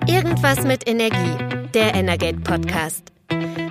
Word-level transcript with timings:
Irgendwas 0.00 0.64
mit 0.64 0.88
Energie, 0.88 1.68
der 1.72 1.94
Energate 1.94 2.40
Podcast. 2.40 3.12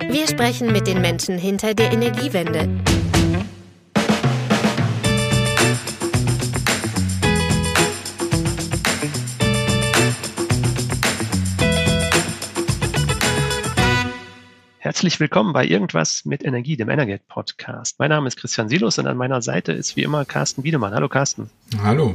Wir 0.08 0.26
sprechen 0.26 0.72
mit 0.72 0.86
den 0.86 1.00
Menschen 1.00 1.36
hinter 1.36 1.74
der 1.74 1.92
Energiewende. 1.92 2.68
Herzlich 14.78 15.20
willkommen 15.20 15.52
bei 15.52 15.66
Irgendwas 15.66 16.24
mit 16.24 16.44
Energie, 16.44 16.76
dem 16.76 16.88
Energate 16.88 17.22
Podcast. 17.28 17.98
Mein 17.98 18.10
Name 18.10 18.28
ist 18.28 18.36
Christian 18.36 18.68
Silos 18.68 18.98
und 18.98 19.06
an 19.06 19.16
meiner 19.16 19.42
Seite 19.42 19.72
ist 19.72 19.96
wie 19.96 20.02
immer 20.02 20.24
Carsten 20.24 20.64
Wiedemann. 20.64 20.94
Hallo 20.94 21.08
Carsten. 21.08 21.50
Hallo. 21.82 22.14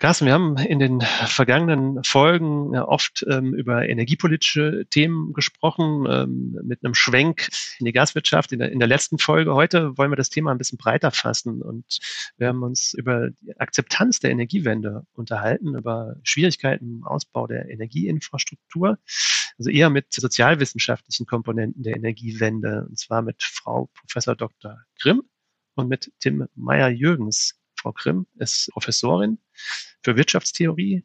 Carsten, 0.00 0.24
wir 0.24 0.32
haben 0.32 0.56
in 0.56 0.78
den 0.78 1.02
vergangenen 1.02 2.02
Folgen 2.04 2.74
oft 2.74 3.22
ähm, 3.28 3.52
über 3.52 3.86
energiepolitische 3.86 4.86
Themen 4.88 5.34
gesprochen, 5.34 6.06
ähm, 6.08 6.58
mit 6.64 6.82
einem 6.82 6.94
Schwenk 6.94 7.50
in 7.78 7.84
die 7.84 7.92
Gaswirtschaft. 7.92 8.50
In 8.52 8.60
der, 8.60 8.72
in 8.72 8.78
der 8.78 8.88
letzten 8.88 9.18
Folge 9.18 9.52
heute 9.52 9.98
wollen 9.98 10.10
wir 10.10 10.16
das 10.16 10.30
Thema 10.30 10.52
ein 10.52 10.56
bisschen 10.56 10.78
breiter 10.78 11.10
fassen 11.10 11.60
und 11.60 11.98
wir 12.38 12.48
haben 12.48 12.62
uns 12.62 12.94
über 12.94 13.28
die 13.42 13.60
Akzeptanz 13.60 14.20
der 14.20 14.30
Energiewende 14.30 15.04
unterhalten, 15.12 15.76
über 15.76 16.16
Schwierigkeiten 16.22 17.00
im 17.00 17.04
Ausbau 17.04 17.46
der 17.46 17.68
Energieinfrastruktur, 17.68 18.96
also 19.58 19.68
eher 19.68 19.90
mit 19.90 20.14
sozialwissenschaftlichen 20.14 21.26
Komponenten 21.26 21.82
der 21.82 21.94
Energiewende, 21.94 22.86
und 22.88 22.98
zwar 22.98 23.20
mit 23.20 23.42
Frau 23.42 23.90
Professor 24.00 24.34
Dr. 24.34 24.78
Grimm 24.98 25.24
und 25.74 25.88
mit 25.88 26.10
Tim 26.20 26.48
Meyer-Jürgens. 26.54 27.59
Frau 27.80 27.92
Grimm 27.92 28.26
ist 28.38 28.70
Professorin 28.72 29.38
für 30.02 30.16
Wirtschaftstheorie. 30.16 31.04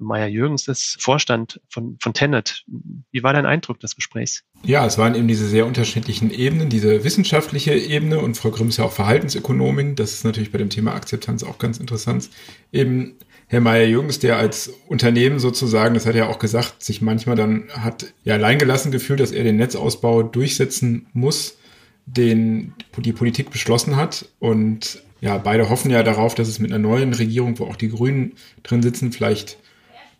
Meier-Jürgens 0.00 0.68
ist 0.68 0.96
Vorstand 1.00 1.60
von, 1.68 1.96
von 2.00 2.14
Tenet. 2.14 2.64
Wie 3.10 3.22
war 3.24 3.32
dein 3.32 3.46
Eindruck 3.46 3.80
des 3.80 3.96
Gesprächs? 3.96 4.44
Ja, 4.62 4.86
es 4.86 4.96
waren 4.96 5.16
eben 5.16 5.26
diese 5.26 5.48
sehr 5.48 5.66
unterschiedlichen 5.66 6.30
Ebenen, 6.30 6.68
diese 6.68 7.02
wissenschaftliche 7.02 7.74
Ebene 7.74 8.20
und 8.20 8.36
Frau 8.36 8.50
Grimm 8.50 8.68
ist 8.68 8.76
ja 8.76 8.84
auch 8.84 8.92
Verhaltensökonomin. 8.92 9.96
Das 9.96 10.12
ist 10.12 10.24
natürlich 10.24 10.52
bei 10.52 10.58
dem 10.58 10.70
Thema 10.70 10.94
Akzeptanz 10.94 11.42
auch 11.42 11.58
ganz 11.58 11.78
interessant. 11.78 12.30
Eben 12.70 13.16
Herr 13.48 13.60
Meier-Jürgens, 13.60 14.18
der 14.18 14.36
als 14.36 14.68
Unternehmen 14.86 15.40
sozusagen, 15.40 15.94
das 15.94 16.06
hat 16.06 16.14
er 16.14 16.28
auch 16.28 16.38
gesagt, 16.38 16.82
sich 16.82 17.00
manchmal 17.00 17.34
dann 17.34 17.68
hat 17.70 18.12
ja 18.22 18.34
alleingelassen 18.34 18.92
gefühlt, 18.92 19.20
dass 19.20 19.32
er 19.32 19.42
den 19.42 19.56
Netzausbau 19.56 20.22
durchsetzen 20.22 21.08
muss, 21.12 21.58
den 22.06 22.74
die 22.98 23.12
Politik 23.12 23.50
beschlossen 23.50 23.96
hat 23.96 24.28
und 24.38 25.02
ja, 25.20 25.38
beide 25.38 25.68
hoffen 25.68 25.90
ja 25.90 26.02
darauf, 26.02 26.34
dass 26.34 26.48
es 26.48 26.58
mit 26.58 26.72
einer 26.72 26.78
neuen 26.78 27.12
Regierung, 27.12 27.58
wo 27.58 27.64
auch 27.64 27.76
die 27.76 27.88
Grünen 27.88 28.34
drin 28.62 28.82
sitzen, 28.82 29.12
vielleicht 29.12 29.58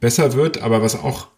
besser 0.00 0.34
wird. 0.34 0.60
Aber 0.62 0.82
was 0.82 1.00
auch 1.00 1.28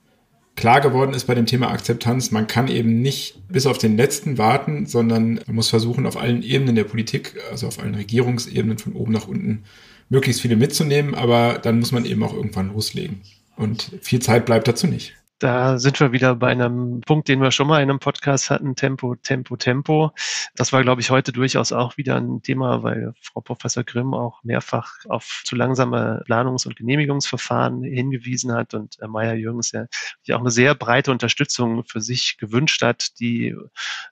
klar 0.56 0.80
geworden 0.80 1.14
ist 1.14 1.27
bei 1.27 1.34
dem 1.34 1.47
Thema 1.47 1.70
Akzeptanz, 1.70 2.31
man 2.31 2.47
kann 2.47 2.69
eben 2.69 3.03
nicht 3.03 3.38
bis 3.48 3.66
auf 3.66 3.78
den 3.78 3.97
letzten 3.97 4.38
warten, 4.38 4.86
sondern 4.86 5.41
man 5.47 5.56
muss 5.56 5.69
versuchen, 5.69 6.06
auf 6.06 6.16
allen 6.16 6.42
Ebenen 6.42 6.75
der 6.75 6.84
Politik, 6.84 7.36
also 7.50 7.66
auf 7.66 7.78
allen 7.78 7.94
Regierungsebenen 7.94 8.78
von 8.78 8.94
oben 8.94 9.12
nach 9.12 9.28
unten, 9.28 9.64
möglichst 10.08 10.41
viele 10.41 10.56
mitzunehmen. 10.56 11.14
Aber 11.14 11.58
dann 11.62 11.81
muss 11.81 11.92
man 11.92 12.05
eben 12.05 12.22
auch 12.22 12.34
irgendwann 12.34 12.72
loslegen. 12.72 13.20
Und 13.56 13.92
viel 14.00 14.20
Zeit 14.20 14.47
bleibt 14.47 14.69
dazu 14.69 14.86
nicht 14.86 15.14
da 15.41 15.78
sind 15.78 15.98
wir 16.00 16.12
wieder 16.12 16.36
bei 16.36 16.48
einem 16.48 17.00
Punkt, 17.00 17.28
den 17.28 17.41
wir 17.41 17.50
schon 17.50 17.66
mal 17.66 17.83
in 17.83 17.88
einem 17.88 17.98
Podcast 17.98 18.50
hatten, 18.50 18.77
Tempo, 18.77 19.16
Tempo, 19.16 19.56
Tempo. 19.56 20.12
Das 20.55 20.72
war, 20.72 20.82
glaube 20.82 21.00
ich, 21.00 21.10
heute 21.10 21.32
durchaus 21.32 21.72
auch 21.72 21.97
wieder 21.97 22.16
ein 22.16 22.42
Thema, 22.42 22.82
weil 22.82 23.14
Frau 23.22 23.41
Professor 23.41 23.82
Grimm 23.82 24.12
auch 24.12 24.44
mehrfach 24.44 24.98
auf 25.08 25.42
zu 25.44 25.56
langsame 25.56 26.22
Planungs- 26.27 26.66
und 26.66 26.77
Genehmigungsverfahren 26.77 27.82
hingewiesen 27.82 28.52
hat 28.52 28.74
und 28.74 28.97
Herr 29.00 29.08
Meyer-Jürgens 29.08 29.72
ja 29.72 30.36
auch 30.36 30.41
eine 30.41 30.50
sehr 30.50 30.74
breite 30.74 31.10
Unterstützung 31.10 31.84
für 31.84 32.02
sich 32.02 32.36
gewünscht 32.36 32.82
hat, 32.82 33.19
die 33.19 33.56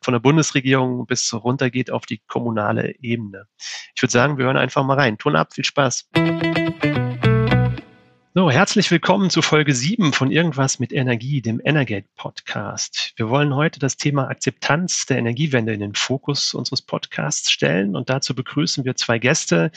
von 0.00 0.12
der 0.12 0.20
Bundesregierung 0.20 1.06
bis 1.06 1.32
runter 1.34 1.68
geht 1.70 1.90
auf 1.90 2.06
die 2.06 2.22
kommunale 2.26 2.94
Ebene. 3.00 3.46
Ich 3.94 4.02
würde 4.02 4.12
sagen, 4.12 4.38
wir 4.38 4.46
hören 4.46 4.56
einfach 4.56 4.82
mal 4.82 4.94
rein. 4.94 5.18
Ton 5.18 5.36
ab, 5.36 5.52
viel 5.52 5.64
Spaß. 5.64 6.08
So, 8.38 8.52
herzlich 8.52 8.88
willkommen 8.92 9.30
zu 9.30 9.42
Folge 9.42 9.74
7 9.74 10.12
von 10.12 10.30
Irgendwas 10.30 10.78
mit 10.78 10.92
Energie, 10.92 11.42
dem 11.42 11.60
Energate 11.64 12.06
Podcast. 12.14 13.12
Wir 13.16 13.30
wollen 13.30 13.52
heute 13.56 13.80
das 13.80 13.96
Thema 13.96 14.28
Akzeptanz 14.28 15.06
der 15.06 15.18
Energiewende 15.18 15.72
in 15.72 15.80
den 15.80 15.96
Fokus 15.96 16.54
unseres 16.54 16.80
Podcasts 16.80 17.50
stellen 17.50 17.96
und 17.96 18.10
dazu 18.10 18.36
begrüßen 18.36 18.84
wir 18.84 18.94
zwei 18.94 19.18
Gäste, 19.18 19.72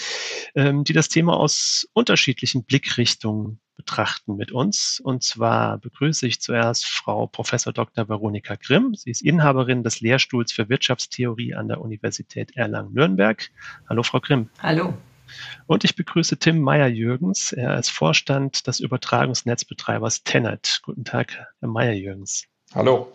ähm, 0.53 0.83
die 0.83 0.93
das 0.93 1.09
Thema 1.09 1.37
aus 1.37 1.89
unterschiedlichen 1.93 2.63
Blickrichtungen 2.63 3.59
betrachten 3.77 4.35
mit 4.35 4.51
uns. 4.51 5.01
Und 5.03 5.23
zwar 5.23 5.79
begrüße 5.79 6.27
ich 6.27 6.39
zuerst 6.39 6.85
Frau 6.85 7.25
Professor 7.25 7.73
Dr. 7.73 8.09
Veronika 8.09 8.57
Grimm. 8.57 8.93
Sie 8.93 9.09
ist 9.09 9.23
Inhaberin 9.23 9.81
des 9.81 10.01
Lehrstuhls 10.01 10.51
für 10.51 10.69
Wirtschaftstheorie 10.69 11.55
an 11.55 11.67
der 11.67 11.81
Universität 11.81 12.55
Erlangen-Nürnberg. 12.55 13.49
Hallo, 13.89 14.03
Frau 14.03 14.19
Grimm. 14.19 14.51
Hallo. 14.59 14.93
Und 15.67 15.83
ich 15.83 15.95
begrüße 15.95 16.37
Tim 16.37 16.61
Meyer-Jürgens. 16.61 17.53
Er 17.53 17.77
ist 17.77 17.89
Vorstand 17.89 18.67
des 18.67 18.79
Übertragungsnetzbetreibers 18.79 20.23
Tenet. 20.23 20.81
Guten 20.83 21.05
Tag, 21.05 21.37
Herr 21.59 21.69
Meyer-Jürgens. 21.69 22.45
Hallo. 22.73 23.11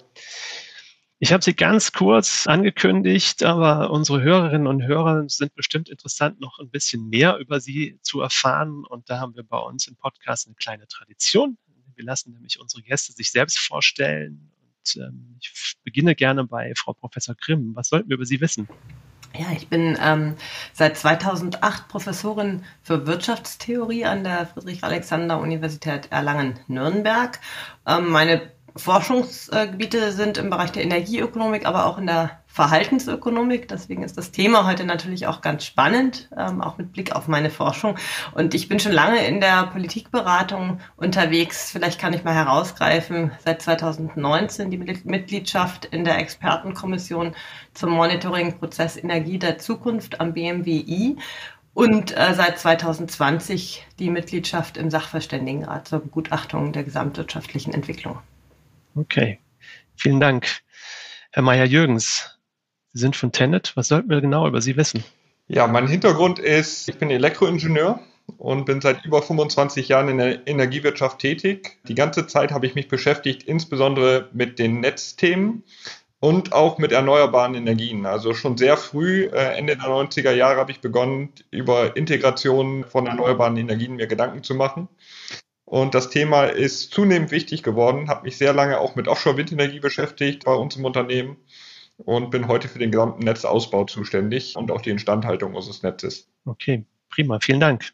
Ich 1.18 1.32
habe 1.32 1.42
Sie 1.42 1.54
ganz 1.54 1.92
kurz 1.92 2.46
angekündigt, 2.46 3.42
aber 3.42 3.90
unsere 3.90 4.20
Hörerinnen 4.20 4.66
und 4.66 4.82
Hörer 4.82 5.26
sind 5.28 5.54
bestimmt 5.54 5.88
interessant, 5.88 6.40
noch 6.40 6.58
ein 6.58 6.68
bisschen 6.68 7.08
mehr 7.08 7.38
über 7.38 7.58
Sie 7.58 7.98
zu 8.02 8.20
erfahren. 8.20 8.84
Und 8.84 9.08
da 9.08 9.18
haben 9.18 9.34
wir 9.34 9.42
bei 9.42 9.58
uns 9.58 9.86
im 9.86 9.96
Podcast 9.96 10.46
eine 10.46 10.56
kleine 10.56 10.86
Tradition. 10.88 11.56
Wir 11.94 12.04
lassen 12.04 12.32
nämlich 12.32 12.60
unsere 12.60 12.82
Gäste 12.82 13.12
sich 13.12 13.30
selbst 13.30 13.58
vorstellen. 13.58 14.52
Und 14.60 15.02
ähm, 15.02 15.38
ich 15.40 15.76
beginne 15.84 16.14
gerne 16.14 16.44
bei 16.44 16.74
Frau 16.76 16.92
Professor 16.92 17.34
Grimm. 17.34 17.74
Was 17.74 17.88
sollten 17.88 18.10
wir 18.10 18.16
über 18.16 18.26
Sie 18.26 18.42
wissen? 18.42 18.68
Ja, 19.38 19.46
ich 19.54 19.68
bin 19.68 19.98
ähm, 20.02 20.36
seit 20.72 20.96
2008 20.96 21.88
Professorin 21.88 22.64
für 22.82 23.06
Wirtschaftstheorie 23.06 24.06
an 24.06 24.24
der 24.24 24.46
Friedrich-Alexander-Universität 24.46 26.10
Erlangen-Nürnberg. 26.10 27.38
Ähm, 27.86 28.10
meine 28.10 28.50
Forschungsgebiete 28.76 30.12
sind 30.12 30.38
im 30.38 30.48
Bereich 30.48 30.72
der 30.72 30.84
Energieökonomik, 30.84 31.66
aber 31.66 31.86
auch 31.86 31.98
in 31.98 32.06
der 32.06 32.40
Verhaltensökonomik. 32.56 33.68
Deswegen 33.68 34.02
ist 34.02 34.16
das 34.16 34.32
Thema 34.32 34.66
heute 34.66 34.84
natürlich 34.84 35.26
auch 35.26 35.42
ganz 35.42 35.66
spannend, 35.66 36.30
ähm, 36.38 36.62
auch 36.62 36.78
mit 36.78 36.90
Blick 36.90 37.14
auf 37.14 37.28
meine 37.28 37.50
Forschung. 37.50 37.96
Und 38.32 38.54
ich 38.54 38.66
bin 38.66 38.80
schon 38.80 38.92
lange 38.92 39.26
in 39.26 39.42
der 39.42 39.66
Politikberatung 39.66 40.80
unterwegs. 40.96 41.70
Vielleicht 41.70 42.00
kann 42.00 42.14
ich 42.14 42.24
mal 42.24 42.32
herausgreifen, 42.32 43.30
seit 43.44 43.60
2019 43.60 44.70
die 44.70 44.78
Mitgliedschaft 44.78 45.84
in 45.84 46.06
der 46.06 46.16
Expertenkommission 46.16 47.34
zum 47.74 47.90
Monitoring-Prozess 47.90 48.96
Energie 48.96 49.38
der 49.38 49.58
Zukunft 49.58 50.22
am 50.22 50.32
BMWI 50.32 51.18
und 51.74 52.16
äh, 52.16 52.32
seit 52.32 52.58
2020 52.58 53.86
die 53.98 54.08
Mitgliedschaft 54.08 54.78
im 54.78 54.90
Sachverständigenrat 54.90 55.88
zur 55.88 55.98
Begutachtung 55.98 56.72
der 56.72 56.84
gesamtwirtschaftlichen 56.84 57.74
Entwicklung. 57.74 58.18
Okay, 58.94 59.40
vielen 59.94 60.20
Dank. 60.20 60.60
Herr 61.32 61.42
Meyer-Jürgens, 61.42 62.35
Sie 62.35 62.35
sind 62.98 63.16
von 63.16 63.32
Tenet. 63.32 63.72
Was 63.76 63.88
sollten 63.88 64.10
wir 64.10 64.20
genau 64.20 64.46
über 64.46 64.60
Sie 64.60 64.76
wissen? 64.76 65.04
Ja, 65.48 65.66
mein 65.66 65.86
Hintergrund 65.86 66.38
ist, 66.38 66.88
ich 66.88 66.98
bin 66.98 67.10
Elektroingenieur 67.10 68.00
und 68.38 68.64
bin 68.64 68.80
seit 68.80 69.04
über 69.04 69.22
25 69.22 69.88
Jahren 69.88 70.08
in 70.08 70.18
der 70.18 70.46
Energiewirtschaft 70.46 71.20
tätig. 71.20 71.78
Die 71.86 71.94
ganze 71.94 72.26
Zeit 72.26 72.50
habe 72.50 72.66
ich 72.66 72.74
mich 72.74 72.88
beschäftigt, 72.88 73.44
insbesondere 73.44 74.28
mit 74.32 74.58
den 74.58 74.80
Netzthemen 74.80 75.62
und 76.18 76.52
auch 76.52 76.78
mit 76.78 76.92
erneuerbaren 76.92 77.54
Energien. 77.54 78.06
Also 78.06 78.34
schon 78.34 78.56
sehr 78.56 78.76
früh, 78.76 79.26
äh, 79.26 79.56
Ende 79.56 79.76
der 79.76 79.86
90er 79.86 80.32
Jahre, 80.32 80.58
habe 80.58 80.72
ich 80.72 80.80
begonnen, 80.80 81.30
über 81.50 81.96
Integration 81.96 82.84
von 82.84 83.06
erneuerbaren 83.06 83.56
Energien 83.56 83.96
mir 83.96 84.08
Gedanken 84.08 84.42
zu 84.42 84.54
machen. 84.54 84.88
Und 85.64 85.94
das 85.94 86.10
Thema 86.10 86.44
ist 86.44 86.92
zunehmend 86.92 87.32
wichtig 87.32 87.64
geworden, 87.64 88.08
habe 88.08 88.22
mich 88.22 88.38
sehr 88.38 88.52
lange 88.52 88.78
auch 88.78 88.94
mit 88.94 89.08
Offshore-Windenergie 89.08 89.80
beschäftigt 89.80 90.44
bei 90.44 90.54
uns 90.54 90.76
im 90.76 90.84
Unternehmen 90.84 91.36
und 91.96 92.30
bin 92.30 92.48
heute 92.48 92.68
für 92.68 92.78
den 92.78 92.90
gesamten 92.90 93.24
Netzausbau 93.24 93.84
zuständig 93.84 94.56
und 94.56 94.70
auch 94.70 94.80
die 94.80 94.90
Instandhaltung 94.90 95.54
unseres 95.54 95.82
Netzes. 95.82 96.28
Okay, 96.44 96.84
prima, 97.08 97.38
vielen 97.40 97.60
Dank. 97.60 97.92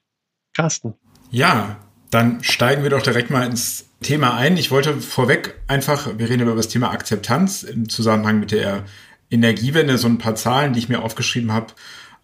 Carsten. 0.54 0.94
Ja, 1.30 1.76
dann 2.10 2.42
steigen 2.42 2.82
wir 2.82 2.90
doch 2.90 3.02
direkt 3.02 3.30
mal 3.30 3.46
ins 3.46 3.88
Thema 4.02 4.36
ein. 4.36 4.56
Ich 4.56 4.70
wollte 4.70 5.00
vorweg 5.00 5.54
einfach, 5.66 6.18
wir 6.18 6.28
reden 6.28 6.42
über 6.42 6.54
das 6.54 6.68
Thema 6.68 6.90
Akzeptanz 6.90 7.62
im 7.62 7.88
Zusammenhang 7.88 8.38
mit 8.40 8.50
der 8.50 8.84
Energiewende, 9.30 9.96
so 9.96 10.08
ein 10.08 10.18
paar 10.18 10.34
Zahlen, 10.34 10.74
die 10.74 10.80
ich 10.80 10.90
mir 10.90 11.02
aufgeschrieben 11.02 11.52
habe, 11.52 11.68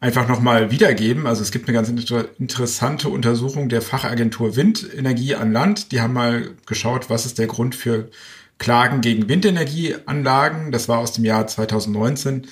einfach 0.00 0.28
nochmal 0.28 0.70
wiedergeben. 0.70 1.26
Also 1.26 1.42
es 1.42 1.50
gibt 1.50 1.68
eine 1.68 1.74
ganz 1.74 1.88
inter 1.88 2.26
interessante 2.38 3.08
Untersuchung 3.08 3.68
der 3.68 3.80
Fachagentur 3.80 4.56
Windenergie 4.56 5.34
an 5.34 5.52
Land. 5.52 5.92
Die 5.92 6.00
haben 6.00 6.12
mal 6.12 6.50
geschaut, 6.66 7.08
was 7.08 7.24
ist 7.24 7.38
der 7.38 7.46
Grund 7.46 7.74
für 7.74 8.10
Klagen 8.58 9.00
gegen 9.00 9.28
Windenergieanlagen. 9.28 10.72
Das 10.72 10.88
war 10.88 10.98
aus 10.98 11.12
dem 11.12 11.24
Jahr 11.24 11.46
2019. 11.46 12.46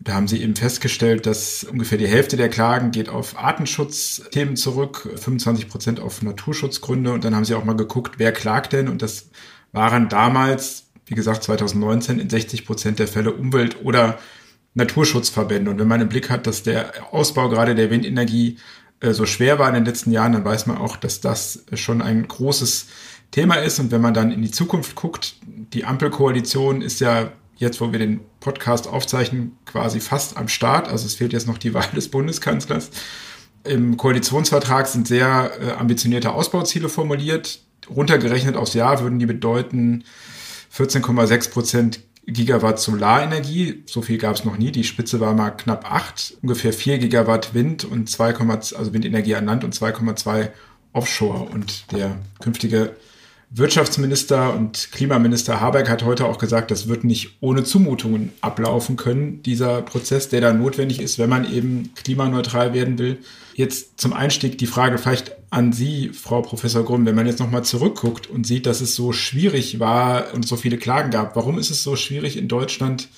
Da 0.00 0.14
haben 0.14 0.28
sie 0.28 0.40
eben 0.42 0.54
festgestellt, 0.54 1.26
dass 1.26 1.64
ungefähr 1.64 1.98
die 1.98 2.06
Hälfte 2.06 2.36
der 2.36 2.48
Klagen 2.48 2.92
geht 2.92 3.08
auf 3.08 3.36
Artenschutzthemen 3.36 4.56
zurück, 4.56 5.08
25 5.16 5.68
Prozent 5.68 6.00
auf 6.00 6.22
Naturschutzgründe. 6.22 7.12
Und 7.12 7.24
dann 7.24 7.34
haben 7.34 7.44
sie 7.44 7.54
auch 7.54 7.64
mal 7.64 7.76
geguckt, 7.76 8.14
wer 8.18 8.30
klagt 8.32 8.72
denn? 8.72 8.88
Und 8.88 9.02
das 9.02 9.30
waren 9.72 10.08
damals, 10.08 10.84
wie 11.06 11.14
gesagt, 11.14 11.42
2019 11.42 12.20
in 12.20 12.30
60 12.30 12.64
Prozent 12.64 12.98
der 13.00 13.08
Fälle 13.08 13.32
Umwelt- 13.32 13.82
oder 13.82 14.18
Naturschutzverbände. 14.74 15.70
Und 15.70 15.78
wenn 15.78 15.88
man 15.88 16.00
im 16.00 16.08
Blick 16.08 16.30
hat, 16.30 16.46
dass 16.46 16.62
der 16.62 16.92
Ausbau 17.12 17.48
gerade 17.48 17.74
der 17.74 17.90
Windenergie 17.90 18.58
äh, 19.00 19.12
so 19.12 19.26
schwer 19.26 19.58
war 19.58 19.68
in 19.68 19.74
den 19.74 19.84
letzten 19.84 20.12
Jahren, 20.12 20.32
dann 20.32 20.44
weiß 20.44 20.66
man 20.66 20.78
auch, 20.78 20.96
dass 20.96 21.20
das 21.20 21.64
schon 21.74 22.02
ein 22.02 22.28
großes 22.28 22.86
Thema 23.30 23.56
ist. 23.56 23.78
Und 23.78 23.90
wenn 23.90 24.00
man 24.00 24.14
dann 24.14 24.30
in 24.30 24.42
die 24.42 24.50
Zukunft 24.50 24.94
guckt, 24.94 25.36
die 25.72 25.84
Ampelkoalition 25.84 26.82
ist 26.82 27.00
ja 27.00 27.32
jetzt, 27.56 27.80
wo 27.80 27.92
wir 27.92 27.98
den 27.98 28.20
Podcast 28.40 28.86
aufzeichnen, 28.86 29.56
quasi 29.66 30.00
fast 30.00 30.36
am 30.36 30.48
Start. 30.48 30.88
Also 30.88 31.06
es 31.06 31.14
fehlt 31.14 31.32
jetzt 31.32 31.46
noch 31.46 31.58
die 31.58 31.74
Wahl 31.74 31.88
des 31.94 32.08
Bundeskanzlers. 32.08 32.90
Im 33.64 33.96
Koalitionsvertrag 33.96 34.86
sind 34.86 35.08
sehr 35.08 35.50
äh, 35.60 35.72
ambitionierte 35.72 36.32
Ausbauziele 36.32 36.88
formuliert. 36.88 37.60
Runtergerechnet 37.90 38.56
aufs 38.56 38.74
Jahr 38.74 39.00
würden 39.00 39.18
die 39.18 39.26
bedeuten 39.26 40.04
14,6 40.74 41.50
Prozent 41.50 42.00
Gigawatt 42.26 42.78
Solarenergie. 42.78 43.82
So 43.86 44.02
viel 44.02 44.18
gab 44.18 44.36
es 44.36 44.44
noch 44.44 44.58
nie. 44.58 44.70
Die 44.70 44.84
Spitze 44.84 45.18
war 45.18 45.34
mal 45.34 45.50
knapp 45.50 45.90
acht. 45.90 46.34
Ungefähr 46.42 46.72
vier 46.72 46.98
Gigawatt 46.98 47.54
Wind 47.54 47.84
und 47.84 48.08
2, 48.08 48.36
also 48.36 48.92
Windenergie 48.92 49.34
an 49.34 49.46
Land 49.46 49.64
und 49.64 49.74
2,2 49.74 50.50
Offshore. 50.92 51.48
Und 51.48 51.90
der 51.92 52.16
künftige 52.40 52.96
Wirtschaftsminister 53.50 54.54
und 54.54 54.92
Klimaminister 54.92 55.60
Habeck 55.60 55.88
hat 55.88 56.04
heute 56.04 56.26
auch 56.26 56.36
gesagt, 56.36 56.70
das 56.70 56.86
wird 56.86 57.04
nicht 57.04 57.38
ohne 57.40 57.64
Zumutungen 57.64 58.32
ablaufen 58.42 58.96
können, 58.96 59.42
dieser 59.42 59.80
Prozess, 59.80 60.28
der 60.28 60.42
da 60.42 60.52
notwendig 60.52 61.00
ist, 61.00 61.18
wenn 61.18 61.30
man 61.30 61.50
eben 61.50 61.94
klimaneutral 61.94 62.74
werden 62.74 62.98
will. 62.98 63.18
Jetzt 63.54 63.98
zum 64.00 64.12
Einstieg 64.12 64.58
die 64.58 64.66
Frage 64.66 64.98
vielleicht 64.98 65.32
an 65.48 65.72
Sie, 65.72 66.10
Frau 66.10 66.42
Professor 66.42 66.84
Grumm, 66.84 67.06
wenn 67.06 67.14
man 67.14 67.26
jetzt 67.26 67.40
nochmal 67.40 67.64
zurückguckt 67.64 68.28
und 68.28 68.46
sieht, 68.46 68.66
dass 68.66 68.82
es 68.82 68.94
so 68.94 69.12
schwierig 69.12 69.80
war 69.80 70.34
und 70.34 70.46
so 70.46 70.56
viele 70.56 70.76
Klagen 70.76 71.10
gab, 71.10 71.34
warum 71.34 71.58
ist 71.58 71.70
es 71.70 71.82
so 71.82 71.96
schwierig 71.96 72.36
in 72.36 72.48
Deutschland, 72.48 73.08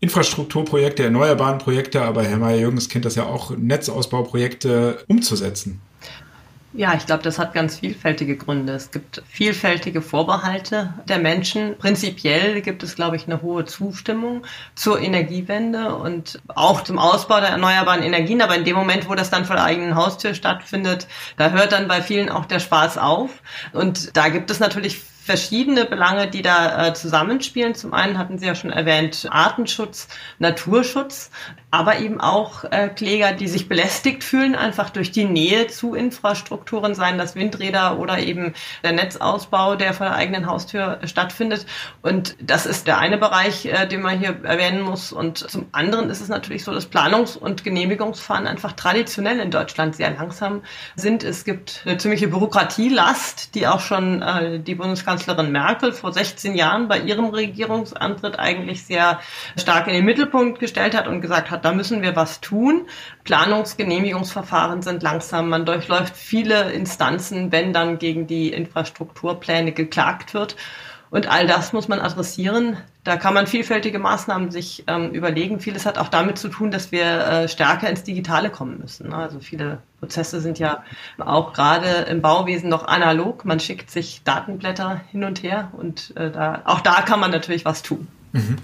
Infrastrukturprojekte, 0.00 1.04
erneuerbaren 1.04 1.58
Projekte, 1.58 2.00
aber 2.00 2.22
Herr 2.24 2.38
Mayer-Jürgens 2.38 2.88
kennt 2.88 3.04
das 3.04 3.16
ja 3.16 3.26
auch, 3.26 3.54
Netzausbauprojekte 3.54 5.04
umzusetzen? 5.06 5.82
Ja, 6.72 6.94
ich 6.94 7.04
glaube, 7.04 7.24
das 7.24 7.40
hat 7.40 7.52
ganz 7.52 7.80
vielfältige 7.80 8.36
Gründe. 8.36 8.74
Es 8.74 8.92
gibt 8.92 9.24
vielfältige 9.28 10.00
Vorbehalte 10.00 10.94
der 11.08 11.18
Menschen. 11.18 11.76
Prinzipiell 11.78 12.60
gibt 12.60 12.84
es, 12.84 12.94
glaube 12.94 13.16
ich, 13.16 13.26
eine 13.26 13.42
hohe 13.42 13.64
Zustimmung 13.64 14.46
zur 14.76 15.00
Energiewende 15.00 15.96
und 15.96 16.40
auch 16.46 16.84
zum 16.84 17.00
Ausbau 17.00 17.40
der 17.40 17.48
erneuerbaren 17.48 18.04
Energien. 18.04 18.40
Aber 18.40 18.54
in 18.54 18.64
dem 18.64 18.76
Moment, 18.76 19.08
wo 19.08 19.16
das 19.16 19.30
dann 19.30 19.46
vor 19.46 19.56
der 19.56 19.64
eigenen 19.64 19.96
Haustür 19.96 20.32
stattfindet, 20.32 21.08
da 21.36 21.50
hört 21.50 21.72
dann 21.72 21.88
bei 21.88 22.02
vielen 22.02 22.28
auch 22.28 22.44
der 22.44 22.60
Spaß 22.60 22.98
auf. 22.98 23.30
Und 23.72 24.16
da 24.16 24.28
gibt 24.28 24.48
es 24.52 24.60
natürlich 24.60 25.02
verschiedene 25.30 25.84
Belange, 25.84 26.28
die 26.28 26.42
da 26.42 26.88
äh, 26.88 26.94
zusammenspielen. 26.94 27.74
Zum 27.74 27.94
einen 27.94 28.18
hatten 28.18 28.38
Sie 28.38 28.46
ja 28.46 28.54
schon 28.54 28.70
erwähnt, 28.70 29.28
Artenschutz, 29.30 30.08
Naturschutz, 30.38 31.30
aber 31.70 32.00
eben 32.00 32.20
auch 32.20 32.64
äh, 32.64 32.88
Kläger, 32.88 33.32
die 33.32 33.46
sich 33.46 33.68
belästigt 33.68 34.24
fühlen, 34.24 34.56
einfach 34.56 34.90
durch 34.90 35.12
die 35.12 35.24
Nähe 35.24 35.68
zu 35.68 35.94
Infrastrukturen, 35.94 36.94
seien 36.94 37.16
das 37.16 37.36
Windräder 37.36 37.98
oder 37.98 38.18
eben 38.18 38.54
der 38.82 38.92
Netzausbau, 38.92 39.76
der 39.76 39.94
vor 39.94 40.06
der 40.06 40.16
eigenen 40.16 40.46
Haustür 40.46 40.98
stattfindet. 41.04 41.66
Und 42.02 42.36
das 42.40 42.66
ist 42.66 42.88
der 42.88 42.98
eine 42.98 43.18
Bereich, 43.18 43.66
äh, 43.66 43.86
den 43.86 44.02
man 44.02 44.18
hier 44.18 44.40
erwähnen 44.42 44.82
muss. 44.82 45.12
Und 45.12 45.38
zum 45.38 45.66
anderen 45.70 46.10
ist 46.10 46.20
es 46.20 46.28
natürlich 46.28 46.64
so, 46.64 46.74
dass 46.74 46.90
Planungs- 46.90 47.36
und 47.36 47.62
Genehmigungsfahren 47.62 48.48
einfach 48.48 48.72
traditionell 48.72 49.38
in 49.38 49.52
Deutschland 49.52 49.94
sehr 49.94 50.10
langsam 50.10 50.62
sind. 50.96 51.22
Es 51.22 51.44
gibt 51.44 51.82
eine 51.86 51.98
ziemliche 51.98 52.28
Bürokratielast, 52.28 53.54
die 53.54 53.68
auch 53.68 53.80
schon 53.80 54.22
äh, 54.22 54.58
die 54.58 54.74
Bundeskanzlerin 54.74 55.52
Merkel 55.52 55.92
vor 55.92 56.12
16 56.12 56.56
Jahren 56.56 56.88
bei 56.88 56.98
ihrem 56.98 57.26
Regierungsantritt 57.26 58.40
eigentlich 58.40 58.84
sehr 58.84 59.20
stark 59.56 59.86
in 59.86 59.92
den 59.92 60.04
Mittelpunkt 60.04 60.58
gestellt 60.58 60.96
hat 60.96 61.06
und 61.06 61.20
gesagt 61.20 61.50
hat, 61.52 61.59
da 61.64 61.72
müssen 61.72 62.02
wir 62.02 62.16
was 62.16 62.40
tun. 62.40 62.86
Planungsgenehmigungsverfahren 63.24 64.82
sind 64.82 65.02
langsam. 65.02 65.48
Man 65.48 65.66
durchläuft 65.66 66.16
viele 66.16 66.72
Instanzen, 66.72 67.52
wenn 67.52 67.72
dann 67.72 67.98
gegen 67.98 68.26
die 68.26 68.52
Infrastrukturpläne 68.52 69.72
geklagt 69.72 70.34
wird. 70.34 70.56
Und 71.10 71.28
all 71.28 71.46
das 71.46 71.72
muss 71.72 71.88
man 71.88 71.98
adressieren. 72.00 72.76
Da 73.02 73.16
kann 73.16 73.34
man 73.34 73.48
vielfältige 73.48 73.98
Maßnahmen 73.98 74.52
sich 74.52 74.84
ähm, 74.86 75.10
überlegen. 75.10 75.58
Vieles 75.58 75.84
hat 75.84 75.98
auch 75.98 76.08
damit 76.08 76.38
zu 76.38 76.48
tun, 76.48 76.70
dass 76.70 76.92
wir 76.92 77.02
äh, 77.02 77.48
stärker 77.48 77.90
ins 77.90 78.04
Digitale 78.04 78.48
kommen 78.48 78.78
müssen. 78.78 79.12
Also 79.12 79.40
viele 79.40 79.78
Prozesse 79.98 80.40
sind 80.40 80.60
ja 80.60 80.84
auch 81.18 81.52
gerade 81.52 81.88
im 82.08 82.22
Bauwesen 82.22 82.68
noch 82.68 82.86
analog. 82.86 83.44
Man 83.44 83.58
schickt 83.58 83.90
sich 83.90 84.22
Datenblätter 84.22 85.00
hin 85.10 85.24
und 85.24 85.42
her 85.42 85.72
und 85.72 86.16
äh, 86.16 86.30
da, 86.30 86.62
auch 86.64 86.80
da 86.80 87.02
kann 87.02 87.18
man 87.18 87.32
natürlich 87.32 87.64
was 87.64 87.82
tun. 87.82 88.06
Mhm. 88.32 88.58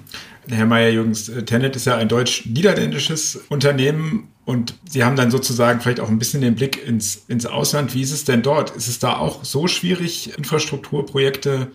Herr 0.48 0.66
Meier-Jürgens, 0.66 1.28
äh, 1.28 1.44
Tenet 1.44 1.76
ist 1.76 1.86
ja 1.86 1.96
ein 1.96 2.08
deutsch-niederländisches 2.08 3.40
Unternehmen 3.48 4.28
und 4.44 4.74
Sie 4.88 5.02
haben 5.02 5.16
dann 5.16 5.32
sozusagen 5.32 5.80
vielleicht 5.80 5.98
auch 5.98 6.08
ein 6.08 6.20
bisschen 6.20 6.40
den 6.40 6.54
Blick 6.54 6.86
ins, 6.86 7.24
ins 7.26 7.46
Ausland. 7.46 7.94
Wie 7.94 8.02
ist 8.02 8.12
es 8.12 8.24
denn 8.24 8.42
dort? 8.42 8.70
Ist 8.70 8.86
es 8.86 9.00
da 9.00 9.16
auch 9.16 9.44
so 9.44 9.66
schwierig, 9.66 10.38
Infrastrukturprojekte 10.38 11.72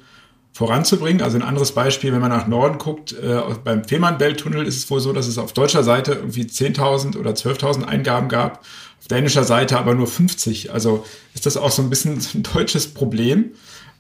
voranzubringen? 0.53 1.21
Also 1.21 1.37
ein 1.37 1.43
anderes 1.43 1.73
Beispiel, 1.73 2.13
wenn 2.13 2.21
man 2.21 2.31
nach 2.31 2.47
Norden 2.47 2.77
guckt, 2.77 3.11
äh, 3.11 3.41
beim 3.63 3.83
Fehmarnbelt-Tunnel 3.83 4.65
ist 4.65 4.77
es 4.77 4.89
wohl 4.89 5.01
so, 5.01 5.11
dass 5.11 5.27
es 5.27 5.37
auf 5.37 5.51
deutscher 5.51 5.83
Seite 5.83 6.13
irgendwie 6.13 6.43
10.000 6.43 7.17
oder 7.17 7.31
12.000 7.31 7.83
Eingaben 7.83 8.29
gab, 8.29 8.61
auf 8.99 9.07
dänischer 9.09 9.43
Seite 9.43 9.77
aber 9.77 9.93
nur 9.93 10.07
50. 10.07 10.71
Also 10.71 11.05
ist 11.33 11.45
das 11.45 11.57
auch 11.57 11.71
so 11.71 11.81
ein 11.81 11.89
bisschen 11.89 12.21
ein 12.33 12.43
deutsches 12.43 12.93
Problem, 12.93 13.51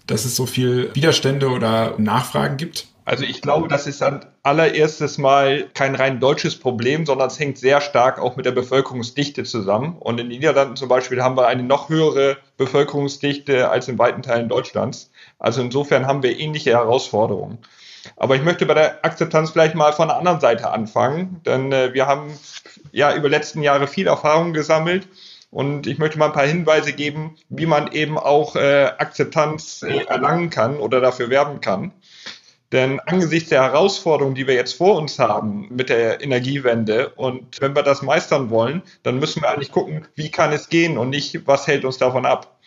dass 0.07 0.23
es 0.23 0.37
so 0.37 0.45
viel 0.45 0.91
Widerstände 0.93 1.49
oder 1.49 1.95
Nachfragen 1.97 2.55
gibt? 2.55 2.87
Also 3.11 3.25
ich 3.25 3.41
glaube, 3.41 3.67
das 3.67 3.87
ist 3.87 4.01
an 4.01 4.25
allererstes 4.41 5.17
Mal 5.17 5.67
kein 5.73 5.95
rein 5.95 6.21
deutsches 6.21 6.57
Problem, 6.57 7.05
sondern 7.05 7.27
es 7.27 7.37
hängt 7.37 7.57
sehr 7.57 7.81
stark 7.81 8.19
auch 8.19 8.37
mit 8.37 8.45
der 8.45 8.53
Bevölkerungsdichte 8.53 9.43
zusammen. 9.43 9.97
Und 9.99 10.17
in 10.21 10.29
den 10.29 10.39
Niederlanden 10.39 10.77
zum 10.77 10.87
Beispiel 10.87 11.21
haben 11.21 11.35
wir 11.35 11.45
eine 11.45 11.61
noch 11.61 11.89
höhere 11.89 12.37
Bevölkerungsdichte 12.55 13.69
als 13.69 13.89
in 13.89 13.99
weiten 13.99 14.21
Teilen 14.21 14.47
Deutschlands. 14.47 15.11
Also 15.39 15.59
insofern 15.59 16.07
haben 16.07 16.23
wir 16.23 16.39
ähnliche 16.39 16.69
Herausforderungen. 16.69 17.57
Aber 18.15 18.37
ich 18.37 18.43
möchte 18.43 18.65
bei 18.65 18.75
der 18.75 19.03
Akzeptanz 19.03 19.51
vielleicht 19.51 19.75
mal 19.75 19.91
von 19.91 20.07
der 20.07 20.15
anderen 20.15 20.39
Seite 20.39 20.71
anfangen, 20.71 21.41
denn 21.45 21.73
äh, 21.73 21.93
wir 21.93 22.07
haben 22.07 22.31
ja 22.93 23.13
über 23.13 23.27
letzten 23.27 23.61
Jahre 23.61 23.87
viel 23.87 24.07
Erfahrung 24.07 24.53
gesammelt. 24.53 25.09
Und 25.49 25.85
ich 25.85 25.97
möchte 25.97 26.17
mal 26.17 26.27
ein 26.27 26.33
paar 26.33 26.47
Hinweise 26.47 26.93
geben, 26.93 27.35
wie 27.49 27.65
man 27.65 27.91
eben 27.91 28.17
auch 28.17 28.55
äh, 28.55 28.85
Akzeptanz 28.85 29.83
äh, 29.83 30.05
erlangen 30.05 30.49
kann 30.49 30.77
oder 30.77 31.01
dafür 31.01 31.29
werben 31.29 31.59
kann. 31.59 31.91
Denn 32.71 33.01
angesichts 33.01 33.49
der 33.49 33.63
Herausforderungen, 33.63 34.35
die 34.35 34.47
wir 34.47 34.53
jetzt 34.53 34.73
vor 34.73 34.95
uns 34.95 35.19
haben 35.19 35.67
mit 35.69 35.89
der 35.89 36.21
Energiewende 36.21 37.09
und 37.09 37.59
wenn 37.59 37.75
wir 37.75 37.83
das 37.83 38.01
meistern 38.01 38.49
wollen, 38.49 38.81
dann 39.03 39.19
müssen 39.19 39.41
wir 39.41 39.49
eigentlich 39.49 39.71
gucken, 39.71 40.07
wie 40.15 40.31
kann 40.31 40.53
es 40.53 40.69
gehen 40.69 40.97
und 40.97 41.09
nicht, 41.09 41.45
was 41.47 41.67
hält 41.67 41.83
uns 41.83 41.97
davon 41.97 42.25
ab. 42.25 42.57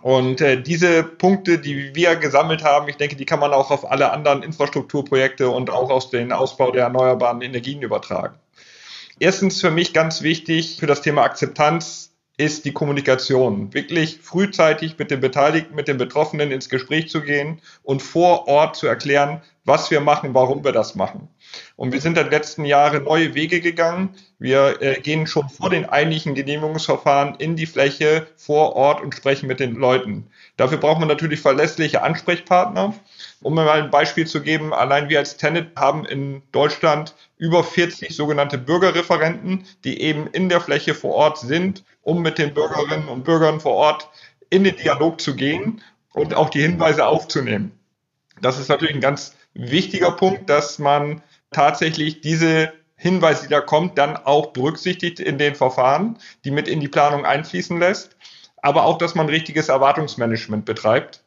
Und 0.00 0.40
äh, 0.40 0.60
diese 0.60 1.02
Punkte, 1.02 1.58
die 1.58 1.94
wir 1.94 2.16
gesammelt 2.16 2.62
haben, 2.62 2.88
ich 2.88 2.96
denke, 2.96 3.16
die 3.16 3.24
kann 3.24 3.40
man 3.40 3.52
auch 3.52 3.70
auf 3.70 3.90
alle 3.90 4.12
anderen 4.12 4.42
Infrastrukturprojekte 4.42 5.48
und 5.48 5.70
auch 5.70 5.90
aus 5.90 6.10
den 6.10 6.32
Ausbau 6.32 6.70
der 6.70 6.84
erneuerbaren 6.84 7.42
Energien 7.42 7.82
übertragen. 7.82 8.36
Erstens 9.18 9.60
für 9.60 9.70
mich 9.70 9.92
ganz 9.92 10.22
wichtig 10.22 10.78
für 10.78 10.86
das 10.86 11.02
Thema 11.02 11.22
Akzeptanz 11.22 12.11
ist 12.42 12.64
die 12.64 12.72
Kommunikation. 12.72 13.72
Wirklich 13.72 14.18
frühzeitig 14.20 14.98
mit 14.98 15.10
den 15.10 15.20
Beteiligten, 15.20 15.74
mit 15.74 15.86
den 15.86 15.96
Betroffenen 15.96 16.50
ins 16.50 16.68
Gespräch 16.68 17.08
zu 17.08 17.22
gehen 17.22 17.60
und 17.84 18.02
vor 18.02 18.48
Ort 18.48 18.76
zu 18.76 18.86
erklären, 18.86 19.42
was 19.64 19.90
wir 19.90 20.00
machen, 20.00 20.34
warum 20.34 20.64
wir 20.64 20.72
das 20.72 20.96
machen. 20.96 21.28
Und 21.76 21.92
wir 21.92 22.00
sind 22.00 22.16
in 22.16 22.24
den 22.24 22.30
letzten 22.30 22.64
Jahren 22.64 23.04
neue 23.04 23.34
Wege 23.34 23.60
gegangen. 23.60 24.14
Wir 24.38 24.80
äh, 24.80 25.00
gehen 25.00 25.26
schon 25.26 25.48
vor 25.48 25.70
den 25.70 25.88
eigentlichen 25.88 26.34
Genehmigungsverfahren 26.34 27.36
in 27.36 27.56
die 27.56 27.66
Fläche 27.66 28.26
vor 28.36 28.76
Ort 28.76 29.02
und 29.02 29.14
sprechen 29.14 29.46
mit 29.46 29.60
den 29.60 29.74
Leuten. 29.74 30.28
Dafür 30.56 30.78
braucht 30.78 30.98
man 30.98 31.08
natürlich 31.08 31.40
verlässliche 31.40 32.02
Ansprechpartner. 32.02 32.94
Um 33.40 33.54
mal 33.54 33.68
ein 33.68 33.90
Beispiel 33.90 34.26
zu 34.26 34.42
geben, 34.42 34.72
allein 34.72 35.08
wir 35.08 35.18
als 35.18 35.36
Tenet 35.36 35.76
haben 35.76 36.04
in 36.04 36.42
Deutschland 36.52 37.14
über 37.38 37.64
40 37.64 38.14
sogenannte 38.14 38.58
Bürgerreferenten, 38.58 39.64
die 39.84 40.00
eben 40.00 40.28
in 40.28 40.48
der 40.48 40.60
Fläche 40.60 40.94
vor 40.94 41.14
Ort 41.14 41.38
sind, 41.38 41.84
um 42.02 42.22
mit 42.22 42.38
den 42.38 42.54
Bürgerinnen 42.54 43.08
und 43.08 43.24
Bürgern 43.24 43.60
vor 43.60 43.74
Ort 43.74 44.08
in 44.50 44.64
den 44.64 44.76
Dialog 44.76 45.20
zu 45.20 45.34
gehen 45.34 45.82
und 46.12 46.34
auch 46.34 46.50
die 46.50 46.60
Hinweise 46.60 47.06
aufzunehmen. 47.06 47.72
Das 48.40 48.58
ist 48.58 48.68
natürlich 48.68 48.94
ein 48.94 49.00
ganz 49.00 49.34
wichtiger 49.54 50.12
Punkt, 50.12 50.48
dass 50.50 50.78
man 50.78 51.22
tatsächlich 51.52 52.20
diese 52.20 52.72
Hinweise, 52.96 53.42
die 53.44 53.48
da 53.48 53.60
kommt, 53.60 53.98
dann 53.98 54.16
auch 54.16 54.48
berücksichtigt 54.48 55.18
in 55.18 55.38
den 55.38 55.54
Verfahren, 55.54 56.18
die 56.44 56.50
mit 56.50 56.68
in 56.68 56.80
die 56.80 56.88
Planung 56.88 57.24
einfließen 57.24 57.78
lässt, 57.78 58.16
aber 58.58 58.84
auch, 58.84 58.98
dass 58.98 59.14
man 59.14 59.28
richtiges 59.28 59.68
Erwartungsmanagement 59.68 60.64
betreibt. 60.64 61.24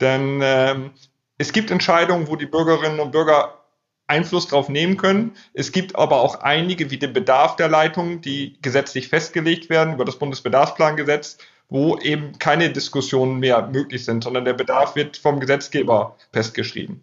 Denn 0.00 0.40
ähm, 0.42 0.90
es 1.38 1.52
gibt 1.52 1.70
Entscheidungen, 1.70 2.28
wo 2.28 2.36
die 2.36 2.46
Bürgerinnen 2.46 2.98
und 2.98 3.12
Bürger 3.12 3.62
Einfluss 4.06 4.48
drauf 4.48 4.68
nehmen 4.68 4.96
können. 4.96 5.32
Es 5.54 5.72
gibt 5.72 5.96
aber 5.96 6.20
auch 6.20 6.40
einige, 6.40 6.90
wie 6.90 6.98
den 6.98 7.12
Bedarf 7.12 7.56
der 7.56 7.68
Leitungen, 7.68 8.20
die 8.20 8.58
gesetzlich 8.60 9.08
festgelegt 9.08 9.70
werden 9.70 9.94
über 9.94 10.04
das 10.04 10.18
Bundesbedarfsplangesetz, 10.18 11.38
wo 11.68 11.96
eben 11.98 12.38
keine 12.38 12.70
Diskussionen 12.70 13.38
mehr 13.38 13.66
möglich 13.68 14.04
sind, 14.04 14.24
sondern 14.24 14.44
der 14.44 14.52
Bedarf 14.52 14.96
wird 14.96 15.16
vom 15.16 15.40
Gesetzgeber 15.40 16.16
festgeschrieben. 16.32 17.00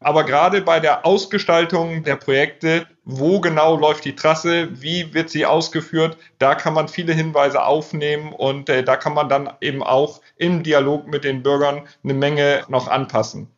Aber 0.00 0.24
gerade 0.24 0.62
bei 0.62 0.78
der 0.78 1.04
Ausgestaltung 1.04 2.04
der 2.04 2.14
Projekte, 2.14 2.86
wo 3.04 3.40
genau 3.40 3.76
läuft 3.76 4.04
die 4.04 4.14
Trasse, 4.14 4.68
wie 4.80 5.12
wird 5.12 5.28
sie 5.28 5.44
ausgeführt, 5.44 6.16
da 6.38 6.54
kann 6.54 6.74
man 6.74 6.86
viele 6.86 7.12
Hinweise 7.12 7.64
aufnehmen 7.64 8.32
und 8.32 8.68
äh, 8.68 8.84
da 8.84 8.96
kann 8.96 9.14
man 9.14 9.28
dann 9.28 9.50
eben 9.60 9.82
auch 9.82 10.20
im 10.36 10.62
Dialog 10.62 11.08
mit 11.08 11.24
den 11.24 11.42
Bürgern 11.42 11.88
eine 12.04 12.14
Menge 12.14 12.64
noch 12.68 12.86
anpassen. 12.86 13.48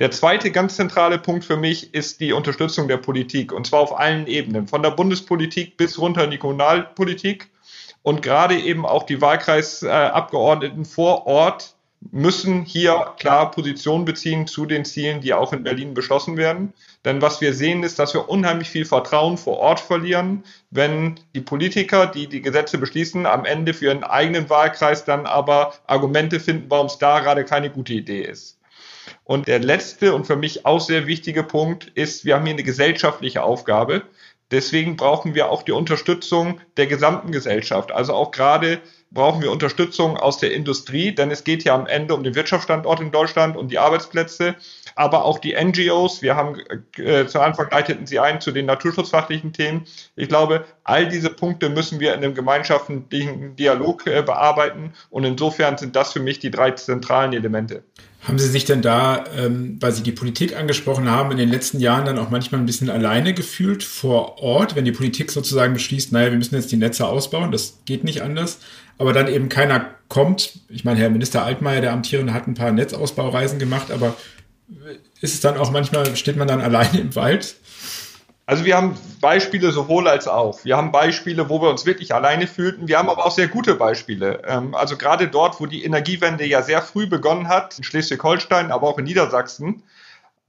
Der 0.00 0.10
zweite 0.10 0.50
ganz 0.50 0.76
zentrale 0.76 1.18
Punkt 1.18 1.44
für 1.44 1.56
mich 1.56 1.94
ist 1.94 2.20
die 2.20 2.32
Unterstützung 2.32 2.88
der 2.88 2.96
Politik 2.98 3.52
und 3.52 3.66
zwar 3.66 3.80
auf 3.80 3.98
allen 3.98 4.26
Ebenen, 4.26 4.68
von 4.68 4.82
der 4.82 4.90
Bundespolitik 4.90 5.78
bis 5.78 5.98
runter 5.98 6.24
in 6.24 6.30
die 6.30 6.38
Kommunalpolitik 6.38 7.50
und 8.02 8.22
gerade 8.22 8.58
eben 8.58 8.84
auch 8.84 9.04
die 9.04 9.20
Wahlkreisabgeordneten 9.20 10.84
vor 10.84 11.26
Ort 11.26 11.76
müssen 12.00 12.64
hier 12.64 13.14
klar 13.18 13.50
Position 13.50 14.04
beziehen 14.04 14.46
zu 14.46 14.64
den 14.64 14.84
Zielen, 14.84 15.20
die 15.20 15.34
auch 15.34 15.52
in 15.52 15.62
Berlin 15.62 15.94
beschlossen 15.94 16.36
werden. 16.36 16.72
Denn 17.04 17.20
was 17.20 17.40
wir 17.40 17.52
sehen, 17.52 17.82
ist, 17.82 17.98
dass 17.98 18.14
wir 18.14 18.28
unheimlich 18.28 18.70
viel 18.70 18.84
Vertrauen 18.84 19.36
vor 19.36 19.58
Ort 19.58 19.80
verlieren, 19.80 20.44
wenn 20.70 21.20
die 21.34 21.40
Politiker, 21.40 22.06
die 22.06 22.26
die 22.26 22.40
Gesetze 22.40 22.78
beschließen, 22.78 23.26
am 23.26 23.44
Ende 23.44 23.74
für 23.74 23.86
ihren 23.86 24.04
eigenen 24.04 24.48
Wahlkreis 24.48 25.04
dann 25.04 25.26
aber 25.26 25.74
Argumente 25.86 26.40
finden, 26.40 26.70
warum 26.70 26.86
es 26.86 26.98
da 26.98 27.20
gerade 27.20 27.44
keine 27.44 27.70
gute 27.70 27.92
Idee 27.92 28.22
ist. 28.22 28.58
Und 29.24 29.46
der 29.46 29.60
letzte 29.60 30.14
und 30.14 30.26
für 30.26 30.36
mich 30.36 30.66
auch 30.66 30.80
sehr 30.80 31.06
wichtige 31.06 31.42
Punkt 31.42 31.88
ist, 31.94 32.24
wir 32.24 32.34
haben 32.34 32.44
hier 32.44 32.54
eine 32.54 32.64
gesellschaftliche 32.64 33.42
Aufgabe. 33.42 34.02
Deswegen 34.50 34.96
brauchen 34.96 35.34
wir 35.34 35.50
auch 35.50 35.62
die 35.62 35.72
Unterstützung 35.72 36.60
der 36.76 36.86
gesamten 36.86 37.30
Gesellschaft. 37.30 37.92
Also 37.92 38.14
auch 38.14 38.32
gerade 38.32 38.80
brauchen 39.12 39.42
wir 39.42 39.50
Unterstützung 39.50 40.16
aus 40.16 40.38
der 40.38 40.52
Industrie, 40.52 41.12
denn 41.12 41.30
es 41.30 41.42
geht 41.42 41.64
ja 41.64 41.74
am 41.74 41.86
Ende 41.86 42.14
um 42.14 42.22
den 42.22 42.34
Wirtschaftsstandort 42.36 43.00
in 43.00 43.10
Deutschland 43.10 43.56
und 43.56 43.70
die 43.70 43.78
Arbeitsplätze, 43.78 44.54
aber 44.94 45.24
auch 45.24 45.38
die 45.38 45.54
NGOs. 45.54 46.22
Wir 46.22 46.36
haben 46.36 46.60
äh, 46.96 47.26
zu 47.26 47.40
Anfang 47.40 47.68
leiteten 47.70 48.06
sie 48.06 48.20
ein 48.20 48.40
zu 48.40 48.52
den 48.52 48.66
naturschutzfachlichen 48.66 49.52
Themen. 49.52 49.84
Ich 50.14 50.28
glaube, 50.28 50.64
all 50.84 51.08
diese 51.08 51.30
Punkte 51.30 51.70
müssen 51.70 51.98
wir 51.98 52.14
in 52.14 52.22
einem 52.22 52.34
gemeinschaftlichen 52.34 53.56
Dialog 53.56 54.06
äh, 54.06 54.22
bearbeiten 54.22 54.92
und 55.10 55.24
insofern 55.24 55.76
sind 55.76 55.96
das 55.96 56.12
für 56.12 56.20
mich 56.20 56.38
die 56.38 56.52
drei 56.52 56.70
zentralen 56.70 57.32
Elemente. 57.32 57.82
Haben 58.22 58.38
Sie 58.38 58.48
sich 58.48 58.66
denn 58.66 58.82
da, 58.82 59.24
ähm, 59.34 59.78
weil 59.80 59.92
Sie 59.92 60.02
die 60.02 60.12
Politik 60.12 60.54
angesprochen 60.54 61.10
haben, 61.10 61.30
in 61.30 61.38
den 61.38 61.48
letzten 61.48 61.80
Jahren 61.80 62.04
dann 62.04 62.18
auch 62.18 62.28
manchmal 62.28 62.60
ein 62.60 62.66
bisschen 62.66 62.90
alleine 62.90 63.32
gefühlt 63.32 63.82
vor 63.82 64.38
Ort, 64.42 64.76
wenn 64.76 64.84
die 64.84 64.92
Politik 64.92 65.30
sozusagen 65.30 65.72
beschließt, 65.72 66.12
naja, 66.12 66.30
wir 66.30 66.36
müssen 66.36 66.54
jetzt 66.54 66.70
die 66.70 66.76
Netze 66.76 67.06
ausbauen, 67.06 67.50
das 67.50 67.78
geht 67.86 68.04
nicht 68.04 68.20
anders, 68.20 68.58
aber 69.00 69.14
dann 69.14 69.28
eben 69.28 69.48
keiner 69.48 69.86
kommt. 70.08 70.60
Ich 70.68 70.84
meine, 70.84 71.00
Herr 71.00 71.08
Minister 71.08 71.42
Altmaier, 71.42 71.80
der 71.80 71.92
Amtierende, 71.92 72.34
hat 72.34 72.46
ein 72.46 72.52
paar 72.52 72.70
Netzausbaureisen 72.70 73.58
gemacht, 73.58 73.90
aber 73.90 74.14
ist 75.22 75.34
es 75.34 75.40
dann 75.40 75.56
auch 75.56 75.70
manchmal, 75.70 76.14
steht 76.16 76.36
man 76.36 76.46
dann 76.46 76.60
alleine 76.60 77.00
im 77.00 77.16
Wald? 77.16 77.56
Also 78.44 78.66
wir 78.66 78.76
haben 78.76 78.98
Beispiele 79.20 79.72
sowohl 79.72 80.06
als 80.06 80.28
auch. 80.28 80.64
Wir 80.64 80.76
haben 80.76 80.92
Beispiele, 80.92 81.48
wo 81.48 81.62
wir 81.62 81.70
uns 81.70 81.86
wirklich 81.86 82.12
alleine 82.12 82.46
fühlten. 82.46 82.88
Wir 82.88 82.98
haben 82.98 83.08
aber 83.08 83.24
auch 83.24 83.30
sehr 83.30 83.48
gute 83.48 83.74
Beispiele. 83.76 84.42
Ähm, 84.46 84.74
also 84.74 84.98
gerade 84.98 85.28
dort, 85.28 85.60
wo 85.60 85.66
die 85.66 85.84
Energiewende 85.84 86.44
ja 86.44 86.60
sehr 86.60 86.82
früh 86.82 87.06
begonnen 87.06 87.48
hat, 87.48 87.78
in 87.78 87.84
Schleswig-Holstein, 87.84 88.70
aber 88.70 88.88
auch 88.88 88.98
in 88.98 89.04
Niedersachsen, 89.04 89.82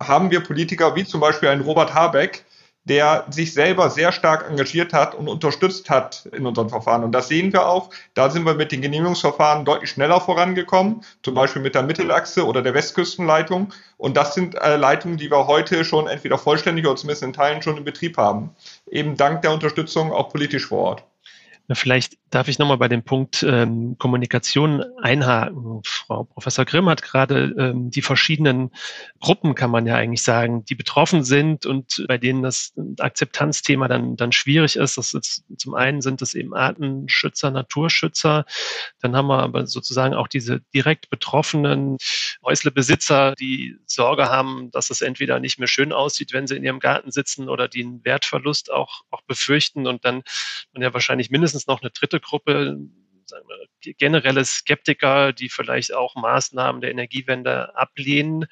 haben 0.02 0.30
wir 0.30 0.42
Politiker 0.42 0.96
wie 0.96 1.06
zum 1.06 1.22
Beispiel 1.22 1.48
einen 1.48 1.62
Robert 1.62 1.94
Habeck, 1.94 2.44
der 2.84 3.26
sich 3.30 3.54
selber 3.54 3.90
sehr 3.90 4.12
stark 4.12 4.50
engagiert 4.50 4.92
hat 4.92 5.14
und 5.14 5.28
unterstützt 5.28 5.90
hat 5.90 6.26
in 6.32 6.46
unseren 6.46 6.70
Verfahren. 6.70 7.04
Und 7.04 7.12
das 7.12 7.28
sehen 7.28 7.54
wir 7.54 7.68
auch. 7.68 7.92
Da 8.16 8.30
sind 8.30 8.46
wir 8.46 8.56
mit 8.56 8.72
den 8.72 8.82
Genehmigungsverfahren 8.82 9.66
deutlich 9.66 9.92
schneller 9.92 10.20
vorangekommen, 10.20 11.04
zum 11.22 11.36
Beispiel 11.36 11.62
mit 11.62 11.76
der 11.76 11.84
Mittelachse 11.84 12.46
oder 12.46 12.62
der 12.62 12.74
Westküstenleitung. 12.74 13.72
Und 13.98 14.18
das 14.18 14.34
sind 14.34 14.56
äh, 14.56 14.78
Leitungen, 14.78 15.18
die 15.18 15.30
wir 15.30 15.46
heute 15.46 15.86
schon 15.86 16.08
entweder 16.08 16.38
vollständig 16.38 16.86
oder 16.88 16.96
zumindest 16.96 17.24
in 17.24 17.34
Teilen 17.34 17.62
schon 17.62 17.78
in 17.78 17.84
Betrieb 17.84 18.18
haben. 18.18 18.56
Eben 18.90 19.16
dank 19.16 19.44
der 19.44 19.52
Unterstützung 19.52 20.12
auch 20.12 20.30
politisch 20.30 20.66
vor 20.68 20.80
Ort. 20.80 21.04
Vielleicht 21.74 22.18
darf 22.32 22.48
ich 22.48 22.58
nochmal 22.58 22.78
bei 22.78 22.88
dem 22.88 23.04
Punkt 23.04 23.44
ähm, 23.44 23.98
Kommunikation 24.00 24.84
einhaken. 25.02 25.82
Frau 25.86 26.24
Professor 26.24 26.64
Grimm 26.66 26.90
hat 26.90 27.02
gerade 27.02 27.54
ähm, 27.58 27.92
die 27.92 28.02
verschiedenen 28.02 28.72
Gruppen, 29.20 29.54
kann 29.54 29.70
man 29.70 29.86
ja 29.86 29.96
eigentlich 29.96 30.24
sagen, 30.24 30.64
die 30.66 30.76
betroffen 30.76 31.24
sind 31.24 31.66
und 31.66 32.06
bei 32.08 32.18
denen 32.18 32.42
das 32.42 32.74
Akzeptanzthema 33.00 33.90
dann, 33.90 34.16
dann 34.16 34.32
schwierig 34.32 34.78
ist. 34.78 34.98
Das 34.98 35.14
ist, 35.14 35.44
zum 35.58 35.76
einen 35.76 36.02
sind 36.02 36.22
es 36.22 36.34
eben 36.34 36.54
Artenschützer, 36.54 37.52
Naturschützer. 37.52 38.46
Dann 39.02 39.16
haben 39.16 39.28
wir 39.28 39.40
aber 39.40 39.68
sozusagen 39.68 40.14
auch 40.14 40.30
diese 40.30 40.62
direkt 40.74 41.10
betroffenen 41.10 41.98
Häuslebesitzer, 42.44 43.36
die 43.36 43.76
Sorge 43.86 44.30
haben, 44.30 44.72
dass 44.72 44.90
es 44.90 45.02
entweder 45.02 45.42
nicht 45.42 45.60
mehr 45.60 45.68
schön 45.68 45.92
aussieht, 45.92 46.32
wenn 46.32 46.48
sie 46.48 46.56
in 46.56 46.64
ihrem 46.64 46.80
Garten 46.80 47.12
sitzen 47.12 47.50
oder 47.50 47.68
die 47.68 47.84
einen 47.84 48.06
Wertverlust 48.06 48.72
auch, 48.72 49.02
auch 49.10 49.22
befürchten 49.24 49.86
und 49.86 50.06
dann 50.06 50.24
man 50.74 50.82
ja 50.82 50.94
wahrscheinlich 50.94 51.30
mindestens 51.30 51.68
noch 51.68 51.82
eine 51.82 51.92
dritte 51.92 52.21
Gruppe, 52.22 52.78
wir, 53.84 53.94
generelle 53.94 54.46
Skeptiker, 54.46 55.34
die 55.34 55.50
vielleicht 55.50 55.94
auch 55.94 56.16
Maßnahmen 56.16 56.82
der 56.82 56.92
Energiewende 56.92 57.76
ablehnen. 57.76 58.46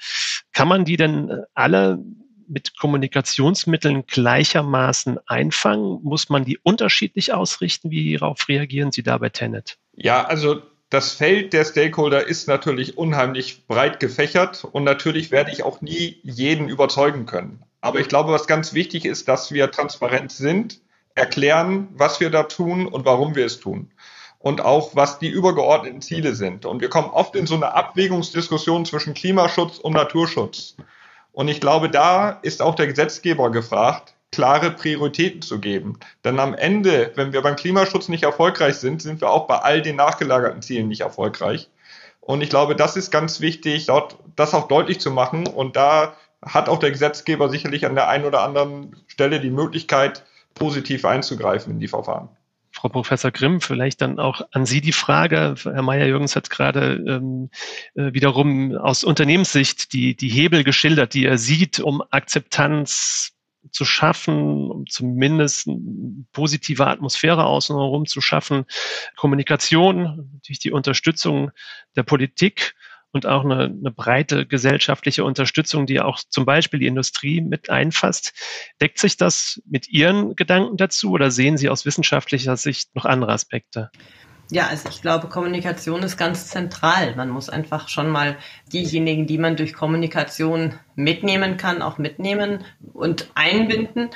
Kann 0.54 0.68
man 0.68 0.86
die 0.86 0.98
denn 0.98 1.44
alle 1.54 2.00
mit 2.48 2.78
Kommunikationsmitteln 2.80 4.06
gleichermaßen 4.08 5.20
einfangen? 5.28 6.00
Muss 6.04 6.30
man 6.30 6.46
die 6.46 6.58
unterschiedlich 6.58 7.34
ausrichten? 7.34 7.92
Wie 7.92 8.18
darauf 8.18 8.48
reagieren 8.48 8.92
Sie 8.92 9.04
da 9.04 9.18
bei 9.18 9.30
Tenet? 9.30 9.78
Ja, 9.96 10.26
also 10.26 10.62
das 10.90 11.14
Feld 11.14 11.54
der 11.54 11.66
Stakeholder 11.66 12.26
ist 12.26 12.48
natürlich 12.48 12.98
unheimlich 12.98 13.68
breit 13.68 14.00
gefächert 14.00 14.66
und 14.66 14.84
natürlich 14.84 15.30
werde 15.30 15.52
ich 15.52 15.62
auch 15.62 15.82
nie 15.82 16.20
jeden 16.24 16.68
überzeugen 16.68 17.28
können. 17.28 17.64
Aber 17.82 18.00
ich 18.00 18.08
glaube, 18.08 18.32
was 18.34 18.48
ganz 18.48 18.74
wichtig 18.74 19.06
ist, 19.06 19.28
dass 19.28 19.52
wir 19.52 19.72
transparent 19.72 20.32
sind 20.32 20.82
erklären, 21.16 21.90
was 21.94 22.20
wir 22.20 22.30
da 22.30 22.44
tun 22.44 22.88
und 22.88 23.06
warum 23.06 23.36
wir 23.36 23.46
es 23.46 23.60
tun. 23.60 23.92
Und 24.40 24.62
auch, 24.62 24.96
was 24.96 25.20
die 25.20 25.28
übergeordneten 25.28 26.02
Ziele 26.02 26.34
sind. 26.34 26.66
Und 26.66 26.80
wir 26.80 26.90
kommen 26.90 27.10
oft 27.10 27.36
in 27.36 27.46
so 27.46 27.56
eine 27.56 27.74
Abwägungsdiskussion 27.74 28.86
zwischen 28.86 29.14
Klimaschutz 29.14 29.80
und 29.80 29.94
Naturschutz. 29.94 30.78
Und 31.34 31.50
ich 31.50 31.60
glaube, 31.60 31.90
da 31.90 32.32
ist 32.42 32.62
auch 32.62 32.76
der 32.76 32.88
Gesetzgeber 32.88 33.52
gefragt, 33.52 34.14
klare 34.32 34.72
Prioritäten 34.72 35.42
zu 35.42 35.60
geben. 35.60 36.00
Denn 36.24 36.40
am 36.40 36.54
Ende, 36.54 37.12
wenn 37.16 37.34
wir 37.34 37.42
beim 37.42 37.56
Klimaschutz 37.56 38.08
nicht 38.08 38.24
erfolgreich 38.24 38.76
sind, 38.76 39.02
sind 39.02 39.22
wir 39.22 39.30
auch 39.30 39.48
bei 39.48 39.58
all 39.58 39.82
den 39.82 39.96
nachgelagerten 39.96 40.62
Zielen 40.62 40.88
nicht 40.88 41.02
erfolgreich. 41.02 41.70
Und 42.22 42.42
ich 42.42 42.50
glaube, 42.50 42.76
das 42.76 42.96
ist 42.96 43.12
ganz 43.12 43.42
wichtig, 43.42 43.88
dort 43.88 44.18
das 44.36 44.54
auch 44.54 44.68
deutlich 44.68 45.00
zu 45.00 45.12
machen. 45.12 45.48
Und 45.48 45.76
da 45.76 46.14
hat 46.42 46.70
auch 46.70 46.80
der 46.80 46.92
Gesetzgeber 46.92 47.50
sicherlich 47.50 47.86
an 47.86 47.96
der 47.96 48.08
einen 48.08 48.26
oder 48.26 48.44
anderen 48.44 48.96
Stelle 49.08 49.40
die 49.40 49.50
Möglichkeit, 49.50 50.24
positiv 50.56 51.06
einzugreifen 51.06 51.74
in 51.74 51.80
die 51.80 51.88
Verfahren. 51.88 52.30
Frau 52.72 52.90
Professor 52.90 53.32
Grimm, 53.32 53.62
vielleicht 53.62 54.02
dann 54.02 54.20
auch 54.20 54.42
an 54.52 54.66
Sie 54.66 54.80
die 54.80 54.92
Frage. 54.92 55.56
Herr 55.64 55.82
Meyer-Jürgens 55.82 56.36
hat 56.36 56.50
gerade 56.50 57.04
ähm, 57.08 57.50
äh, 57.96 58.14
wiederum 58.14 58.76
aus 58.76 59.04
Unternehmenssicht 59.04 59.92
die, 59.92 60.16
die 60.16 60.30
Hebel 60.30 60.64
geschildert, 60.64 61.14
die 61.14 61.26
er 61.26 61.38
sieht, 61.38 61.80
um 61.80 62.04
Akzeptanz 62.12 63.34
zu 63.72 63.86
schaffen, 63.86 64.72
um 64.72 64.88
zumindest 64.88 65.68
eine 65.68 66.26
positive 66.32 66.88
Atmosphäre 66.88 67.46
außenherum 67.46 68.06
zu 68.06 68.22
schaffen. 68.22 68.66
Kommunikation, 69.18 70.40
durch 70.46 70.60
die 70.60 70.72
Unterstützung 70.72 71.52
der 71.96 72.04
Politik 72.04 72.76
und 73.12 73.26
auch 73.26 73.44
eine, 73.44 73.66
eine 73.66 73.92
breite 73.92 74.46
gesellschaftliche 74.46 75.24
Unterstützung, 75.24 75.86
die 75.86 76.00
auch 76.00 76.20
zum 76.30 76.46
Beispiel 76.46 76.80
die 76.80 76.88
Industrie 76.88 77.42
mit 77.42 77.70
einfasst. 77.70 78.34
Deckt 78.82 79.00
sich 79.00 79.18
das 79.18 79.62
mit 79.70 79.90
Ihren 79.90 80.36
Gedanken 80.36 80.78
dazu 80.78 81.12
oder 81.12 81.32
sehen 81.32 81.58
Sie 81.58 81.70
aus 81.70 81.86
wissenschaftlicher 81.86 82.58
Sicht 82.58 82.96
noch 82.96 83.06
andere 83.06 83.32
Aspekte? 83.32 83.90
Ja, 84.52 84.66
also 84.68 84.90
ich 84.90 85.04
glaube, 85.04 85.28
Kommunikation 85.28 86.02
ist 86.02 86.18
ganz 86.18 86.48
zentral. 86.48 87.16
Man 87.16 87.30
muss 87.30 87.50
einfach 87.50 87.88
schon 87.88 88.10
mal 88.10 88.36
diejenigen, 88.74 89.28
die 89.28 89.38
man 89.38 89.56
durch 89.56 89.74
Kommunikation 89.74 90.74
mitnehmen 90.96 91.58
kann, 91.58 91.84
auch 91.84 92.00
mitnehmen 92.00 92.66
und 92.94 93.30
einbinden, 93.36 94.10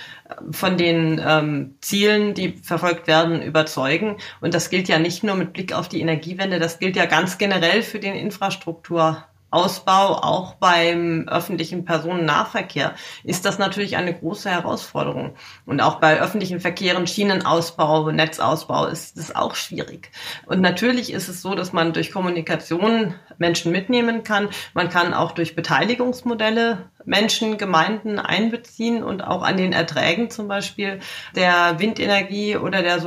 von 0.50 0.76
den 0.76 1.22
ähm, 1.24 1.76
Zielen, 1.82 2.34
die 2.34 2.54
verfolgt 2.54 3.06
werden, 3.06 3.44
überzeugen. 3.44 4.18
Und 4.42 4.56
das 4.56 4.72
gilt 4.72 4.88
ja 4.88 4.98
nicht 4.98 5.24
nur 5.24 5.36
mit 5.36 5.54
Blick 5.54 5.72
auf 5.72 5.88
die 5.88 6.02
Energiewende, 6.02 6.58
das 6.58 6.80
gilt 6.80 6.96
ja 6.96 7.06
ganz 7.06 7.38
generell 7.38 7.84
für 7.84 8.00
den 8.00 8.16
Infrastruktur. 8.16 9.24
Ausbau, 9.54 10.16
auch 10.16 10.56
beim 10.56 11.28
öffentlichen 11.28 11.86
Personennahverkehr, 11.86 12.96
ist 13.24 13.46
das 13.46 13.60
natürlich 13.60 13.98
eine 13.98 14.14
große 14.14 14.50
Herausforderung. 14.50 15.36
Und 15.66 15.82
auch 15.82 16.00
bei 16.00 16.20
öffentlichen 16.20 16.60
Verkehren, 16.60 17.06
Schienenausbau, 17.06 18.12
Netzausbau 18.12 18.88
ist 18.88 19.18
es 19.18 19.36
auch 19.36 19.56
schwierig. 19.56 20.10
Und 20.48 20.62
natürlich 20.62 21.14
ist 21.14 21.30
es 21.30 21.42
so, 21.42 21.54
dass 21.54 21.72
man 21.72 21.94
durch 21.94 22.12
Kommunikation 22.12 23.14
Menschen 23.38 23.72
mitnehmen 23.72 24.24
kann. 24.24 24.50
Man 24.74 24.90
kann 24.90 25.14
auch 25.14 25.32
durch 25.32 25.56
Beteiligungsmodelle 25.56 26.90
Menschen, 27.06 27.58
Gemeinden 27.58 28.20
einbeziehen 28.20 29.04
und 29.04 29.24
auch 29.24 29.44
an 29.44 29.58
den 29.58 29.74
Erträgen 29.74 30.30
zum 30.30 30.48
Beispiel 30.48 31.00
der 31.36 31.80
Windenergie 31.80 32.58
oder 32.58 32.82
der 32.82 33.00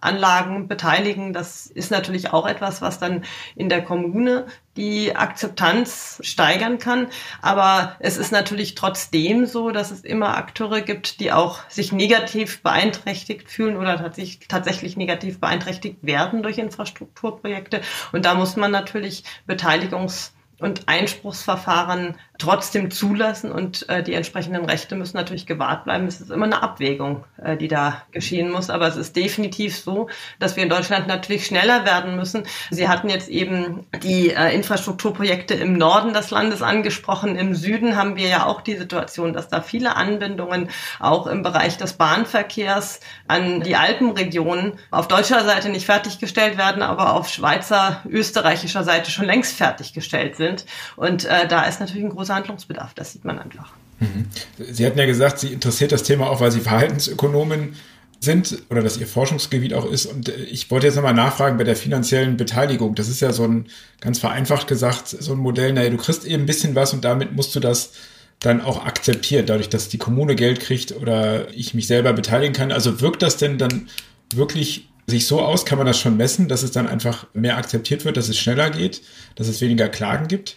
Solaranlagen 0.00 0.68
beteiligen. 0.68 1.32
Das 1.32 1.66
ist 1.66 1.90
natürlich 1.90 2.32
auch 2.32 2.46
etwas, 2.46 2.82
was 2.82 2.98
dann 2.98 3.24
in 3.54 3.68
der 3.68 3.82
Kommune 3.82 4.46
die 4.76 5.16
Akzeptanz 5.16 6.20
steigern 6.22 6.78
kann. 6.78 7.08
Aber 7.42 7.96
es 7.98 8.16
ist 8.16 8.32
natürlich 8.32 8.74
trotzdem 8.74 9.46
so, 9.46 9.70
dass 9.70 9.90
es 9.90 10.02
immer 10.02 10.36
Akteure 10.36 10.80
gibt, 10.82 11.20
die 11.20 11.32
auch 11.32 11.68
sich 11.68 11.92
negativ 11.92 12.62
beeinträchtigt 12.62 13.50
fühlen 13.50 13.76
oder 13.76 13.96
tatsächlich, 13.96 14.48
tatsächlich 14.48 14.96
negativ 14.96 15.40
beeinträchtigt 15.40 15.98
werden 16.02 16.42
durch 16.42 16.58
Infrastrukturprojekte. 16.58 17.80
Und 18.12 18.24
da 18.24 18.34
muss 18.34 18.56
man 18.56 18.70
natürlich 18.70 19.24
Beteiligungs 19.46 20.32
und 20.60 20.88
Einspruchsverfahren 20.88 22.16
trotzdem 22.38 22.92
zulassen 22.92 23.50
und 23.50 23.88
äh, 23.88 24.02
die 24.04 24.14
entsprechenden 24.14 24.64
Rechte 24.64 24.94
müssen 24.94 25.16
natürlich 25.16 25.44
gewahrt 25.44 25.84
bleiben. 25.84 26.06
Es 26.06 26.20
ist 26.20 26.30
immer 26.30 26.46
eine 26.46 26.62
Abwägung, 26.62 27.24
äh, 27.36 27.56
die 27.56 27.66
da 27.66 28.02
geschehen 28.12 28.52
muss. 28.52 28.70
Aber 28.70 28.86
es 28.86 28.96
ist 28.96 29.16
definitiv 29.16 29.76
so, 29.76 30.08
dass 30.38 30.54
wir 30.54 30.62
in 30.62 30.68
Deutschland 30.68 31.08
natürlich 31.08 31.46
schneller 31.46 31.84
werden 31.84 32.14
müssen. 32.14 32.44
Sie 32.70 32.88
hatten 32.88 33.08
jetzt 33.08 33.28
eben 33.28 33.86
die 34.04 34.30
äh, 34.30 34.54
Infrastrukturprojekte 34.54 35.54
im 35.54 35.72
Norden 35.72 36.12
des 36.14 36.30
Landes 36.30 36.62
angesprochen. 36.62 37.34
Im 37.34 37.56
Süden 37.56 37.96
haben 37.96 38.14
wir 38.14 38.28
ja 38.28 38.46
auch 38.46 38.60
die 38.60 38.76
Situation, 38.76 39.32
dass 39.32 39.48
da 39.48 39.60
viele 39.60 39.96
Anbindungen 39.96 40.70
auch 41.00 41.26
im 41.26 41.42
Bereich 41.42 41.76
des 41.76 41.94
Bahnverkehrs 41.94 43.00
an 43.26 43.62
die 43.62 43.74
Alpenregionen 43.74 44.78
auf 44.92 45.08
deutscher 45.08 45.44
Seite 45.44 45.70
nicht 45.70 45.86
fertiggestellt 45.86 46.56
werden, 46.56 46.82
aber 46.82 47.14
auf 47.14 47.28
Schweizer, 47.28 48.02
österreichischer 48.08 48.84
Seite 48.84 49.10
schon 49.10 49.24
längst 49.24 49.56
fertiggestellt 49.56 50.36
sind. 50.36 50.66
Und 50.94 51.24
äh, 51.24 51.48
da 51.48 51.64
ist 51.64 51.80
natürlich 51.80 52.04
ein 52.04 52.10
großer 52.10 52.27
großer 52.28 52.34
Handlungsbedarf. 52.34 52.94
Das 52.94 53.12
sieht 53.12 53.24
man 53.24 53.38
einfach. 53.38 53.72
Mhm. 54.00 54.26
Sie 54.58 54.86
hatten 54.86 54.98
ja 54.98 55.06
gesagt, 55.06 55.40
Sie 55.40 55.52
interessiert 55.52 55.92
das 55.92 56.02
Thema 56.02 56.30
auch, 56.30 56.40
weil 56.40 56.52
Sie 56.52 56.60
Verhaltensökonomen 56.60 57.74
sind 58.20 58.62
oder 58.70 58.82
dass 58.82 58.98
Ihr 58.98 59.06
Forschungsgebiet 59.06 59.74
auch 59.74 59.90
ist. 59.90 60.06
Und 60.06 60.28
äh, 60.28 60.36
ich 60.36 60.70
wollte 60.70 60.86
jetzt 60.86 60.96
nochmal 60.96 61.14
nachfragen 61.14 61.56
bei 61.56 61.64
der 61.64 61.76
finanziellen 61.76 62.36
Beteiligung. 62.36 62.94
Das 62.94 63.08
ist 63.08 63.20
ja 63.20 63.32
so 63.32 63.44
ein, 63.44 63.66
ganz 64.00 64.18
vereinfacht 64.18 64.66
gesagt, 64.66 65.08
so 65.08 65.32
ein 65.32 65.38
Modell, 65.38 65.72
naja, 65.72 65.90
du 65.90 65.96
kriegst 65.96 66.24
eben 66.24 66.44
ein 66.44 66.46
bisschen 66.46 66.74
was 66.74 66.92
und 66.92 67.04
damit 67.04 67.34
musst 67.34 67.54
du 67.54 67.60
das 67.60 67.92
dann 68.40 68.60
auch 68.60 68.84
akzeptieren, 68.84 69.46
dadurch, 69.46 69.68
dass 69.68 69.88
die 69.88 69.98
Kommune 69.98 70.36
Geld 70.36 70.60
kriegt 70.60 70.92
oder 70.92 71.52
ich 71.54 71.74
mich 71.74 71.88
selber 71.88 72.12
beteiligen 72.12 72.54
kann. 72.54 72.70
Also 72.70 73.00
wirkt 73.00 73.22
das 73.22 73.36
denn 73.36 73.58
dann 73.58 73.88
wirklich 74.32 74.88
sich 75.08 75.26
so 75.26 75.40
aus? 75.40 75.64
Kann 75.64 75.78
man 75.78 75.86
das 75.86 75.98
schon 75.98 76.16
messen, 76.16 76.46
dass 76.48 76.62
es 76.62 76.70
dann 76.70 76.86
einfach 76.86 77.26
mehr 77.34 77.56
akzeptiert 77.56 78.04
wird, 78.04 78.16
dass 78.16 78.28
es 78.28 78.38
schneller 78.38 78.70
geht, 78.70 79.02
dass 79.34 79.48
es 79.48 79.60
weniger 79.60 79.88
Klagen 79.88 80.28
gibt? 80.28 80.56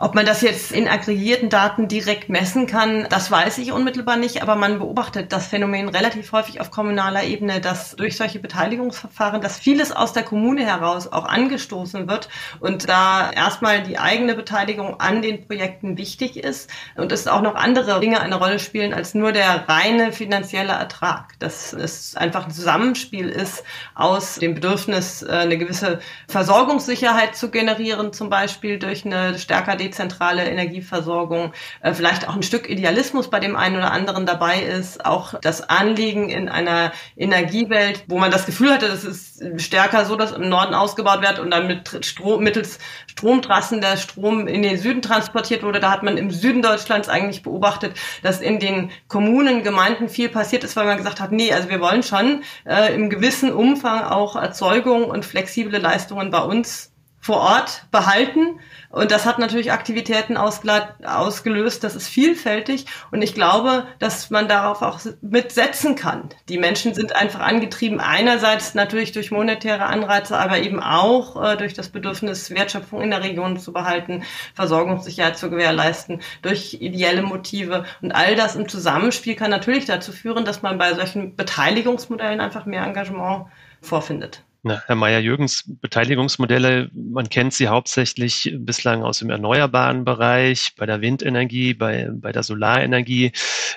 Ob 0.00 0.14
man 0.14 0.24
das 0.24 0.42
jetzt 0.42 0.70
in 0.70 0.86
aggregierten 0.86 1.48
Daten 1.48 1.88
direkt 1.88 2.28
messen 2.28 2.68
kann, 2.68 3.08
das 3.10 3.32
weiß 3.32 3.58
ich 3.58 3.72
unmittelbar 3.72 4.16
nicht, 4.16 4.42
aber 4.42 4.54
man 4.54 4.78
beobachtet 4.78 5.32
das 5.32 5.48
Phänomen 5.48 5.88
relativ 5.88 6.30
häufig 6.30 6.60
auf 6.60 6.70
kommunaler 6.70 7.24
Ebene, 7.24 7.60
dass 7.60 7.96
durch 7.96 8.16
solche 8.16 8.38
Beteiligungsverfahren, 8.38 9.40
dass 9.40 9.58
vieles 9.58 9.90
aus 9.90 10.12
der 10.12 10.22
Kommune 10.22 10.64
heraus 10.64 11.10
auch 11.10 11.24
angestoßen 11.24 12.06
wird 12.06 12.28
und 12.60 12.88
da 12.88 13.32
erstmal 13.32 13.82
die 13.82 13.98
eigene 13.98 14.36
Beteiligung 14.36 15.00
an 15.00 15.20
den 15.20 15.44
Projekten 15.44 15.98
wichtig 15.98 16.36
ist 16.36 16.70
und 16.94 17.10
es 17.10 17.26
auch 17.26 17.42
noch 17.42 17.56
andere 17.56 17.98
Dinge 17.98 18.20
eine 18.20 18.36
Rolle 18.36 18.60
spielen 18.60 18.94
als 18.94 19.14
nur 19.14 19.32
der 19.32 19.68
reine 19.68 20.12
finanzielle 20.12 20.74
Ertrag. 20.74 21.36
Dass 21.40 21.72
es 21.72 22.14
einfach 22.14 22.44
ein 22.44 22.52
Zusammenspiel 22.52 23.28
ist 23.28 23.64
aus 23.96 24.36
dem 24.36 24.54
Bedürfnis, 24.54 25.22
äh, 25.22 25.32
eine 25.32 25.58
gewisse 25.58 25.98
Versorgungssicherheit 26.28 27.34
zu 27.34 27.50
generieren, 27.50 28.12
zum 28.12 28.30
Beispiel 28.30 28.78
durch 28.78 29.04
eine 29.04 29.36
stärker 29.40 29.74
dezentrale 29.88 30.44
Energieversorgung, 30.44 31.52
äh, 31.82 31.92
vielleicht 31.92 32.28
auch 32.28 32.36
ein 32.36 32.42
Stück 32.42 32.68
Idealismus 32.68 33.30
bei 33.30 33.40
dem 33.40 33.56
einen 33.56 33.76
oder 33.76 33.92
anderen 33.92 34.26
dabei 34.26 34.60
ist, 34.60 35.04
auch 35.04 35.34
das 35.40 35.68
Anliegen 35.68 36.28
in 36.28 36.48
einer 36.48 36.92
Energiewelt, 37.16 38.04
wo 38.06 38.18
man 38.18 38.30
das 38.30 38.46
Gefühl 38.46 38.72
hatte, 38.72 38.88
das 38.88 39.04
ist 39.04 39.42
stärker 39.56 40.04
so, 40.04 40.16
dass 40.16 40.32
im 40.32 40.48
Norden 40.48 40.74
ausgebaut 40.74 41.22
wird 41.22 41.38
und 41.38 41.50
dann 41.50 41.66
mit 41.66 42.04
Strom, 42.04 42.42
mittels 42.42 42.78
Stromtrassen 43.06 43.80
der 43.80 43.96
Strom 43.96 44.46
in 44.46 44.62
den 44.62 44.78
Süden 44.78 45.02
transportiert 45.02 45.62
wurde. 45.62 45.80
Da 45.80 45.90
hat 45.90 46.02
man 46.02 46.16
im 46.16 46.30
Süden 46.30 46.62
Deutschlands 46.62 47.08
eigentlich 47.08 47.42
beobachtet, 47.42 47.94
dass 48.22 48.40
in 48.40 48.60
den 48.60 48.90
Kommunen, 49.08 49.62
Gemeinden 49.62 50.08
viel 50.08 50.28
passiert 50.28 50.64
ist, 50.64 50.76
weil 50.76 50.86
man 50.86 50.96
gesagt 50.96 51.20
hat, 51.20 51.32
nee, 51.32 51.52
also 51.52 51.68
wir 51.68 51.80
wollen 51.80 52.02
schon 52.02 52.42
äh, 52.64 52.94
im 52.94 53.10
gewissen 53.10 53.52
Umfang 53.52 54.02
auch 54.04 54.36
Erzeugung 54.36 55.04
und 55.04 55.24
flexible 55.24 55.78
Leistungen 55.78 56.30
bei 56.30 56.40
uns 56.40 56.92
vor 57.28 57.42
Ort 57.42 57.82
behalten. 57.90 58.58
Und 58.88 59.10
das 59.10 59.26
hat 59.26 59.38
natürlich 59.38 59.70
Aktivitäten 59.70 60.38
ausgelöst. 60.38 61.84
Das 61.84 61.94
ist 61.94 62.08
vielfältig. 62.08 62.86
Und 63.10 63.20
ich 63.20 63.34
glaube, 63.34 63.86
dass 63.98 64.30
man 64.30 64.48
darauf 64.48 64.80
auch 64.80 64.98
mitsetzen 65.20 65.94
kann. 65.94 66.30
Die 66.48 66.56
Menschen 66.56 66.94
sind 66.94 67.14
einfach 67.14 67.40
angetrieben, 67.40 68.00
einerseits 68.00 68.74
natürlich 68.74 69.12
durch 69.12 69.30
monetäre 69.30 69.84
Anreize, 69.84 70.38
aber 70.38 70.60
eben 70.60 70.82
auch 70.82 71.36
äh, 71.44 71.58
durch 71.58 71.74
das 71.74 71.90
Bedürfnis, 71.90 72.48
Wertschöpfung 72.50 73.02
in 73.02 73.10
der 73.10 73.22
Region 73.22 73.58
zu 73.58 73.74
behalten, 73.74 74.22
Versorgungssicherheit 74.54 75.36
zu 75.36 75.50
gewährleisten, 75.50 76.22
durch 76.40 76.78
ideelle 76.80 77.20
Motive. 77.20 77.84
Und 78.00 78.12
all 78.12 78.36
das 78.36 78.56
im 78.56 78.70
Zusammenspiel 78.70 79.34
kann 79.34 79.50
natürlich 79.50 79.84
dazu 79.84 80.12
führen, 80.12 80.46
dass 80.46 80.62
man 80.62 80.78
bei 80.78 80.94
solchen 80.94 81.36
Beteiligungsmodellen 81.36 82.40
einfach 82.40 82.64
mehr 82.64 82.84
Engagement 82.84 83.48
vorfindet. 83.82 84.47
Na, 84.62 84.82
Herr 84.86 84.96
Meyer-Jürgens, 84.96 85.64
Beteiligungsmodelle, 85.80 86.90
man 86.92 87.28
kennt 87.28 87.54
sie 87.54 87.68
hauptsächlich 87.68 88.52
bislang 88.58 89.04
aus 89.04 89.20
dem 89.20 89.30
erneuerbaren 89.30 90.04
Bereich, 90.04 90.74
bei 90.76 90.84
der 90.84 91.00
Windenergie, 91.00 91.74
bei, 91.74 92.08
bei 92.12 92.32
der 92.32 92.42
Solarenergie. 92.42 93.30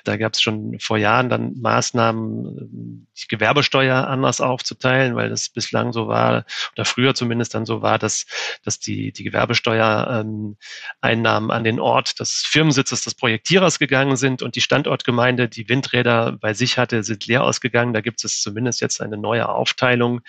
Da 0.04 0.17
gab 0.17 0.34
es 0.34 0.41
schon 0.41 0.80
vor 0.80 0.98
Jahren 0.98 1.30
dann 1.30 1.54
Maßnahmen, 1.62 3.08
die 3.24 3.28
Gewerbesteuer 3.28 4.08
anders 4.08 4.42
aufzuteilen, 4.42 5.16
weil 5.16 5.30
das 5.30 5.50
bislang 5.50 5.94
so 5.94 6.08
war, 6.08 6.46
oder 6.74 6.86
früher 6.86 7.14
zumindest 7.16 7.54
dann 7.54 7.66
so 7.66 7.82
war, 7.82 8.00
dass, 8.00 8.26
dass 8.64 8.80
die, 8.80 9.12
die 9.12 9.24
Gewerbesteuereinnahmen 9.24 10.56
ähm, 11.04 11.52
an 11.52 11.64
den 11.64 11.80
Ort 11.80 12.20
des 12.20 12.44
Firmensitzes 12.46 13.04
des 13.04 13.16
Projektierers 13.16 13.80
gegangen 13.80 14.16
sind 14.18 14.42
und 14.42 14.56
die 14.56 14.62
Standortgemeinde, 14.62 15.48
die 15.48 15.70
Windräder 15.70 16.34
bei 16.34 16.54
sich 16.54 16.78
hatte, 16.78 17.04
sind 17.04 17.26
leer 17.28 17.44
ausgegangen. 17.44 17.94
Da 17.94 18.02
gibt 18.02 18.24
es 18.24 18.42
zumindest 18.42 18.82
jetzt 18.82 19.02
eine 19.02 19.18
neue 19.18 19.50
Aufteilung 19.50 20.22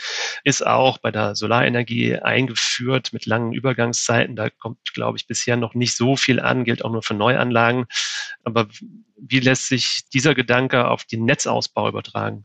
ist 0.44 0.66
auch 0.66 0.98
bei 0.98 1.10
der 1.10 1.34
Solarenergie 1.34 2.16
eingeführt 2.16 3.12
mit 3.12 3.26
langen 3.26 3.52
Übergangszeiten. 3.52 4.36
Da 4.36 4.50
kommt, 4.50 4.92
glaube 4.94 5.18
ich, 5.18 5.26
bisher 5.26 5.56
noch 5.56 5.74
nicht 5.74 5.96
so 5.96 6.16
viel 6.16 6.40
an, 6.40 6.64
gilt 6.64 6.84
auch 6.84 6.92
nur 6.92 7.02
für 7.02 7.14
Neuanlagen. 7.14 7.86
Aber 8.44 8.68
wie 9.16 9.40
lässt 9.40 9.68
sich 9.68 10.08
dieser 10.12 10.34
Gedanke 10.34 10.88
auf 10.88 11.04
den 11.04 11.24
Netzausbau 11.24 11.88
übertragen? 11.88 12.44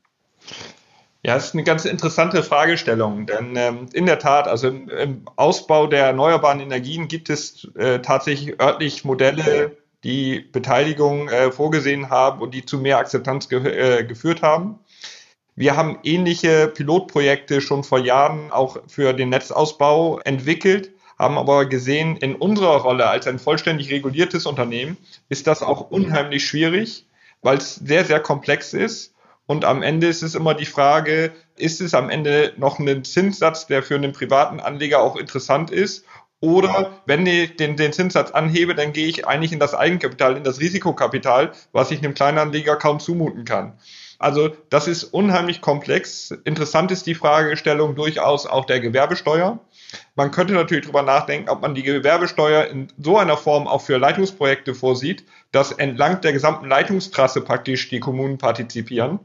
Ja, 1.24 1.34
das 1.34 1.48
ist 1.48 1.54
eine 1.56 1.64
ganz 1.64 1.86
interessante 1.86 2.44
Fragestellung, 2.44 3.26
denn 3.26 3.56
ähm, 3.56 3.90
in 3.92 4.06
der 4.06 4.20
Tat, 4.20 4.48
also 4.48 4.70
im, 4.70 4.88
im, 4.88 5.22
Ausbau 5.36 5.88
der 5.88 6.06
erneuerbaren 6.06 6.60
Energien 6.60 7.08
gibt 7.08 7.30
es 7.30 7.68
äh, 7.76 8.00
tatsächlich 8.00 8.62
örtlich 8.62 9.04
Modelle, 9.04 9.76
die 10.04 10.40
Beteiligung 10.40 11.28
äh, 11.28 11.52
vorgesehen 11.52 12.10
haben 12.10 12.42
und 12.42 12.54
die 12.54 12.66
zu 12.66 12.78
mehr 12.78 13.00
Akzeptanz 13.00 13.50
ge 13.50 13.60
äh, 13.68 14.04
geführt 14.06 14.42
haben. 14.42 14.80
Wir 15.56 15.76
haben 15.76 16.00
ähnliche 16.04 16.68
Pilotprojekte 16.68 17.62
schon 17.62 17.84
vor 17.84 18.00
Jahren 18.00 18.52
auch 18.52 18.78
für 18.88 19.14
den 19.14 19.30
Netzausbau 19.30 20.20
entwickelt, 20.20 20.92
haben 21.18 21.38
aber 21.38 21.66
gesehen, 21.66 22.16
in 22.18 22.36
unserer 22.36 22.78
Rolle 22.78 23.10
als 23.10 23.26
ein 23.26 23.40
vollständig 23.40 23.92
reguliertes 23.92 24.46
Unternehmen 24.46 24.98
ist 25.30 25.48
das 25.48 25.64
auch 25.64 25.90
unheimlich 25.90 26.46
schwierig, 26.46 27.08
weil 27.42 27.58
es 27.58 27.76
sehr, 27.76 28.06
sehr 28.06 28.20
komplex 28.20 28.74
ist. 28.74 29.16
Und 29.48 29.66
am 29.66 29.82
Ende 29.82 30.08
ist 30.08 30.22
es 30.22 30.36
immer 30.36 30.54
die 30.54 30.66
Frage, 30.66 31.32
ist 31.56 31.82
es 31.82 31.94
am 31.94 32.10
Ende 32.10 32.54
noch 32.58 32.80
ein 32.80 33.04
Zinssatz, 33.04 33.66
der 33.66 33.82
für 33.82 33.96
einen 33.96 34.12
privaten 34.12 34.60
Anleger 34.60 35.02
auch 35.02 35.16
interessant 35.16 35.72
ist? 35.72 36.06
Oder 36.40 37.02
wenn 37.08 37.26
ich 37.26 37.56
den, 37.56 37.78
den 37.78 37.94
Zinssatz 37.94 38.30
anhebe, 38.32 38.76
dann 38.76 38.94
gehe 38.94 39.08
ich 39.08 39.26
eigentlich 39.26 39.54
in 39.54 39.60
das 39.60 39.74
Eigenkapital, 39.74 40.38
in 40.38 40.44
das 40.44 40.60
Risikokapital, 40.60 41.54
was 41.72 41.90
ich 41.90 42.00
einem 42.00 42.14
Kleinanleger 42.14 42.76
kaum 42.76 43.00
zumuten 43.00 43.44
kann. 43.44 43.80
Also 44.20 44.50
das 44.70 44.88
ist 44.88 45.04
unheimlich 45.04 45.62
komplex. 45.62 46.32
Interessant 46.44 46.92
ist 46.92 47.06
die 47.06 47.16
Fragestellung 47.16 47.96
durchaus 47.96 48.46
auch 48.48 48.66
der 48.66 48.80
Gewerbesteuer. 48.80 49.60
Man 50.16 50.32
könnte 50.32 50.54
natürlich 50.54 50.86
darüber 50.86 51.04
nachdenken, 51.04 51.50
ob 51.50 51.62
man 51.62 51.76
die 51.76 51.84
Gewerbesteuer 51.84 52.66
in 52.66 52.88
so 53.02 53.18
einer 53.18 53.38
Form 53.38 53.68
auch 53.68 53.82
für 53.82 53.98
Leitungsprojekte 53.98 54.74
vorsieht, 54.76 55.24
dass 55.52 55.72
entlang 55.72 56.22
der 56.22 56.34
gesamten 56.34 56.68
Leitungstrasse 56.68 57.42
praktisch 57.42 57.90
die 57.90 58.00
Kommunen 58.00 58.38
partizipieren. 58.38 59.20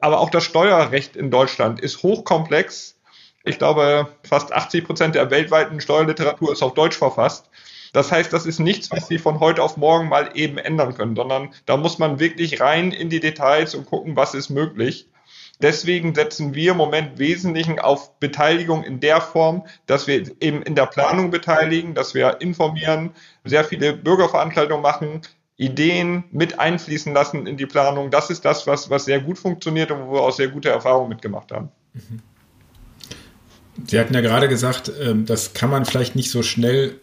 Aber 0.00 0.20
auch 0.20 0.30
das 0.30 0.44
Steuerrecht 0.44 1.16
in 1.16 1.30
Deutschland 1.30 1.80
ist 1.80 2.02
hochkomplex. 2.02 2.96
Ich 3.44 3.58
glaube, 3.58 4.08
fast 4.22 4.52
80 4.52 4.84
Prozent 4.84 5.14
der 5.14 5.30
weltweiten 5.30 5.80
Steuerliteratur 5.80 6.52
ist 6.52 6.62
auf 6.62 6.74
Deutsch 6.74 6.96
verfasst. 6.96 7.50
Das 7.92 8.10
heißt, 8.10 8.32
das 8.32 8.44
ist 8.44 8.58
nichts, 8.58 8.90
was 8.90 9.06
Sie 9.06 9.18
von 9.18 9.38
heute 9.38 9.62
auf 9.62 9.76
morgen 9.76 10.08
mal 10.08 10.30
eben 10.34 10.58
ändern 10.58 10.94
können, 10.94 11.14
sondern 11.14 11.54
da 11.64 11.76
muss 11.76 11.98
man 11.98 12.18
wirklich 12.18 12.60
rein 12.60 12.90
in 12.90 13.08
die 13.08 13.20
Details 13.20 13.74
und 13.74 13.86
gucken, 13.86 14.16
was 14.16 14.34
ist 14.34 14.50
möglich. 14.50 15.08
Deswegen 15.62 16.14
setzen 16.14 16.54
wir 16.54 16.72
im 16.72 16.76
Moment 16.76 17.18
Wesentlichen 17.18 17.78
auf 17.78 18.18
Beteiligung 18.18 18.82
in 18.82 18.98
der 18.98 19.20
Form, 19.20 19.64
dass 19.86 20.08
wir 20.08 20.24
eben 20.40 20.62
in 20.62 20.74
der 20.74 20.86
Planung 20.86 21.30
beteiligen, 21.30 21.94
dass 21.94 22.14
wir 22.14 22.40
informieren, 22.40 23.14
sehr 23.44 23.64
viele 23.64 23.92
Bürgerveranstaltungen 23.92 24.82
machen, 24.82 25.22
Ideen 25.56 26.24
mit 26.32 26.58
einfließen 26.58 27.12
lassen 27.12 27.46
in 27.46 27.56
die 27.56 27.66
Planung. 27.66 28.10
Das 28.10 28.30
ist 28.30 28.44
das, 28.44 28.66
was, 28.66 28.90
was 28.90 29.04
sehr 29.04 29.20
gut 29.20 29.38
funktioniert 29.38 29.90
und 29.90 30.06
wo 30.06 30.14
wir 30.14 30.22
auch 30.22 30.32
sehr 30.32 30.48
gute 30.48 30.68
Erfahrungen 30.68 31.08
mitgemacht 31.08 31.52
haben. 31.52 31.68
Sie 33.86 33.98
hatten 33.98 34.14
ja 34.14 34.20
gerade 34.20 34.48
gesagt, 34.48 34.90
ähm, 35.00 35.26
das 35.26 35.52
kann 35.52 35.70
man 35.70 35.84
vielleicht 35.84 36.16
nicht 36.16 36.30
so 36.30 36.42
schnell 36.42 37.00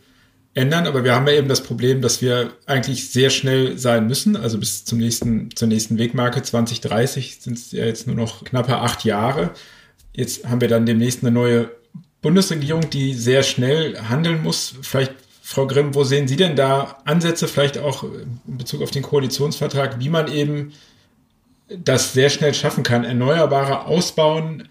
ändern, 0.54 0.86
aber 0.86 1.04
wir 1.04 1.16
haben 1.16 1.28
ja 1.28 1.34
eben 1.34 1.48
das 1.48 1.64
Problem, 1.64 2.02
dass 2.02 2.22
wir 2.22 2.52
eigentlich 2.66 3.10
sehr 3.10 3.30
schnell 3.30 3.78
sein 3.78 4.08
müssen. 4.08 4.36
Also 4.36 4.58
bis 4.58 4.84
zum 4.84 5.00
nächsten, 5.00 5.56
zur 5.56 5.70
nächsten 5.70 5.98
Wegmarke 5.98 6.42
2030 6.42 7.40
sind 7.40 7.58
es 7.58 7.72
ja 7.72 7.86
jetzt 7.86 8.08
nur 8.08 8.16
noch 8.16 8.44
knappe 8.44 8.78
acht 8.78 9.06
Jahre. 9.06 9.52
Jetzt 10.14 10.48
haben 10.48 10.60
wir 10.60 10.68
dann 10.68 10.86
demnächst 10.86 11.24
eine 11.24 11.32
neue 11.32 11.72
Bundesregierung, 12.22 12.90
die 12.90 13.14
sehr 13.14 13.44
schnell 13.44 13.98
handeln 13.98 14.44
muss. 14.44 14.76
Vielleicht 14.82 15.14
Frau 15.52 15.68
Grimm, 15.68 15.94
wo 15.94 16.06
sehen 16.06 16.30
Sie 16.30 16.38
denn 16.38 16.56
da 16.56 17.02
Ansätze, 17.04 17.46
vielleicht 17.46 17.78
auch 17.78 18.04
in 18.04 18.58
Bezug 18.58 18.82
auf 18.82 18.92
den 18.92 19.04
Koalitionsvertrag, 19.04 20.00
wie 20.00 20.08
man 20.08 20.32
eben 20.32 20.72
das 21.68 22.14
sehr 22.14 22.30
schnell 22.30 22.54
schaffen 22.54 22.84
kann, 22.84 23.04
Erneuerbare 23.04 23.86
ausbauen 23.86 24.70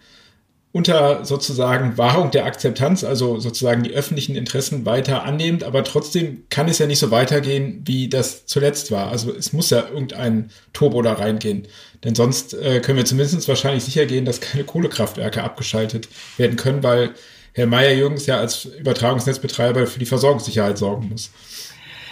unter 0.73 1.23
sozusagen 1.27 1.99
Wahrung 1.99 2.31
der 2.31 2.47
Akzeptanz, 2.47 3.05
also 3.05 3.39
sozusagen 3.41 3.83
die 3.83 3.93
öffentlichen 3.93 4.37
Interessen 4.37 4.87
weiter 4.87 5.25
annehmend, 5.25 5.65
aber 5.65 5.85
trotzdem 5.85 6.45
kann 6.49 6.69
es 6.69 6.79
ja 6.79 6.87
nicht 6.87 7.01
so 7.01 7.11
weitergehen, 7.11 7.83
wie 7.85 8.09
das 8.09 8.47
zuletzt 8.47 8.91
war. 8.91 9.11
Also 9.11 9.35
es 9.35 9.53
muss 9.53 9.69
ja 9.69 9.87
irgendein 9.87 10.51
Turbo 10.73 11.03
da 11.03 11.13
reingehen. 11.13 11.69
Denn 12.05 12.15
sonst 12.15 12.55
äh, 12.55 12.81
können 12.81 12.97
wir 12.97 13.05
zumindest 13.05 13.49
wahrscheinlich 13.49 13.85
sicher 13.85 14.07
gehen, 14.07 14.25
dass 14.25 14.41
keine 14.41 14.65
Kohlekraftwerke 14.65 15.43
abgeschaltet 15.43 16.09
werden 16.39 16.57
können, 16.57 16.83
weil 16.83 17.11
Herr 17.55 17.67
Meyer-Jürgens 17.67 18.27
ja 18.27 18.39
als 18.39 18.65
Übertragungsnetzbetreiber 18.65 19.87
für 19.87 19.99
die 19.99 20.07
Versorgungssicherheit 20.07 20.79
sorgen 20.79 21.09
muss. 21.09 21.31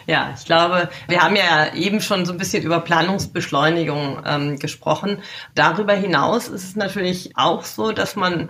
Ja, 0.07 0.33
ich 0.37 0.46
glaube, 0.46 0.88
wir 1.07 1.20
haben 1.20 1.37
ja 1.37 1.74
eben 1.74 2.01
schon 2.01 2.24
so 2.24 2.33
ein 2.33 2.38
bisschen 2.38 2.62
über 2.62 2.81
Planungsbeschleunigung 2.81 4.22
ähm, 4.24 4.59
gesprochen. 4.59 5.18
Darüber 5.55 5.92
hinaus 5.92 6.48
ist 6.48 6.64
es 6.64 6.77
natürlich 6.77 7.37
auch 7.37 7.62
so, 7.64 7.92
dass 7.92 8.16
man 8.16 8.48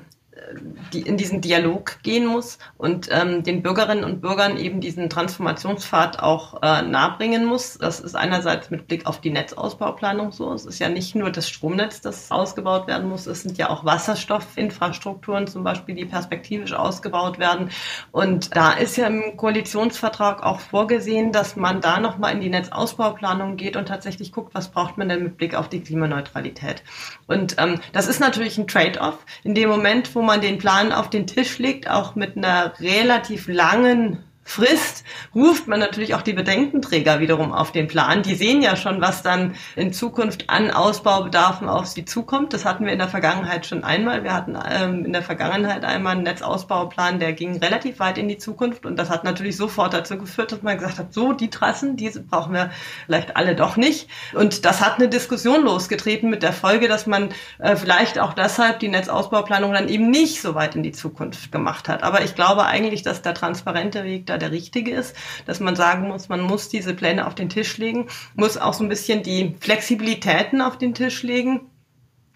die 0.92 1.02
in 1.02 1.16
diesen 1.16 1.40
Dialog 1.40 2.02
gehen 2.02 2.26
muss 2.26 2.58
und 2.76 3.08
ähm, 3.10 3.42
den 3.42 3.62
Bürgerinnen 3.62 4.04
und 4.04 4.20
Bürgern 4.20 4.56
eben 4.56 4.80
diesen 4.80 5.10
Transformationspfad 5.10 6.20
auch 6.20 6.62
äh, 6.62 6.82
nahebringen 6.82 7.44
muss. 7.44 7.78
Das 7.78 8.00
ist 8.00 8.14
einerseits 8.14 8.70
mit 8.70 8.86
Blick 8.86 9.06
auf 9.06 9.20
die 9.20 9.30
Netzausbauplanung 9.30 10.32
so. 10.32 10.52
Es 10.52 10.64
ist 10.64 10.78
ja 10.78 10.88
nicht 10.88 11.14
nur 11.14 11.30
das 11.30 11.48
Stromnetz, 11.48 12.00
das 12.00 12.30
ausgebaut 12.30 12.86
werden 12.86 13.08
muss. 13.08 13.26
Es 13.26 13.42
sind 13.42 13.58
ja 13.58 13.70
auch 13.70 13.84
Wasserstoffinfrastrukturen 13.84 15.46
zum 15.46 15.64
Beispiel, 15.64 15.94
die 15.94 16.04
perspektivisch 16.04 16.72
ausgebaut 16.72 17.38
werden. 17.38 17.70
Und 18.12 18.54
da 18.56 18.72
ist 18.72 18.96
ja 18.96 19.06
im 19.06 19.36
Koalitionsvertrag 19.36 20.42
auch 20.42 20.60
vorgesehen, 20.60 21.32
dass 21.32 21.56
man 21.56 21.80
da 21.80 22.00
nochmal 22.00 22.32
in 22.32 22.40
die 22.40 22.50
Netzausbauplanung 22.50 23.56
geht 23.56 23.76
und 23.76 23.86
tatsächlich 23.86 24.32
guckt, 24.32 24.54
was 24.54 24.68
braucht 24.68 24.98
man 24.98 25.08
denn 25.08 25.22
mit 25.22 25.36
Blick 25.36 25.54
auf 25.54 25.68
die 25.68 25.80
Klimaneutralität. 25.80 26.82
Und 27.26 27.56
ähm, 27.58 27.80
das 27.92 28.08
ist 28.08 28.20
natürlich 28.20 28.58
ein 28.58 28.66
Trade-off. 28.66 29.18
In 29.44 29.54
dem 29.54 29.68
Moment, 29.68 30.14
wo 30.14 30.22
man 30.22 30.37
den 30.40 30.58
Plan 30.58 30.92
auf 30.92 31.10
den 31.10 31.26
Tisch 31.26 31.58
legt, 31.58 31.90
auch 31.90 32.14
mit 32.14 32.36
einer 32.36 32.72
relativ 32.80 33.48
langen 33.48 34.24
Frist 34.48 35.04
ruft 35.34 35.68
man 35.68 35.78
natürlich 35.78 36.14
auch 36.14 36.22
die 36.22 36.32
Bedenkenträger 36.32 37.20
wiederum 37.20 37.52
auf 37.52 37.70
den 37.70 37.86
Plan. 37.86 38.22
Die 38.22 38.34
sehen 38.34 38.62
ja 38.62 38.76
schon, 38.76 39.02
was 39.02 39.22
dann 39.22 39.54
in 39.76 39.92
Zukunft 39.92 40.48
an 40.48 40.70
Ausbaubedarfen 40.70 41.68
auf 41.68 41.86
sie 41.86 42.06
zukommt. 42.06 42.54
Das 42.54 42.64
hatten 42.64 42.86
wir 42.86 42.92
in 42.94 42.98
der 42.98 43.08
Vergangenheit 43.08 43.66
schon 43.66 43.84
einmal. 43.84 44.24
Wir 44.24 44.32
hatten 44.32 44.56
ähm, 44.70 45.04
in 45.04 45.12
der 45.12 45.20
Vergangenheit 45.20 45.84
einmal 45.84 46.14
einen 46.14 46.22
Netzausbauplan, 46.22 47.20
der 47.20 47.34
ging 47.34 47.58
relativ 47.58 47.98
weit 47.98 48.16
in 48.16 48.26
die 48.26 48.38
Zukunft 48.38 48.86
und 48.86 48.98
das 48.98 49.10
hat 49.10 49.22
natürlich 49.22 49.58
sofort 49.58 49.92
dazu 49.92 50.16
geführt, 50.16 50.50
dass 50.50 50.62
man 50.62 50.78
gesagt 50.78 50.98
hat, 50.98 51.12
so 51.12 51.34
die 51.34 51.50
Trassen, 51.50 51.98
diese 51.98 52.22
brauchen 52.22 52.54
wir 52.54 52.70
vielleicht 53.04 53.36
alle 53.36 53.54
doch 53.54 53.76
nicht. 53.76 54.08
Und 54.32 54.64
das 54.64 54.80
hat 54.80 54.94
eine 54.94 55.08
Diskussion 55.08 55.62
losgetreten 55.62 56.30
mit 56.30 56.42
der 56.42 56.54
Folge, 56.54 56.88
dass 56.88 57.06
man 57.06 57.34
äh, 57.58 57.76
vielleicht 57.76 58.18
auch 58.18 58.32
deshalb 58.32 58.78
die 58.78 58.88
Netzausbauplanung 58.88 59.74
dann 59.74 59.90
eben 59.90 60.10
nicht 60.10 60.40
so 60.40 60.54
weit 60.54 60.74
in 60.74 60.82
die 60.82 60.92
Zukunft 60.92 61.52
gemacht 61.52 61.86
hat. 61.86 62.02
Aber 62.02 62.22
ich 62.22 62.34
glaube 62.34 62.64
eigentlich, 62.64 63.02
dass 63.02 63.20
der 63.20 63.34
transparente 63.34 64.04
Weg 64.04 64.24
da 64.24 64.37
der 64.38 64.52
richtige 64.52 64.92
ist, 64.92 65.14
dass 65.46 65.60
man 65.60 65.76
sagen 65.76 66.08
muss, 66.08 66.28
man 66.28 66.40
muss 66.40 66.68
diese 66.68 66.94
Pläne 66.94 67.26
auf 67.26 67.34
den 67.34 67.48
Tisch 67.48 67.76
legen, 67.78 68.08
muss 68.34 68.56
auch 68.56 68.74
so 68.74 68.84
ein 68.84 68.88
bisschen 68.88 69.22
die 69.22 69.54
Flexibilitäten 69.60 70.60
auf 70.60 70.78
den 70.78 70.94
Tisch 70.94 71.22
legen 71.22 71.70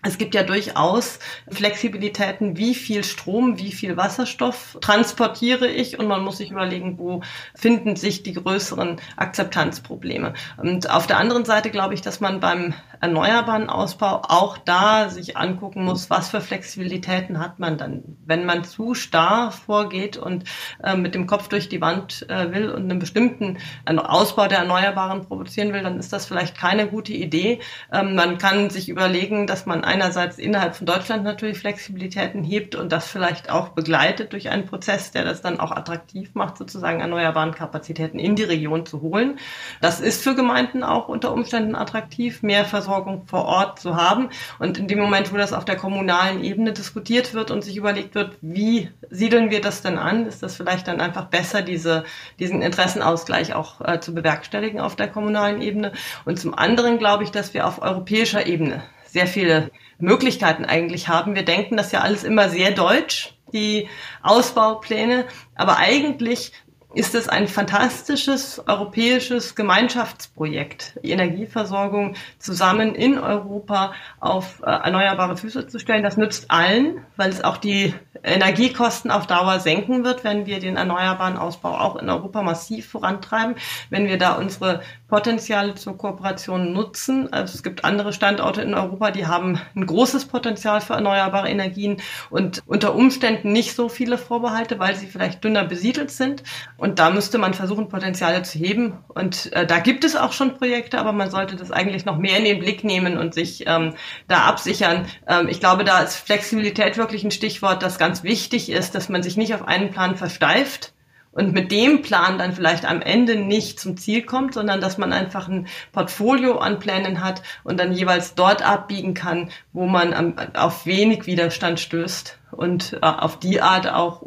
es 0.03 0.19
gibt 0.19 0.35
ja 0.35 0.43
durchaus 0.43 1.21
Flexibilitäten, 1.49 2.57
wie 2.57 2.75
viel 2.75 3.05
Strom, 3.05 3.59
wie 3.59 3.71
viel 3.71 3.97
Wasserstoff 3.97 4.77
transportiere 4.81 5.69
ich 5.69 5.99
und 5.99 6.09
man 6.09 6.23
muss 6.23 6.39
sich 6.39 6.51
überlegen, 6.51 6.99
wo 6.99 7.23
finden 7.55 7.95
sich 7.95 8.25
die 8.25 8.33
größeren 8.33 9.01
Akzeptanzprobleme. 9.17 10.35
Und 10.57 10.91
auf 10.91 11.07
der 11.07 11.19
anderen 11.19 11.45
Seite 11.45 11.71
glaube 11.71 11.95
ich, 11.95 12.03
dass 12.03 12.21
man 12.21 12.41
beim 12.41 12.75
erneuerbaren 13.01 13.69
Ausbau 13.69 14.23
auch 14.29 14.59
da 14.59 15.09
sich 15.09 15.37
angucken 15.37 15.85
muss, 15.85 16.09
was 16.09 16.31
für 16.31 16.41
Flexibilitäten 16.41 17.41
hat 17.41 17.59
man 17.59 17.77
dann. 17.77 18.17
Wenn 18.25 18.45
man 18.45 18.65
zu 18.65 18.95
starr 18.95 19.51
vorgeht 19.51 20.17
und 20.17 20.45
äh, 20.83 20.97
mit 20.97 21.15
dem 21.15 21.27
Kopf 21.27 21.49
durch 21.49 21.69
die 21.69 21.81
Wand 21.81 22.27
äh, 22.29 22.53
will 22.53 22.71
und 22.71 22.91
einen 22.91 23.01
bestimmten 23.01 23.59
Ausbau 23.87 24.47
der 24.47 24.59
Erneuerbaren 24.59 25.27
provozieren 25.27 25.73
will, 25.73 25.83
dann 25.83 25.99
ist 25.99 26.13
das 26.13 26.27
vielleicht 26.27 26.57
keine 26.57 26.87
gute 26.87 27.13
Idee. 27.13 27.61
Ähm, 27.93 28.15
man 28.15 28.39
kann 28.39 28.71
sich 28.71 28.89
überlegen, 28.89 29.47
dass 29.47 29.67
man 29.67 29.85
einerseits 29.93 30.39
innerhalb 30.39 30.75
von 30.75 30.87
Deutschland 30.87 31.23
natürlich 31.23 31.59
Flexibilitäten 31.59 32.43
hebt 32.43 32.75
und 32.75 32.91
das 32.91 33.09
vielleicht 33.09 33.51
auch 33.51 33.69
begleitet 33.69 34.33
durch 34.33 34.49
einen 34.49 34.65
Prozess, 34.65 35.11
der 35.11 35.25
das 35.25 35.43
dann 35.43 35.61
auch 35.61 35.71
attraktiv 35.71 36.31
macht, 36.35 36.57
sozusagen 36.57 37.01
erneuerbaren 37.01 37.55
Kapazitäten 37.55 38.19
in 38.19 38.35
die 38.35 38.45
Region 38.45 38.87
zu 38.87 39.03
holen. 39.03 39.39
Das 39.83 40.01
ist 40.01 40.23
für 40.25 40.35
Gemeinden 40.35 40.83
auch 40.83 41.09
unter 41.09 41.33
Umständen 41.33 41.75
attraktiv, 41.75 42.43
mehr 42.43 42.65
Versorgung 42.65 43.27
vor 43.27 43.45
Ort 43.45 43.81
zu 43.81 43.95
haben. 43.97 44.31
Und 44.59 44.79
in 44.79 44.89
dem 44.89 44.99
Moment, 44.99 45.31
wo 45.31 45.37
das 45.37 45.53
auf 45.53 45.67
der 45.67 45.77
kommunalen 45.77 46.43
Ebene 46.43 46.73
diskutiert 46.73 47.35
wird 47.35 47.51
und 47.51 47.63
sich 47.63 47.77
überlegt 47.77 48.15
wird, 48.15 48.39
wie 48.41 48.89
siedeln 49.11 49.51
wir 49.51 49.61
das 49.61 49.83
denn 49.83 49.99
an, 49.99 50.27
ist 50.27 50.43
das 50.43 50.57
vielleicht 50.57 50.89
dann 50.89 51.03
einfach 51.03 51.27
besser, 51.27 51.61
diese, 51.61 52.05
diesen 52.39 52.63
Interessenausgleich 52.63 53.55
auch 53.55 53.83
äh, 53.83 54.01
zu 54.01 54.15
bewerkstelligen 54.15 54.81
auf 54.81 54.97
der 54.97 55.09
kommunalen 55.09 55.61
Ebene. 55.61 55.93
Und 56.25 56.41
zum 56.41 56.55
anderen 56.55 56.99
glaube 56.99 57.25
ich, 57.25 57.31
dass 57.31 57.53
wir 57.53 57.67
auf 57.67 57.83
europäischer 57.83 58.47
Ebene 58.47 58.83
sehr 59.13 59.27
viele 59.27 59.71
Möglichkeiten 59.99 60.65
eigentlich 60.65 61.09
haben. 61.09 61.35
Wir 61.35 61.45
denken 61.45 61.77
das 61.77 61.93
ja 61.93 62.01
alles 62.01 62.25
immer 62.25 62.49
sehr 62.49 62.71
deutsch, 62.71 63.35
die 63.53 63.89
Ausbaupläne, 64.23 65.27
aber 65.55 65.77
eigentlich 65.77 66.53
ist 66.95 67.15
es 67.15 67.29
ein 67.29 67.49
fantastisches 67.49 68.63
europäisches 68.67 69.55
Gemeinschaftsprojekt, 69.55 70.99
die 71.03 71.11
Energieversorgung 71.11 72.15
zusammen 72.39 72.95
in 72.95 73.19
Europa 73.19 73.95
auf 74.21 74.61
äh, 74.63 74.71
erneuerbare 74.71 75.37
Füße 75.37 75.67
zu 75.69 75.79
stellen. 75.79 76.03
Das 76.03 76.17
nützt 76.17 76.51
allen, 76.51 77.05
weil 77.17 77.31
es 77.31 77.43
auch 77.45 77.57
die 77.57 77.95
Energiekosten 78.23 79.11
auf 79.11 79.27
Dauer 79.27 79.61
senken 79.61 80.05
wird, 80.05 80.23
wenn 80.23 80.47
wir 80.47 80.61
den 80.61 80.77
erneuerbaren 80.77 81.37
Ausbau 81.37 81.79
auch 81.79 81.97
in 81.97 82.09
Europa 82.09 82.43
massiv 82.43 82.89
vorantreiben, 82.89 83.57
wenn 83.91 84.07
wir 84.07 84.19
da 84.19 84.35
unsere 84.35 84.83
Potenziale 85.13 85.75
zur 85.75 85.99
Kooperation 85.99 86.73
nutzen. 86.73 87.31
Also 87.35 87.53
es 87.53 87.63
gibt 87.63 87.85
andere 87.85 88.15
Standorte 88.15 88.63
in 88.63 88.73
Europa, 88.73 89.11
die 89.11 89.27
haben 89.27 89.61
ein 89.77 89.85
großes 89.85 90.25
Potenzial 90.25 90.81
für 90.81 90.95
erneuerbare 90.95 91.51
Energien 91.51 91.99
und 92.31 92.63
unter 92.65 92.95
Umständen 92.95 93.53
nicht 93.53 93.75
so 93.77 93.91
viele 93.91 94.17
Vorbehalte, 94.17 94.79
weil 94.79 94.95
sie 94.95 95.07
vielleicht 95.07 95.45
dünner 95.45 95.65
besiedelt 95.65 96.11
sind. 96.11 96.45
Und 96.79 96.99
da 96.99 97.11
müsste 97.11 97.37
man 97.37 97.53
versuchen, 97.53 97.91
Potenziale 97.91 98.43
zu 98.43 98.59
heben. 98.59 99.01
Und 99.09 99.53
äh, 99.53 99.67
da 99.67 99.81
gibt 99.81 100.05
es 100.05 100.17
auch 100.17 100.33
schon 100.33 100.57
Projekte, 100.57 100.99
aber 100.99 101.13
man 101.13 101.31
sollte 101.31 101.57
das 101.57 101.71
eigentlich 101.71 102.07
noch 102.07 102.17
mehr 102.17 102.39
in 102.39 102.45
den 102.45 102.61
Blick 102.61 102.83
nehmen 102.83 103.19
und 103.19 103.35
sich 103.35 103.65
ähm, 103.67 103.93
da 104.29 104.45
absichern. 104.45 105.05
Ähm, 105.29 105.47
ich 105.47 105.61
glaube, 105.61 105.85
da 105.85 106.01
ist 106.01 106.17
Flexibilität 106.17 106.97
wirklich 106.97 107.23
ein 107.23 107.33
Stichwort, 107.33 107.83
das 107.83 107.99
ganz 107.99 108.23
wichtig 108.23 108.71
ist, 108.71 108.95
dass 108.95 109.11
man 109.11 109.23
sich 109.23 109.37
nicht 109.37 109.55
auf 109.55 109.69
einen 109.69 109.91
Plan 109.91 110.17
versteift 110.17 110.92
und 111.33 111.53
mit 111.53 111.73
dem 111.73 112.03
Plan 112.03 112.39
dann 112.39 112.53
vielleicht 112.53 112.85
am 112.85 113.01
Ende 113.01 113.37
nicht 113.37 113.81
zum 113.81 113.97
Ziel 113.97 114.23
kommt, 114.23 114.55
sondern 114.55 114.81
dass 114.81 114.99
man 114.99 115.13
einfach 115.13 115.49
ein 115.49 115.67
Portfolio 115.93 116.59
an 116.59 116.79
Plänen 116.79 117.25
hat 117.25 117.43
und 117.65 117.81
dann 117.81 117.93
jeweils 117.93 118.35
dort 118.35 118.63
abbiegen 118.63 119.15
kann, 119.15 119.51
wo 119.73 119.87
man 119.87 120.39
auf 120.55 120.87
wenig 120.87 121.27
Widerstand 121.27 121.81
stößt 121.81 122.39
und 122.53 122.95
äh, 122.95 122.99
auf 123.01 123.39
die 123.39 123.61
Art 123.63 123.89
auch 123.91 124.27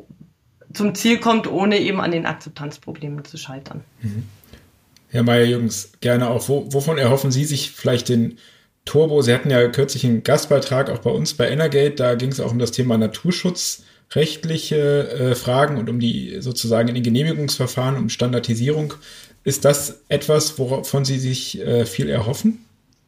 zum 0.73 0.95
Ziel 0.95 1.19
kommt, 1.19 1.47
ohne 1.47 1.79
eben 1.79 2.01
an 2.01 2.11
den 2.11 2.25
Akzeptanzproblemen 2.25 3.23
zu 3.23 3.37
scheitern. 3.37 3.83
Mhm. 4.01 4.23
Herr 5.09 5.23
Meyer-Jürgens, 5.23 5.93
gerne 6.01 6.29
auch. 6.29 6.49
Wo, 6.49 6.73
wovon 6.73 6.97
erhoffen 6.97 7.31
Sie 7.31 7.45
sich 7.45 7.71
vielleicht 7.71 8.09
den 8.09 8.37
Turbo? 8.83 9.21
Sie 9.21 9.33
hatten 9.33 9.49
ja 9.49 9.67
kürzlich 9.69 10.05
einen 10.05 10.23
Gastbeitrag 10.23 10.89
auch 10.89 10.99
bei 10.99 11.11
uns 11.11 11.35
bei 11.35 11.49
Energate. 11.49 11.95
Da 11.95 12.15
ging 12.15 12.31
es 12.31 12.41
auch 12.41 12.51
um 12.51 12.59
das 12.59 12.71
Thema 12.71 12.97
naturschutzrechtliche 14.05 15.09
äh, 15.09 15.35
Fragen 15.35 15.77
und 15.77 15.89
um 15.89 15.99
die 15.99 16.37
sozusagen 16.39 16.87
in 16.87 16.95
den 16.95 17.03
Genehmigungsverfahren, 17.03 17.97
um 17.97 18.09
Standardisierung. 18.09 18.93
Ist 19.43 19.65
das 19.65 20.01
etwas, 20.09 20.57
wovon 20.57 21.05
Sie 21.05 21.19
sich 21.19 21.59
äh, 21.59 21.85
viel 21.85 22.09
erhoffen? 22.09 22.65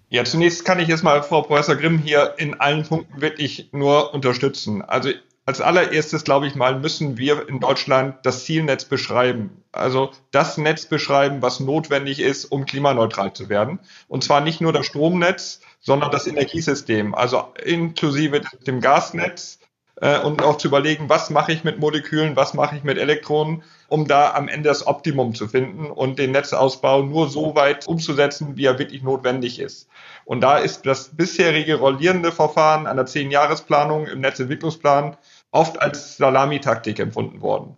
Ja, 0.10 0.24
zunächst 0.24 0.64
kann 0.64 0.80
ich 0.80 0.88
jetzt 0.88 1.04
mal 1.04 1.22
Frau 1.24 1.42
Professor 1.42 1.76
Grimm 1.76 2.00
hier 2.00 2.36
in 2.38 2.60
allen 2.60 2.84
Punkten 2.84 3.22
wirklich 3.22 3.70
nur 3.72 4.14
unterstützen. 4.14 4.82
Also 4.82 5.10
als 5.46 5.62
allererstes, 5.62 6.24
glaube 6.24 6.48
ich 6.48 6.56
mal, 6.56 6.80
müssen 6.80 7.18
wir 7.18 7.48
in 7.50 7.60
Deutschland 7.60 8.16
das 8.24 8.46
Zielnetz 8.46 8.86
beschreiben. 8.86 9.64
Also 9.72 10.12
das 10.32 10.58
Netz 10.58 10.86
beschreiben, 10.86 11.42
was 11.42 11.60
notwendig 11.60 12.20
ist, 12.20 12.46
um 12.46 12.66
klimaneutral 12.66 13.34
zu 13.34 13.50
werden. 13.50 13.80
Und 14.08 14.24
zwar 14.24 14.42
nicht 14.42 14.62
nur 14.62 14.74
das 14.74 14.86
Stromnetz, 14.86 15.62
sondern 15.80 16.12
das 16.12 16.28
Energiesystem, 16.28 17.16
also 17.16 17.54
inklusive 17.64 18.42
dem 18.66 18.82
Gasnetz, 18.82 19.57
äh, 20.02 20.20
und 20.20 20.44
auch 20.44 20.58
zu 20.58 20.68
überlegen, 20.68 21.10
was 21.10 21.30
mache 21.30 21.52
ich 21.52 21.64
mit 21.64 21.80
Molekülen, 21.80 22.36
was 22.36 22.54
mache 22.54 22.76
ich 22.76 22.84
mit 22.84 22.98
Elektronen, 22.98 23.64
um 23.88 24.08
da 24.08 24.34
am 24.34 24.48
Ende 24.48 24.70
das 24.70 24.86
Optimum 24.86 25.34
zu 25.34 25.48
finden 25.48 25.88
und 25.90 26.20
den 26.20 26.32
Netzausbau 26.32 27.04
nur 27.04 27.30
so 27.30 27.56
weit 27.56 27.88
umzusetzen, 27.88 28.58
wie 28.58 28.66
er 28.66 28.80
wirklich 28.80 29.02
notwendig 29.02 29.60
ist. 29.60 29.88
Und 30.26 30.42
da 30.42 30.58
ist 30.58 30.86
das 30.86 31.10
bisherige 31.16 31.76
rollierende 31.76 32.32
Verfahren 32.32 32.86
einer 32.86 33.06
Zehn-Jahres-Planung 33.06 34.08
im 34.08 34.22
Netzentwicklungsplan 34.22 35.18
oft 35.52 35.82
als 35.82 36.18
Salamitaktik 36.18 37.00
empfunden 37.00 37.42
worden. 37.42 37.76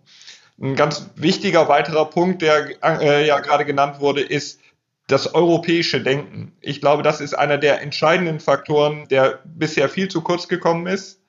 Ein 0.60 0.76
ganz 0.76 1.08
wichtiger 1.14 1.68
weiterer 1.68 2.04
Punkt, 2.04 2.42
der 2.42 2.82
äh, 2.82 3.26
ja 3.26 3.38
gerade 3.38 3.64
genannt 3.64 4.00
wurde, 4.00 4.20
ist 4.20 4.60
das 5.06 5.34
europäische 5.34 6.02
Denken. 6.02 6.52
Ich 6.60 6.80
glaube, 6.80 7.02
das 7.02 7.20
ist 7.20 7.34
einer 7.34 7.56
der 7.56 7.80
entscheidenden 7.80 8.40
Faktoren, 8.40 9.08
der 9.08 9.40
bisher 9.44 9.88
viel 9.88 10.08
zu 10.08 10.20
kurz 10.20 10.48
gekommen 10.48 10.86
ist. 10.86 11.19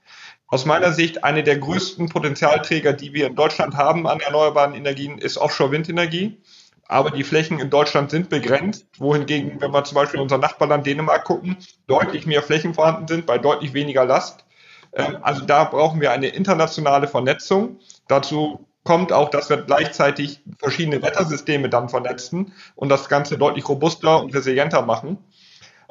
Aus 0.51 0.65
meiner 0.65 0.91
Sicht 0.91 1.23
eine 1.23 1.43
der 1.43 1.57
größten 1.57 2.09
Potenzialträger, 2.09 2.91
die 2.91 3.13
wir 3.13 3.27
in 3.27 3.37
Deutschland 3.37 3.77
haben 3.77 4.05
an 4.05 4.19
erneuerbaren 4.19 4.73
Energien, 4.73 5.17
ist 5.17 5.37
Offshore-Windenergie. 5.37 6.41
Aber 6.89 7.09
die 7.09 7.23
Flächen 7.23 7.57
in 7.61 7.69
Deutschland 7.69 8.11
sind 8.11 8.27
begrenzt, 8.27 8.85
wohingegen, 8.97 9.61
wenn 9.61 9.71
wir 9.71 9.85
zum 9.85 9.95
Beispiel 9.95 10.19
unser 10.19 10.37
Nachbarland 10.37 10.85
Dänemark 10.85 11.23
gucken, 11.23 11.55
deutlich 11.87 12.25
mehr 12.25 12.43
Flächen 12.43 12.73
vorhanden 12.73 13.07
sind 13.07 13.25
bei 13.25 13.37
deutlich 13.37 13.73
weniger 13.73 14.03
Last. 14.03 14.43
Ähm, 14.91 15.19
also 15.21 15.45
da 15.45 15.63
brauchen 15.63 16.01
wir 16.01 16.11
eine 16.11 16.27
internationale 16.27 17.07
Vernetzung. 17.07 17.79
Dazu 18.09 18.67
kommt 18.83 19.13
auch, 19.13 19.29
dass 19.29 19.49
wir 19.49 19.55
gleichzeitig 19.55 20.41
verschiedene 20.57 21.01
Wettersysteme 21.01 21.69
dann 21.69 21.87
vernetzen 21.87 22.51
und 22.75 22.89
das 22.89 23.07
Ganze 23.07 23.37
deutlich 23.37 23.69
robuster 23.69 24.21
und 24.21 24.35
resilienter 24.35 24.81
machen. 24.81 25.17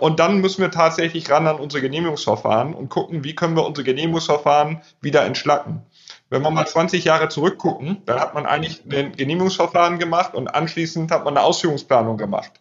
Und 0.00 0.18
dann 0.18 0.40
müssen 0.40 0.62
wir 0.62 0.70
tatsächlich 0.70 1.30
ran 1.30 1.46
an 1.46 1.56
unsere 1.56 1.82
Genehmigungsverfahren 1.82 2.72
und 2.72 2.88
gucken, 2.88 3.22
wie 3.22 3.34
können 3.34 3.54
wir 3.54 3.66
unsere 3.66 3.84
Genehmigungsverfahren 3.84 4.80
wieder 5.02 5.24
entschlacken. 5.24 5.82
Wenn 6.30 6.42
wir 6.42 6.50
mal 6.50 6.66
20 6.66 7.04
Jahre 7.04 7.28
zurückgucken, 7.28 8.02
dann 8.06 8.18
hat 8.18 8.34
man 8.34 8.46
eigentlich 8.46 8.82
ein 8.90 9.12
Genehmigungsverfahren 9.12 9.98
gemacht 9.98 10.34
und 10.34 10.48
anschließend 10.48 11.10
hat 11.10 11.24
man 11.24 11.36
eine 11.36 11.44
Ausführungsplanung 11.44 12.16
gemacht. 12.16 12.52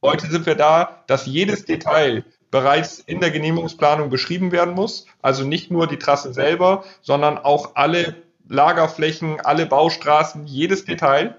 Heute 0.00 0.28
sind 0.28 0.46
wir 0.46 0.54
da, 0.54 1.02
dass 1.08 1.26
jedes 1.26 1.64
Detail 1.64 2.24
bereits 2.52 3.00
in 3.00 3.20
der 3.20 3.32
Genehmigungsplanung 3.32 4.08
beschrieben 4.08 4.52
werden 4.52 4.74
muss. 4.74 5.06
Also 5.22 5.44
nicht 5.44 5.72
nur 5.72 5.88
die 5.88 5.98
Trasse 5.98 6.32
selber, 6.32 6.84
sondern 7.02 7.38
auch 7.38 7.74
alle 7.74 8.14
Lagerflächen, 8.48 9.40
alle 9.40 9.66
Baustraßen, 9.66 10.46
jedes 10.46 10.84
Detail. 10.84 11.36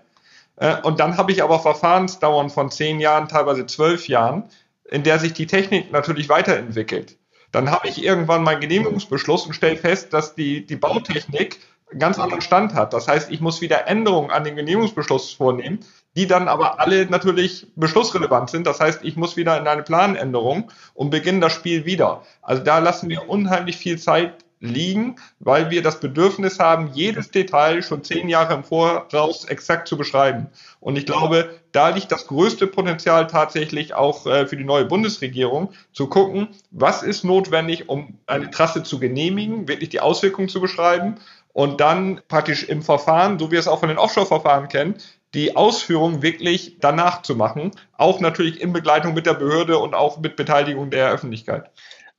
Äh, 0.57 0.81
und 0.81 0.99
dann 0.99 1.17
habe 1.17 1.31
ich 1.31 1.41
aber 1.41 1.59
Verfahrensdauern 1.59 2.49
von 2.49 2.69
zehn 2.69 2.99
Jahren, 2.99 3.27
teilweise 3.27 3.65
zwölf 3.65 4.07
Jahren, 4.07 4.49
in 4.91 5.03
der 5.03 5.17
sich 5.17 5.33
die 5.33 5.47
Technik 5.47 5.91
natürlich 5.91 6.29
weiterentwickelt. 6.29 7.17
Dann 7.51 7.71
habe 7.71 7.87
ich 7.87 8.03
irgendwann 8.03 8.43
meinen 8.43 8.61
Genehmigungsbeschluss 8.61 9.47
und 9.47 9.53
stelle 9.53 9.77
fest, 9.77 10.13
dass 10.13 10.35
die, 10.35 10.65
die 10.65 10.75
Bautechnik 10.75 11.59
einen 11.89 11.99
ganz 11.99 12.19
anderen 12.19 12.41
Stand 12.41 12.73
hat. 12.73 12.93
Das 12.93 13.07
heißt, 13.07 13.31
ich 13.31 13.41
muss 13.41 13.61
wieder 13.61 13.87
Änderungen 13.87 14.31
an 14.31 14.43
den 14.43 14.55
Genehmigungsbeschluss 14.55 15.33
vornehmen, 15.33 15.79
die 16.15 16.27
dann 16.27 16.47
aber 16.47 16.79
alle 16.79 17.05
natürlich 17.07 17.67
beschlussrelevant 17.75 18.49
sind. 18.49 18.67
Das 18.67 18.79
heißt, 18.79 19.03
ich 19.03 19.17
muss 19.17 19.35
wieder 19.35 19.57
in 19.57 19.67
eine 19.67 19.83
Planänderung 19.83 20.71
und 20.93 21.09
beginne 21.09 21.41
das 21.41 21.53
Spiel 21.53 21.85
wieder. 21.85 22.23
Also 22.41 22.63
da 22.63 22.79
lassen 22.79 23.09
wir 23.09 23.27
unheimlich 23.29 23.77
viel 23.77 23.97
Zeit 23.97 24.45
liegen, 24.61 25.15
weil 25.39 25.71
wir 25.71 25.81
das 25.81 25.99
Bedürfnis 25.99 26.59
haben, 26.59 26.91
jedes 26.93 27.31
Detail 27.31 27.81
schon 27.81 28.03
zehn 28.03 28.29
Jahre 28.29 28.53
im 28.53 28.63
Voraus 28.63 29.45
exakt 29.45 29.87
zu 29.87 29.97
beschreiben. 29.97 30.47
Und 30.79 30.97
ich 30.97 31.05
glaube, 31.05 31.59
da 31.71 31.89
liegt 31.89 32.11
das 32.11 32.27
größte 32.27 32.67
Potenzial 32.67 33.27
tatsächlich 33.27 33.93
auch 33.93 34.25
äh, 34.27 34.45
für 34.45 34.57
die 34.57 34.63
neue 34.63 34.85
Bundesregierung, 34.85 35.73
zu 35.93 36.07
gucken, 36.07 36.49
was 36.69 37.01
ist 37.01 37.23
notwendig, 37.23 37.89
um 37.89 38.19
eine 38.27 38.51
Trasse 38.51 38.83
zu 38.83 38.99
genehmigen, 38.99 39.67
wirklich 39.67 39.89
die 39.89 39.99
Auswirkungen 39.99 40.47
zu 40.47 40.61
beschreiben 40.61 41.15
und 41.53 41.81
dann 41.81 42.21
praktisch 42.27 42.63
im 42.63 42.81
Verfahren, 42.81 43.39
so 43.39 43.47
wie 43.47 43.53
wir 43.53 43.59
es 43.59 43.67
auch 43.67 43.79
von 43.79 43.89
den 43.89 43.97
Offshore-Verfahren 43.97 44.67
kennen, 44.67 44.95
die 45.33 45.55
Ausführung 45.55 46.21
wirklich 46.21 46.77
danach 46.79 47.21
zu 47.21 47.35
machen, 47.35 47.71
auch 47.97 48.19
natürlich 48.19 48.61
in 48.61 48.73
Begleitung 48.73 49.13
mit 49.13 49.25
der 49.25 49.33
Behörde 49.33 49.77
und 49.77 49.95
auch 49.95 50.19
mit 50.19 50.35
Beteiligung 50.35 50.91
der 50.91 51.09
Öffentlichkeit. 51.09 51.71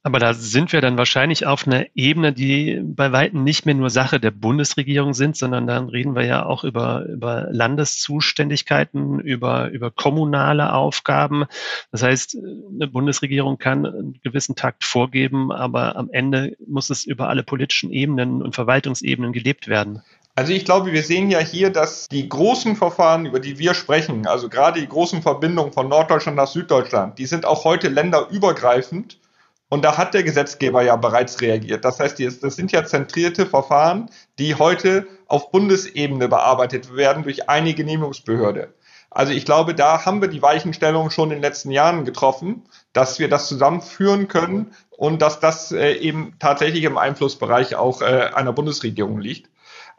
Aber 0.05 0.19
da 0.19 0.35
sind 0.35 0.73
wir 0.73 0.81
dann 0.81 0.99
wahrscheinlich 0.99 1.47
auf 1.47 1.67
einer 1.67 1.87
Ebene, 1.95 2.33
die 2.33 2.81
bei 2.83 3.13
Weitem 3.13 3.45
nicht 3.45 3.67
mehr 3.67 3.77
nur 3.77 3.89
Sache 3.89 4.19
der 4.19 4.33
Bundesregierung 4.33 5.15
sind, 5.15 5.37
sondern 5.37 5.69
dann 5.69 5.89
reden 5.89 6.17
wir 6.17 6.25
ja 6.25 6.45
auch 6.45 6.65
über, 6.65 7.05
über 7.07 7.47
Landeszuständigkeiten, 7.51 9.21
über, 9.21 9.69
über 9.69 9.93
kommunale 9.93 10.73
Aufgaben. 10.73 11.45
Das 11.93 12.03
heißt, 12.03 12.37
eine 12.75 12.89
Bundesregierung 12.89 13.59
kann 13.59 13.87
einen 13.87 14.21
gewissen 14.23 14.57
Takt 14.57 14.85
vorgeben, 14.85 15.53
aber 15.53 15.95
am 15.95 16.11
Ende 16.11 16.57
muss 16.67 16.91
es 16.91 17.05
über 17.05 17.29
alle 17.29 17.45
politischen 17.45 17.93
Ebenen 17.93 18.43
und 18.43 18.57
Verwaltungsebenen 18.57 19.33
gelebt 19.33 19.69
werden. 19.69 20.03
Also 20.35 20.53
ich 20.53 20.65
glaube, 20.65 20.93
wir 20.93 21.03
sehen 21.03 21.31
ja 21.31 21.41
hier, 21.41 21.71
dass 21.71 22.09
die 22.09 22.27
großen 22.27 22.75
Verfahren, 22.75 23.27
über 23.27 23.39
die 23.39 23.59
wir 23.59 23.75
sprechen, 23.75 24.27
also 24.27 24.49
gerade 24.49 24.81
die 24.81 24.89
großen 24.89 25.21
Verbindungen 25.21 25.73
von 25.73 25.89
Norddeutschland 25.89 26.37
nach 26.37 26.47
Süddeutschland, 26.47 27.19
die 27.19 27.27
sind 27.27 27.45
auch 27.45 27.65
heute 27.65 27.89
länderübergreifend. 27.89 29.19
Und 29.73 29.81
da 29.87 29.97
hat 29.97 30.13
der 30.13 30.23
Gesetzgeber 30.23 30.83
ja 30.83 30.97
bereits 30.97 31.41
reagiert. 31.41 31.87
Das 31.87 31.99
heißt, 31.99 32.21
das 32.21 32.57
sind 32.57 32.73
ja 32.73 32.85
zentrierte 32.85 33.47
Verfahren, 33.47 34.11
die 34.39 34.55
heute 34.57 35.07
auf 35.29 35.51
Bundesebene 35.51 36.29
bearbeitet 36.29 36.95
werden 36.95 37.23
durch 37.23 37.49
eine 37.49 37.73
Genehmigungsbehörde. 37.73 38.75
Also 39.09 39.33
ich 39.33 39.47
glaube, 39.47 39.75
da 39.75 40.05
haben 40.05 40.21
wir 40.21 40.29
die 40.29 40.43
Weichenstellung 40.43 41.09
schon 41.09 41.31
in 41.31 41.37
den 41.37 41.43
letzten 41.43 41.71
Jahren 41.71 42.05
getroffen, 42.05 42.65
dass 42.93 43.19
wir 43.19 43.31
das 43.31 43.49
zusammenführen 43.49 44.29
können 44.29 44.75
und 44.91 45.23
dass 45.23 45.41
das 45.41 45.73
äh, 45.73 45.95
eben 45.95 46.35
tatsächlich 46.39 46.85
im 46.85 46.99
Einflussbereich 46.99 47.75
auch 47.75 48.03
äh, 48.03 48.29
einer 48.35 48.53
Bundesregierung 48.53 49.21
liegt. 49.21 49.49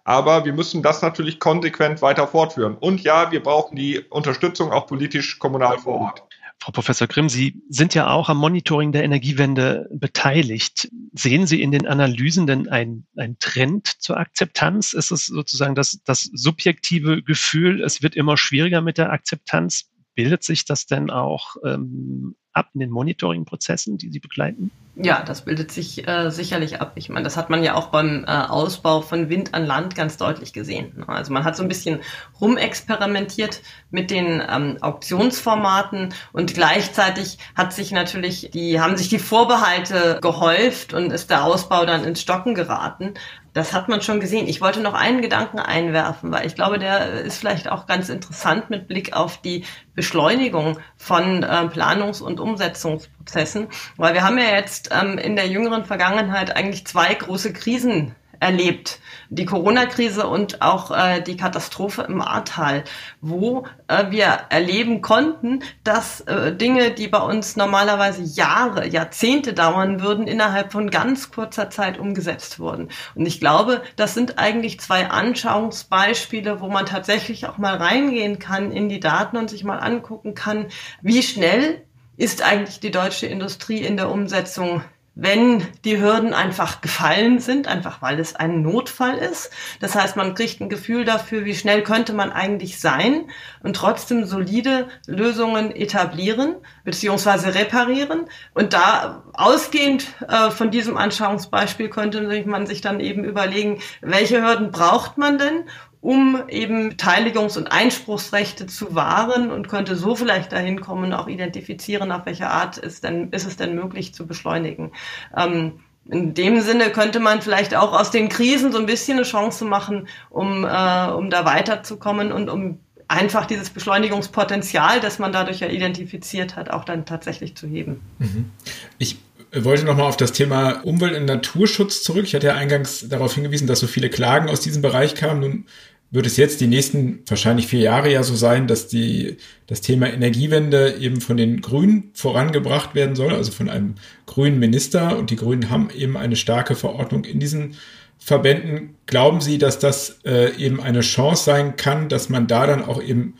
Aber 0.04 0.46
wir 0.46 0.54
müssen 0.54 0.84
das 0.84 1.02
natürlich 1.02 1.40
konsequent 1.40 2.04
weiter 2.04 2.28
fortführen. 2.28 2.78
Und 2.80 3.02
ja, 3.02 3.32
wir 3.32 3.42
brauchen 3.42 3.76
die 3.76 4.02
Unterstützung 4.02 4.72
auch 4.72 4.86
politisch 4.86 5.40
kommunal 5.40 5.80
vor 5.80 6.00
Ort. 6.00 6.24
Frau 6.64 6.72
Professor 6.72 7.08
Grimm, 7.10 7.28
Sie 7.28 7.62
sind 7.68 7.94
ja 7.94 8.10
auch 8.10 8.30
am 8.30 8.38
Monitoring 8.38 8.94
der 8.94 9.04
Energiewende 9.04 9.90
beteiligt. 9.92 10.90
Sehen 11.12 11.46
Sie 11.46 11.62
in 11.62 11.72
den 11.72 11.86
Analysen 11.86 12.48
denn 12.48 12.70
einen 12.70 13.06
Trend 13.40 14.02
zur 14.02 14.16
Akzeptanz? 14.16 14.94
Ist 14.94 15.12
es 15.12 15.26
sozusagen 15.26 15.76
das, 15.76 16.00
das 16.06 16.22
subjektive 16.22 17.22
Gefühl, 17.22 17.84
es 17.84 18.02
wird 18.02 18.16
immer 18.16 18.38
schwieriger 18.38 18.80
mit 18.80 18.98
der 18.98 19.12
Akzeptanz? 19.12 19.92
Bildet 20.16 20.46
sich 20.46 20.64
das 20.64 20.86
denn 20.86 21.10
auch 21.10 21.58
ähm, 21.66 22.38
ab 22.54 22.70
in 22.74 22.80
den 22.80 22.90
Monitoring-Prozessen, 22.90 23.98
die 23.98 24.10
Sie 24.10 24.20
begleiten? 24.20 24.72
Ja, 24.96 25.24
das 25.24 25.44
bildet 25.44 25.72
sich 25.72 26.08
äh, 26.08 26.30
sicherlich 26.30 26.80
ab. 26.80 26.92
Ich 26.96 27.10
meine, 27.10 27.24
das 27.24 27.36
hat 27.36 27.50
man 27.50 27.64
ja 27.64 27.74
auch 27.74 27.88
beim 27.88 28.26
äh, 28.28 28.32
Ausbau 28.32 29.02
von 29.02 29.28
Wind 29.28 29.56
an 29.56 29.66
Land 29.66 29.96
ganz 29.96 30.18
deutlich 30.18 30.54
gesehen. 30.54 31.04
Also 31.08 31.34
man 31.34 31.44
hat 31.44 31.56
so 31.56 31.64
ein 31.64 31.68
bisschen 31.68 32.00
rumexperimentiert 32.40 33.62
mit 33.90 34.12
den 34.12 34.44
ähm, 34.48 34.78
Auktionsformaten 34.82 36.14
und 36.32 36.54
gleichzeitig 36.54 37.40
hat 37.56 37.74
sich 37.74 37.92
natürlich 37.92 38.52
die, 38.54 38.80
haben 38.80 38.96
sich 38.96 39.10
die 39.10 39.18
Vorbehalte 39.18 40.20
gehäuft 40.22 40.94
und 40.94 41.12
ist 41.12 41.32
der 41.32 41.44
Ausbau 41.44 41.86
dann 41.86 42.04
ins 42.04 42.22
Stocken 42.22 42.54
geraten. 42.54 43.16
Das 43.54 43.72
hat 43.72 43.88
man 43.88 44.02
schon 44.02 44.20
gesehen. 44.20 44.48
Ich 44.48 44.62
wollte 44.62 44.82
noch 44.82 44.96
einen 44.96 45.22
Gedanken 45.22 45.60
einwerfen, 45.60 46.32
weil 46.32 46.46
ich 46.48 46.56
glaube, 46.56 46.80
der 46.80 47.22
ist 47.22 47.38
vielleicht 47.38 47.70
auch 47.70 47.86
ganz 47.86 48.10
interessant 48.10 48.72
mit 48.72 48.88
Blick 48.88 49.16
auf 49.16 49.42
die 49.42 49.64
Beschleunigung 49.94 50.80
von 50.98 51.44
äh, 51.44 51.68
Planungs- 51.68 52.22
und 52.22 52.40
Umsetzungsprozessen, 52.44 53.68
weil 53.98 54.14
wir 54.14 54.24
haben 54.24 54.38
ja 54.38 54.56
jetzt 54.56 54.90
ähm, 54.92 55.18
in 55.18 55.36
der 55.36 55.48
jüngeren 55.48 55.86
Vergangenheit 55.86 56.56
eigentlich 56.56 56.86
zwei 56.86 57.14
große 57.14 57.54
Krisen 57.54 58.16
erlebt. 58.44 59.00
Die 59.30 59.46
Corona-Krise 59.46 60.28
und 60.28 60.62
auch 60.62 60.92
äh, 60.92 61.22
die 61.22 61.38
Katastrophe 61.38 62.04
im 62.04 62.22
Ahrtal, 62.22 62.84
wo 63.22 63.66
äh, 63.88 64.12
wir 64.12 64.26
erleben 64.50 65.02
konnten, 65.02 65.64
dass 65.84 66.22
äh, 66.22 66.54
Dinge, 66.54 66.92
die 66.92 67.08
bei 67.08 67.20
uns 67.20 67.56
normalerweise 67.56 68.22
Jahre, 68.22 68.88
Jahrzehnte 68.88 69.54
dauern 69.54 70.02
würden, 70.02 70.28
innerhalb 70.28 70.74
von 70.74 70.90
ganz 70.90 71.32
kurzer 71.32 71.70
Zeit 71.70 71.98
umgesetzt 71.98 72.60
wurden. 72.60 72.90
Und 73.16 73.26
ich 73.26 73.40
glaube, 73.40 73.82
das 73.96 74.14
sind 74.14 74.38
eigentlich 74.38 74.80
zwei 74.80 75.08
Anschauungsbeispiele, 75.10 76.60
wo 76.60 76.68
man 76.68 76.86
tatsächlich 76.86 77.48
auch 77.48 77.58
mal 77.58 77.78
reingehen 77.78 78.40
kann 78.40 78.72
in 78.72 78.90
die 78.90 79.00
Daten 79.00 79.38
und 79.38 79.50
sich 79.50 79.64
mal 79.64 79.78
angucken 79.78 80.36
kann, 80.36 80.68
wie 81.02 81.24
schnell 81.24 81.82
ist 82.18 82.42
eigentlich 82.42 82.80
die 82.80 82.92
deutsche 82.92 83.28
Industrie 83.28 83.80
in 83.80 83.98
der 83.98 84.10
Umsetzung 84.10 84.84
wenn 85.16 85.68
die 85.86 86.02
Hürden 86.02 86.34
einfach 86.34 86.82
gefallen 86.82 87.40
sind, 87.40 87.68
einfach 87.68 88.02
weil 88.02 88.20
es 88.20 88.36
ein 88.36 88.64
Notfall 88.64 89.18
ist. 89.18 89.52
Das 89.80 89.94
heißt, 89.94 90.16
man 90.16 90.34
kriegt 90.34 90.60
ein 90.60 90.70
Gefühl 90.70 91.06
dafür, 91.06 91.46
wie 91.46 91.54
schnell 91.54 91.84
könnte 91.84 92.14
man 92.14 92.32
eigentlich 92.32 92.80
sein 92.80 93.30
und 93.62 93.76
trotzdem 93.76 94.26
solide 94.26 94.88
Lösungen 95.06 95.76
etablieren 95.76 96.56
beziehungsweise 96.84 97.54
reparieren. 97.54 98.26
Und 98.56 98.74
da 98.74 99.24
ausgehend 99.34 100.08
äh, 100.28 100.50
von 100.50 100.72
diesem 100.72 100.98
Anschauungsbeispiel 100.98 101.90
könnte 101.90 102.44
man 102.46 102.66
sich 102.66 102.82
dann 102.82 103.00
eben 103.00 103.24
überlegen, 103.24 103.82
welche 104.02 104.42
Hürden 104.42 104.72
braucht 104.72 105.20
man 105.20 105.38
denn, 105.38 105.66
um 106.04 106.44
eben 106.50 106.92
Beteiligungs- 106.92 107.58
und 107.58 107.72
Einspruchsrechte 107.72 108.68
zu 108.68 108.94
wahren 108.94 109.52
und 109.52 109.70
könnte 109.70 109.96
so 109.96 110.16
vielleicht 110.16 110.52
dahin 110.52 110.82
kommen, 110.82 111.14
auch 111.14 111.30
identifizieren, 111.30 112.12
auf 112.12 112.26
welche 112.26 112.50
Art 112.50 112.78
ist, 112.78 113.06
denn, 113.06 113.30
ist 113.32 113.48
es 113.48 113.56
denn 113.56 113.74
möglich 113.74 114.14
zu 114.14 114.28
beschleunigen. 114.28 114.92
Ähm, 115.36 115.80
in 116.10 116.34
dem 116.34 116.60
Sinne 116.60 116.90
könnte 116.90 117.22
man 117.22 117.42
vielleicht 117.42 117.74
auch 117.74 117.98
aus 117.98 118.12
den 118.12 118.28
Krisen 118.28 118.74
so 118.74 118.80
ein 118.80 118.86
bisschen 118.86 119.18
eine 119.18 119.26
Chance 119.26 119.64
machen, 119.64 120.10
um, 120.30 120.66
äh, 120.66 121.08
um 121.08 121.30
da 121.30 121.46
weiterzukommen 121.46 122.34
und 122.34 122.50
um 122.50 122.80
einfach 123.08 123.46
dieses 123.46 123.70
Beschleunigungspotenzial, 123.70 125.00
das 125.00 125.20
man 125.20 125.32
dadurch 125.32 125.62
ja 125.62 125.68
identifiziert 125.68 126.58
hat, 126.58 126.70
auch 126.70 126.84
dann 126.84 127.06
tatsächlich 127.06 127.56
zu 127.56 127.66
heben. 127.66 128.02
Mhm. 128.20 128.52
Ich 128.98 129.20
wollte 129.56 129.86
nochmal 129.86 130.08
auf 130.08 130.18
das 130.18 130.34
Thema 130.34 130.84
Umwelt- 130.84 131.16
und 131.16 131.26
Naturschutz 131.26 132.04
zurück. 132.04 132.26
Ich 132.26 132.36
hatte 132.36 132.48
ja 132.48 132.56
eingangs 132.56 133.08
darauf 133.08 133.36
hingewiesen, 133.36 133.68
dass 133.68 133.80
so 133.80 133.88
viele 133.88 134.10
Klagen 134.10 134.50
aus 134.50 134.60
diesem 134.60 134.82
Bereich 134.82 135.16
kamen. 135.16 135.40
Nun 135.40 135.66
wird 136.14 136.28
es 136.28 136.38
jetzt 136.38 136.62
die 136.62 136.68
nächsten 136.68 137.24
wahrscheinlich 137.28 137.66
vier 137.66 137.80
Jahre 137.80 138.12
ja 138.12 138.22
so 138.22 138.36
sein, 138.36 138.68
dass 138.68 138.88
die, 138.88 139.38
das 139.66 139.82
Thema 139.82 140.14
Energiewende 140.14 140.96
eben 141.00 141.20
von 141.20 141.38
den 141.38 141.60
Grünen 141.62 142.12
vorangebracht 142.14 142.94
werden 142.94 143.16
soll, 143.16 143.34
also 143.34 143.52
von 143.52 143.68
einem 143.68 143.96
grünen 144.28 144.60
Minister. 144.60 145.18
Und 145.18 145.32
die 145.32 145.36
Grünen 145.36 145.72
haben 145.72 145.90
eben 145.90 146.16
eine 146.16 146.36
starke 146.36 146.76
Verordnung 146.76 147.26
in 147.26 147.40
diesen 147.40 147.74
Verbänden. 148.20 148.96
Glauben 149.08 149.42
Sie, 149.42 149.58
dass 149.58 149.80
das 149.80 150.20
äh, 150.24 150.56
eben 150.56 150.80
eine 150.80 151.02
Chance 151.02 151.46
sein 151.46 151.78
kann, 151.78 152.10
dass 152.10 152.30
man 152.30 152.46
da 152.46 152.68
dann 152.68 152.86
auch 152.86 153.02
eben 153.02 153.34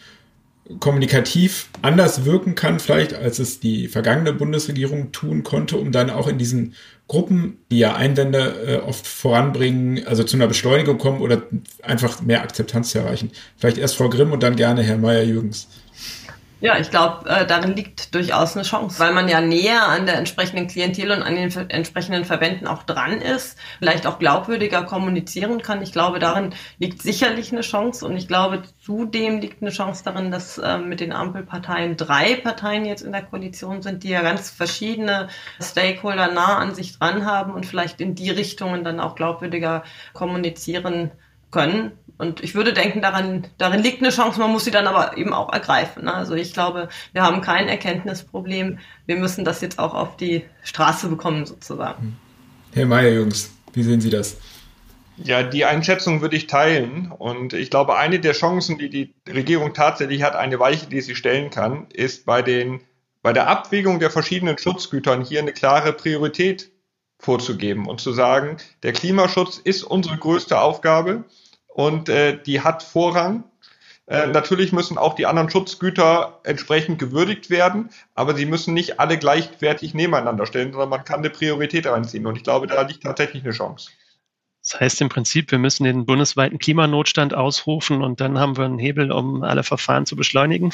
kommunikativ 0.80 1.70
anders 1.82 2.24
wirken 2.26 2.56
kann, 2.56 2.80
vielleicht 2.80 3.14
als 3.14 3.40
es 3.40 3.60
die 3.60 3.88
vergangene 3.88 4.32
Bundesregierung 4.32 5.12
tun 5.12 5.44
konnte, 5.44 5.78
um 5.78 5.92
dann 5.92 6.10
auch 6.10 6.28
in 6.28 6.38
diesen 6.38 6.76
Gruppen, 7.08 7.58
die 7.70 7.80
ja 7.80 7.96
Einwände 7.96 8.64
äh, 8.66 8.78
oft 8.78 9.06
voranbringen, 9.06 10.08
also 10.08 10.24
zu 10.24 10.38
einer 10.38 10.48
Beschleunigung 10.48 10.98
kommen 10.98 11.22
oder 11.22 11.44
einfach 11.82 12.22
mehr 12.22 12.42
Akzeptanz 12.42 12.92
zu 12.92 13.00
erreichen. 13.00 13.32
Vielleicht 13.58 13.78
erst 13.78 13.96
Frau 13.96 14.10
Grimm 14.10 14.32
und 14.32 14.42
dann 14.42 14.56
gerne 14.56 14.84
Herr 14.84 14.98
Meyer-Jürgens. 14.98 15.68
Ja, 16.64 16.78
ich 16.80 16.92
glaube, 16.92 17.30
äh, 17.30 17.46
darin 17.46 17.76
liegt 17.76 18.16
durchaus 18.16 18.56
eine 18.56 18.64
Chance, 18.64 18.98
weil 19.00 19.12
man 19.12 19.28
ja 19.28 19.42
näher 19.42 19.86
an 19.86 20.06
der 20.06 20.18
entsprechenden 20.18 20.68
Klientel 20.68 21.12
und 21.12 21.22
an 21.22 21.36
den 21.36 21.52
entsprechenden 21.70 22.24
Verbänden 22.24 22.68
auch 22.68 22.84
dran 22.84 23.20
ist, 23.20 23.58
vielleicht 23.80 24.08
auch 24.08 24.18
glaubwürdiger 24.18 24.84
kommunizieren 24.84 25.62
kann. 25.62 25.82
Ich 25.82 25.92
glaube, 25.92 26.20
darin 26.20 26.54
liegt 26.80 27.02
sicherlich 27.02 27.52
eine 27.52 27.64
Chance 27.64 28.06
und 28.06 28.16
ich 28.16 28.30
glaube, 28.30 28.62
zudem 28.80 29.42
liegt 29.42 29.62
eine 29.62 29.72
Chance 29.72 30.06
darin, 30.06 30.32
dass 30.32 30.58
äh, 30.58 30.78
mit 30.78 31.02
den 31.02 31.12
Ampelparteien 31.12 31.98
drei 31.98 32.36
Parteien 32.36 32.86
jetzt 32.86 33.02
in 33.02 33.12
der 33.12 33.24
Koalition 33.24 33.82
sind, 33.82 34.04
die 34.04 34.10
ja 34.12 34.22
ganz 34.22 34.50
verschiedene 34.50 35.28
Stakeholder 35.62 36.32
nah 36.32 36.60
an 36.60 36.74
sich 36.74 36.98
dran 36.98 37.26
haben 37.26 37.54
und 37.54 37.66
vielleicht 37.66 38.00
in 38.00 38.16
die 38.16 38.30
Richtungen 38.30 38.86
dann 38.86 39.02
auch 39.02 39.16
glaubwürdiger 39.16 39.84
kommunizieren 40.14 41.12
können. 41.52 41.92
Und 42.18 42.44
ich 42.44 42.56
würde 42.56 42.74
denken, 42.74 43.02
daran, 43.02 43.48
darin 43.58 43.82
liegt 43.82 44.02
eine 44.02 44.12
Chance, 44.12 44.40
man 44.40 44.52
muss 44.52 44.66
sie 44.66 44.72
dann 44.72 44.88
aber 44.88 45.18
eben 45.18 45.34
auch 45.34 45.52
ergreifen. 45.52 46.06
Ne? 46.06 46.14
Also 46.14 46.36
ich 46.36 46.54
glaube, 46.54 46.90
wir 47.12 47.24
haben 47.24 47.42
kein 47.42 47.68
Erkenntnisproblem. 47.68 48.80
Wir 49.06 49.16
müssen 49.18 49.44
das 49.44 49.62
jetzt 49.62 49.80
auch 49.80 49.94
auf 49.94 50.16
die 50.18 50.46
Straße 50.64 51.08
bekommen, 51.08 51.46
sozusagen. 51.46 52.18
Herr 52.74 52.86
Mayer, 52.86 53.14
Jungs, 53.14 53.52
wie 53.74 53.84
sehen 53.84 54.00
Sie 54.00 54.10
das? 54.10 54.38
Ja, 55.18 55.44
die 55.44 55.66
Einschätzung 55.66 56.22
würde 56.22 56.36
ich 56.36 56.48
teilen. 56.48 57.12
Und 57.12 57.54
ich 57.54 57.70
glaube, 57.70 57.98
eine 57.98 58.20
der 58.20 58.34
Chancen, 58.34 58.78
die 58.78 58.90
die 58.90 59.14
Regierung 59.28 59.74
tatsächlich 59.74 60.24
hat, 60.24 60.36
eine 60.36 60.60
Weiche, 60.60 60.88
die 60.88 61.02
sie 61.02 61.16
stellen 61.16 61.50
kann, 61.50 61.88
ist 61.94 62.26
bei 62.26 62.42
den, 62.42 62.82
bei 63.22 63.34
der 63.34 63.48
Abwägung 63.48 64.00
der 64.00 64.12
verschiedenen 64.12 64.58
Schutzgütern 64.58 65.24
hier 65.24 65.40
eine 65.40 65.54
klare 65.54 65.94
Priorität 65.94 66.72
vorzugeben 67.20 67.88
und 67.88 68.02
zu 68.02 68.12
sagen, 68.12 68.58
der 68.84 68.92
Klimaschutz 68.94 69.58
ist 69.58 69.84
unsere 69.84 70.18
größte 70.18 70.60
Aufgabe 70.60 71.24
und 71.74 72.10
äh, 72.10 72.42
die 72.42 72.62
hat 72.62 72.84
Vorrang. 72.84 73.44
Äh, 74.06 74.28
natürlich 74.28 74.74
müssen 74.74 74.98
auch 74.98 75.16
die 75.16 75.26
anderen 75.26 75.50
Schutzgüter 75.50 76.40
entsprechend 76.44 77.00
gewürdigt 77.00 77.50
werden, 77.50 77.90
aber 78.16 78.36
sie 78.36 78.46
müssen 78.46 78.74
nicht 78.74 79.00
alle 79.00 79.18
gleichwertig 79.18 79.94
nebeneinander 79.94 80.46
stellen, 80.46 80.72
sondern 80.72 80.90
man 80.90 81.06
kann 81.06 81.20
eine 81.20 81.30
Priorität 81.30 81.88
reinziehen. 81.88 82.26
Und 82.26 82.36
ich 82.36 82.44
glaube, 82.44 82.68
da 82.68 82.82
liegt 82.82 83.04
tatsächlich 83.04 83.44
eine 83.44 83.54
Chance. 83.54 83.90
Das 84.62 84.80
heißt 84.80 85.02
im 85.02 85.10
Prinzip, 85.10 85.52
wir 85.52 85.60
müssen 85.60 85.84
den 85.84 86.06
bundesweiten 86.06 86.58
Klimanotstand 86.58 87.34
ausrufen 87.34 88.02
und 88.02 88.22
dann 88.22 88.40
haben 88.40 88.56
wir 88.56 88.64
einen 88.66 88.80
Hebel, 88.80 89.12
um 89.12 89.44
alle 89.44 89.64
Verfahren 89.64 90.06
zu 90.06 90.16
beschleunigen 90.16 90.72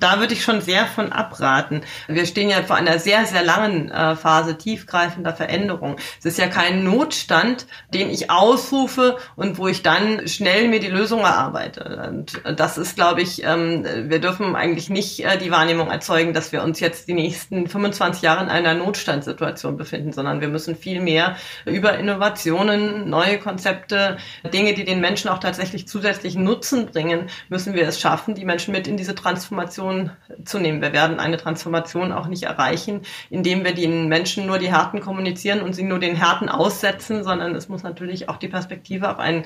da 0.00 0.20
würde 0.20 0.34
ich 0.34 0.42
schon 0.42 0.60
sehr 0.60 0.86
von 0.86 1.12
abraten. 1.12 1.82
Wir 2.08 2.26
stehen 2.26 2.50
ja 2.50 2.62
vor 2.62 2.76
einer 2.76 2.98
sehr, 2.98 3.24
sehr 3.26 3.42
langen 3.42 3.90
äh, 3.90 4.16
Phase 4.16 4.58
tiefgreifender 4.58 5.34
Veränderung. 5.34 5.96
Es 6.18 6.26
ist 6.26 6.38
ja 6.38 6.48
kein 6.48 6.84
Notstand, 6.84 7.66
den 7.92 8.10
ich 8.10 8.30
ausrufe 8.30 9.16
und 9.36 9.58
wo 9.58 9.68
ich 9.68 9.82
dann 9.82 10.26
schnell 10.28 10.68
mir 10.68 10.80
die 10.80 10.88
Lösung 10.88 11.20
erarbeite. 11.20 12.08
Und 12.08 12.42
das 12.58 12.78
ist, 12.78 12.96
glaube 12.96 13.22
ich, 13.22 13.42
ähm, 13.44 13.84
wir 14.10 14.20
dürfen 14.20 14.54
eigentlich 14.54 14.90
nicht 14.90 15.24
äh, 15.24 15.38
die 15.38 15.50
Wahrnehmung 15.50 15.90
erzeugen, 15.90 16.34
dass 16.34 16.52
wir 16.52 16.62
uns 16.62 16.80
jetzt 16.80 17.08
die 17.08 17.14
nächsten 17.14 17.66
25 17.66 18.22
Jahre 18.22 18.44
in 18.44 18.50
einer 18.50 18.74
Notstandssituation 18.74 19.76
befinden, 19.76 20.12
sondern 20.12 20.40
wir 20.40 20.48
müssen 20.48 20.76
viel 20.76 21.00
mehr 21.00 21.36
über 21.64 21.98
Innovationen, 21.98 23.08
neue 23.08 23.38
Konzepte, 23.38 24.18
Dinge, 24.52 24.74
die 24.74 24.84
den 24.84 25.00
Menschen 25.00 25.30
auch 25.30 25.38
tatsächlich 25.38 25.88
zusätzlichen 25.88 26.44
Nutzen 26.44 26.86
bringen, 26.86 27.30
müssen 27.48 27.74
wir 27.74 27.88
es 27.88 28.00
schaffen, 28.00 28.34
die 28.34 28.44
Menschen 28.44 28.72
mit 28.72 28.86
in 28.86 28.96
diese 28.96 29.14
Transformation 29.14 29.85
Transformation 29.86 30.10
zu 30.44 30.58
nehmen. 30.58 30.82
Wir 30.82 30.92
werden 30.92 31.20
eine 31.20 31.36
Transformation 31.36 32.12
auch 32.12 32.26
nicht 32.26 32.44
erreichen, 32.44 33.02
indem 33.30 33.64
wir 33.64 33.74
den 33.74 34.08
Menschen 34.08 34.46
nur 34.46 34.58
die 34.58 34.72
Härten 34.72 35.00
kommunizieren 35.00 35.60
und 35.60 35.74
sie 35.74 35.82
nur 35.82 35.98
den 35.98 36.16
Härten 36.16 36.48
aussetzen, 36.48 37.24
sondern 37.24 37.54
es 37.54 37.68
muss 37.68 37.82
natürlich 37.82 38.28
auch 38.28 38.36
die 38.36 38.48
Perspektive 38.48 39.10
auf 39.10 39.18
ein 39.18 39.44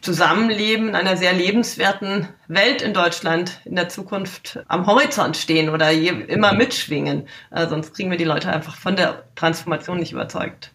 Zusammenleben 0.00 0.88
in 0.88 0.94
einer 0.94 1.16
sehr 1.16 1.32
lebenswerten 1.32 2.28
Welt 2.48 2.82
in 2.82 2.94
Deutschland 2.94 3.60
in 3.64 3.76
der 3.76 3.88
Zukunft 3.88 4.60
am 4.68 4.86
Horizont 4.86 5.36
stehen 5.36 5.68
oder 5.68 5.90
immer 5.92 6.52
mitschwingen. 6.52 7.26
Äh, 7.50 7.66
sonst 7.66 7.94
kriegen 7.94 8.10
wir 8.10 8.18
die 8.18 8.24
Leute 8.24 8.50
einfach 8.50 8.76
von 8.76 8.96
der 8.96 9.24
Transformation 9.34 9.98
nicht 9.98 10.12
überzeugt 10.12 10.72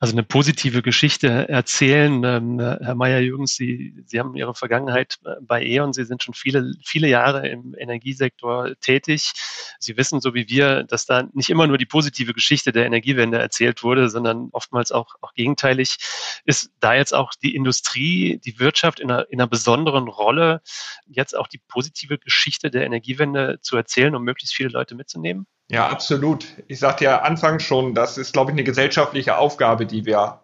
also 0.00 0.14
eine 0.14 0.22
positive 0.22 0.82
Geschichte 0.82 1.48
erzählen. 1.48 2.24
Ähm, 2.24 2.58
Herr 2.58 2.94
Meyer-Jürgens, 2.94 3.54
Sie, 3.54 3.94
Sie 4.04 4.18
haben 4.18 4.34
Ihre 4.34 4.54
Vergangenheit 4.54 5.18
äh, 5.24 5.36
bei 5.40 5.62
E.ON. 5.64 5.92
Sie 5.92 6.04
sind 6.04 6.22
schon 6.22 6.34
viele, 6.34 6.72
viele 6.84 7.08
Jahre 7.08 7.48
im 7.48 7.74
Energiesektor 7.78 8.78
tätig. 8.80 9.32
Sie 9.78 9.96
wissen, 9.96 10.20
so 10.20 10.34
wie 10.34 10.48
wir, 10.48 10.84
dass 10.84 11.06
da 11.06 11.24
nicht 11.32 11.50
immer 11.50 11.66
nur 11.66 11.78
die 11.78 11.86
positive 11.86 12.32
Geschichte 12.32 12.72
der 12.72 12.86
Energiewende 12.86 13.38
erzählt 13.38 13.82
wurde, 13.82 14.08
sondern 14.08 14.48
oftmals 14.52 14.92
auch, 14.92 15.14
auch 15.20 15.34
gegenteilig. 15.34 15.96
Ist 16.44 16.72
da 16.80 16.94
jetzt 16.94 17.14
auch 17.14 17.32
die 17.34 17.54
Industrie, 17.54 18.38
die 18.44 18.58
Wirtschaft 18.58 19.00
in 19.00 19.10
einer, 19.10 19.30
in 19.30 19.40
einer 19.40 19.48
besonderen 19.48 20.08
Rolle, 20.08 20.62
jetzt 21.06 21.36
auch 21.36 21.48
die 21.48 21.60
positive 21.68 22.18
Geschichte 22.18 22.70
der 22.70 22.84
Energiewende 22.84 23.58
zu 23.60 23.76
erzählen, 23.76 24.14
um 24.14 24.24
möglichst 24.24 24.54
viele 24.54 24.70
Leute 24.70 24.94
mitzunehmen? 24.94 25.46
Ja, 25.72 25.88
absolut. 25.88 26.46
Ich 26.68 26.78
sagte 26.80 27.04
ja 27.04 27.22
anfangs 27.22 27.62
schon, 27.62 27.94
das 27.94 28.18
ist, 28.18 28.34
glaube 28.34 28.50
ich, 28.50 28.54
eine 28.54 28.62
gesellschaftliche 28.62 29.38
Aufgabe, 29.38 29.86
die 29.86 30.04
wir 30.04 30.40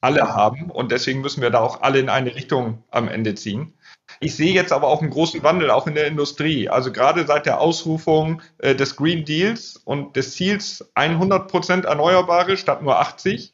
alle 0.00 0.22
haben. 0.34 0.70
Und 0.70 0.90
deswegen 0.90 1.20
müssen 1.20 1.42
wir 1.42 1.50
da 1.50 1.60
auch 1.60 1.82
alle 1.82 1.98
in 1.98 2.08
eine 2.08 2.34
Richtung 2.34 2.82
am 2.90 3.06
Ende 3.06 3.34
ziehen. 3.34 3.74
Ich 4.20 4.34
sehe 4.34 4.54
jetzt 4.54 4.72
aber 4.72 4.88
auch 4.88 5.02
einen 5.02 5.10
großen 5.10 5.42
Wandel, 5.42 5.70
auch 5.70 5.86
in 5.86 5.94
der 5.94 6.06
Industrie. 6.06 6.70
Also 6.70 6.92
gerade 6.92 7.26
seit 7.26 7.44
der 7.44 7.60
Ausrufung 7.60 8.40
äh, 8.56 8.74
des 8.74 8.96
Green 8.96 9.26
Deals 9.26 9.76
und 9.76 10.16
des 10.16 10.32
Ziels 10.32 10.90
100 10.94 11.48
Prozent 11.48 11.84
Erneuerbare 11.84 12.56
statt 12.56 12.82
nur 12.82 12.98
80, 12.98 13.52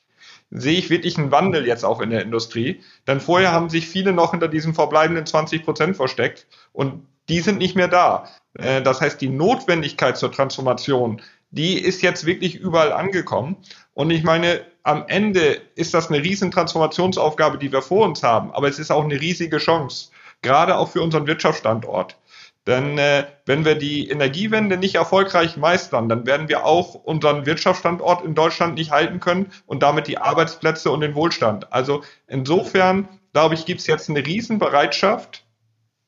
sehe 0.50 0.78
ich 0.78 0.90
wirklich 0.90 1.18
einen 1.18 1.32
Wandel 1.32 1.66
jetzt 1.66 1.84
auch 1.84 2.00
in 2.00 2.10
der 2.10 2.22
Industrie. 2.22 2.82
Denn 3.08 3.20
vorher 3.20 3.50
haben 3.50 3.68
sich 3.68 3.88
viele 3.88 4.12
noch 4.12 4.30
hinter 4.30 4.46
diesen 4.46 4.74
verbleibenden 4.74 5.26
20 5.26 5.64
Prozent 5.64 5.96
versteckt 5.96 6.46
und 6.72 7.04
die 7.28 7.40
sind 7.40 7.58
nicht 7.58 7.76
mehr 7.76 7.88
da. 7.88 8.28
Äh, 8.54 8.82
das 8.82 9.00
heißt, 9.00 9.20
die 9.20 9.28
Notwendigkeit 9.28 10.16
zur 10.16 10.32
Transformation, 10.32 11.20
die 11.50 11.78
ist 11.78 12.02
jetzt 12.02 12.26
wirklich 12.26 12.56
überall 12.56 12.92
angekommen. 12.92 13.56
Und 13.94 14.10
ich 14.10 14.22
meine, 14.22 14.60
am 14.82 15.04
Ende 15.08 15.60
ist 15.74 15.94
das 15.94 16.08
eine 16.08 16.22
riesen 16.22 16.50
Transformationsaufgabe, 16.50 17.58
die 17.58 17.72
wir 17.72 17.82
vor 17.82 18.04
uns 18.04 18.22
haben. 18.22 18.52
Aber 18.52 18.68
es 18.68 18.78
ist 18.78 18.90
auch 18.90 19.04
eine 19.04 19.20
riesige 19.20 19.58
Chance, 19.58 20.10
gerade 20.42 20.76
auch 20.76 20.90
für 20.90 21.02
unseren 21.02 21.26
Wirtschaftsstandort. 21.26 22.16
Denn 22.66 22.98
äh, 22.98 23.24
wenn 23.46 23.64
wir 23.64 23.76
die 23.76 24.08
Energiewende 24.08 24.76
nicht 24.76 24.96
erfolgreich 24.96 25.56
meistern, 25.56 26.08
dann 26.08 26.26
werden 26.26 26.48
wir 26.48 26.64
auch 26.66 26.94
unseren 26.94 27.46
Wirtschaftsstandort 27.46 28.24
in 28.24 28.34
Deutschland 28.34 28.74
nicht 28.74 28.90
halten 28.90 29.20
können 29.20 29.52
und 29.66 29.84
damit 29.84 30.08
die 30.08 30.18
Arbeitsplätze 30.18 30.90
und 30.90 31.00
den 31.00 31.14
Wohlstand. 31.14 31.72
Also 31.72 32.02
insofern, 32.26 33.08
glaube 33.32 33.54
ich, 33.54 33.66
gibt 33.66 33.80
es 33.80 33.86
jetzt 33.86 34.10
eine 34.10 34.26
Riesenbereitschaft, 34.26 35.45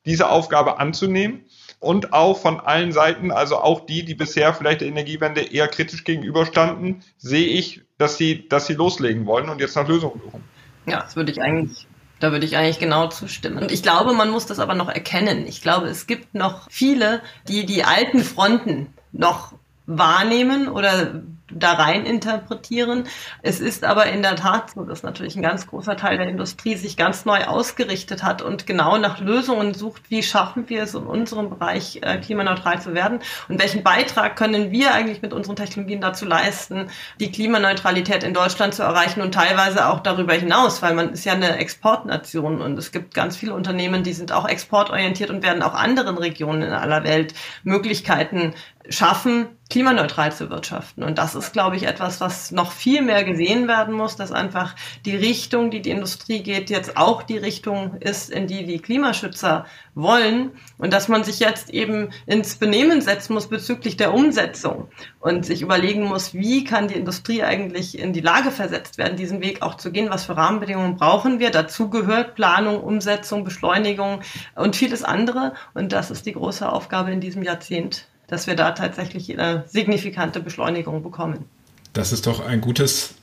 diese 0.05 0.29
Aufgabe 0.29 0.79
anzunehmen. 0.79 1.45
und 1.81 2.11
auch 2.11 2.37
von 2.37 2.59
allen 2.59 2.91
Seiten, 2.91 3.31
also 3.31 3.57
auch 3.57 3.85
die, 3.85 4.03
die 4.03 4.15
bisher 4.15 4.53
vielleicht 4.53 4.81
der 4.81 4.89
Energiewende 4.89 5.41
eher 5.41 5.69
kritisch 5.69 6.03
gegenüberstanden, 6.03 7.03
sehe 7.17 7.47
ich, 7.47 7.81
dass 7.97 8.17
sie, 8.17 8.49
dass 8.49 8.67
sie 8.67 8.73
loslegen 8.73 9.25
wollen 9.25 9.47
und 9.47 9.61
jetzt 9.61 9.75
nach 9.77 9.87
Lösungen 9.87 10.19
suchen. 10.19 10.43
Ja, 10.87 11.01
das 11.01 11.15
würde 11.15 11.31
ich 11.31 11.41
eigentlich 11.41 11.87
da 12.19 12.33
würde 12.33 12.45
ich 12.45 12.57
eigentlich 12.57 12.79
genau 12.79 13.07
zustimmen. 13.07 13.59
Und 13.59 13.71
ich 13.71 13.81
glaube, 13.81 14.13
man 14.13 14.29
muss 14.29 14.45
das 14.45 14.59
aber 14.59 14.75
noch 14.75 14.89
erkennen. 14.89 15.47
Ich 15.47 15.61
glaube, 15.61 15.87
es 15.87 16.05
gibt 16.05 16.35
noch 16.35 16.69
viele, 16.69 17.21
die 17.47 17.65
die 17.65 17.85
alten 17.85 18.19
Fronten 18.19 18.93
noch 19.13 19.53
wahrnehmen 19.85 20.67
oder 20.67 21.21
da 21.51 21.73
rein 21.73 22.05
interpretieren. 22.05 23.05
Es 23.41 23.59
ist 23.59 23.83
aber 23.83 24.07
in 24.07 24.21
der 24.21 24.35
Tat 24.35 24.71
so, 24.71 24.83
dass 24.83 25.03
natürlich 25.03 25.35
ein 25.35 25.41
ganz 25.41 25.67
großer 25.67 25.97
Teil 25.97 26.17
der 26.17 26.27
Industrie 26.27 26.75
sich 26.75 26.97
ganz 26.97 27.25
neu 27.25 27.45
ausgerichtet 27.45 28.23
hat 28.23 28.41
und 28.41 28.67
genau 28.67 28.97
nach 28.97 29.19
Lösungen 29.19 29.73
sucht, 29.73 30.03
wie 30.09 30.23
schaffen 30.23 30.69
wir 30.69 30.83
es 30.83 30.95
in 30.95 31.03
unserem 31.03 31.49
Bereich 31.49 31.99
äh, 32.01 32.17
klimaneutral 32.17 32.81
zu 32.81 32.93
werden 32.93 33.19
und 33.47 33.61
welchen 33.61 33.83
Beitrag 33.83 34.35
können 34.35 34.71
wir 34.71 34.93
eigentlich 34.93 35.21
mit 35.21 35.33
unseren 35.33 35.55
Technologien 35.55 36.01
dazu 36.01 36.25
leisten, 36.25 36.89
die 37.19 37.31
Klimaneutralität 37.31 38.23
in 38.23 38.33
Deutschland 38.33 38.73
zu 38.73 38.83
erreichen 38.83 39.21
und 39.21 39.33
teilweise 39.33 39.87
auch 39.87 39.99
darüber 39.99 40.33
hinaus, 40.33 40.81
weil 40.81 40.93
man 40.93 41.13
ist 41.13 41.25
ja 41.25 41.33
eine 41.33 41.57
Exportnation 41.57 42.61
und 42.61 42.77
es 42.77 42.91
gibt 42.91 43.13
ganz 43.13 43.37
viele 43.37 43.53
Unternehmen, 43.53 44.03
die 44.03 44.13
sind 44.13 44.31
auch 44.31 44.47
exportorientiert 44.47 45.29
und 45.29 45.43
werden 45.43 45.63
auch 45.63 45.73
anderen 45.73 46.17
Regionen 46.17 46.61
in 46.61 46.71
aller 46.71 47.03
Welt 47.03 47.33
Möglichkeiten 47.63 48.53
schaffen, 48.89 49.47
klimaneutral 49.69 50.31
zu 50.31 50.49
wirtschaften. 50.49 51.03
Und 51.03 51.19
das 51.19 51.35
ist, 51.35 51.53
glaube 51.53 51.75
ich, 51.75 51.83
etwas, 51.83 52.19
was 52.21 52.49
noch 52.49 52.71
viel 52.71 53.03
mehr 53.03 53.23
gesehen 53.23 53.67
werden 53.67 53.93
muss, 53.93 54.15
dass 54.15 54.31
einfach 54.31 54.75
die 55.05 55.15
Richtung, 55.15 55.69
die 55.69 55.81
die 55.81 55.91
Industrie 55.91 56.41
geht, 56.41 56.71
jetzt 56.71 56.97
auch 56.97 57.21
die 57.21 57.37
Richtung 57.37 57.97
ist, 57.99 58.31
in 58.31 58.47
die 58.47 58.65
die 58.65 58.79
Klimaschützer 58.79 59.65
wollen 59.93 60.51
und 60.79 60.91
dass 60.91 61.07
man 61.07 61.23
sich 61.23 61.39
jetzt 61.39 61.69
eben 61.69 62.09
ins 62.25 62.55
Benehmen 62.55 63.01
setzen 63.01 63.33
muss 63.33 63.47
bezüglich 63.47 63.95
der 63.95 64.13
Umsetzung 64.13 64.87
und 65.19 65.45
sich 65.45 65.61
überlegen 65.61 66.03
muss, 66.03 66.33
wie 66.33 66.63
kann 66.63 66.87
die 66.87 66.95
Industrie 66.95 67.43
eigentlich 67.43 67.99
in 67.99 68.11
die 68.11 68.21
Lage 68.21 68.49
versetzt 68.49 68.97
werden, 68.97 69.17
diesen 69.17 69.41
Weg 69.41 69.61
auch 69.61 69.75
zu 69.75 69.91
gehen, 69.91 70.09
was 70.09 70.25
für 70.25 70.35
Rahmenbedingungen 70.35 70.95
brauchen 70.95 71.39
wir. 71.39 71.51
Dazu 71.51 71.91
gehört 71.91 72.33
Planung, 72.33 72.81
Umsetzung, 72.81 73.43
Beschleunigung 73.43 74.21
und 74.55 74.75
vieles 74.75 75.03
andere. 75.03 75.53
Und 75.75 75.91
das 75.91 76.09
ist 76.09 76.25
die 76.25 76.33
große 76.33 76.71
Aufgabe 76.71 77.11
in 77.11 77.21
diesem 77.21 77.43
Jahrzehnt 77.43 78.07
dass 78.29 78.47
wir 78.47 78.55
da 78.55 78.71
tatsächlich 78.71 79.31
eine 79.37 79.65
signifikante 79.67 80.39
Beschleunigung 80.39 81.03
bekommen. 81.03 81.45
Das 81.93 82.11
ist 82.11 82.27
doch 82.27 82.39
ein 82.39 82.61
gutes 82.61 83.15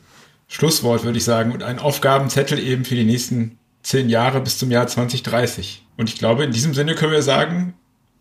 Schlusswort, 0.48 1.04
würde 1.04 1.18
ich 1.18 1.24
sagen, 1.24 1.52
und 1.52 1.62
ein 1.62 1.78
Aufgabenzettel 1.78 2.58
eben 2.58 2.84
für 2.84 2.94
die 2.94 3.04
nächsten 3.04 3.58
zehn 3.82 4.08
Jahre 4.08 4.40
bis 4.40 4.58
zum 4.58 4.70
Jahr 4.70 4.86
2030. 4.86 5.86
Und 5.96 6.10
ich 6.10 6.18
glaube, 6.18 6.44
in 6.44 6.50
diesem 6.50 6.74
Sinne 6.74 6.94
können 6.94 7.12
wir 7.12 7.22
sagen, 7.22 7.74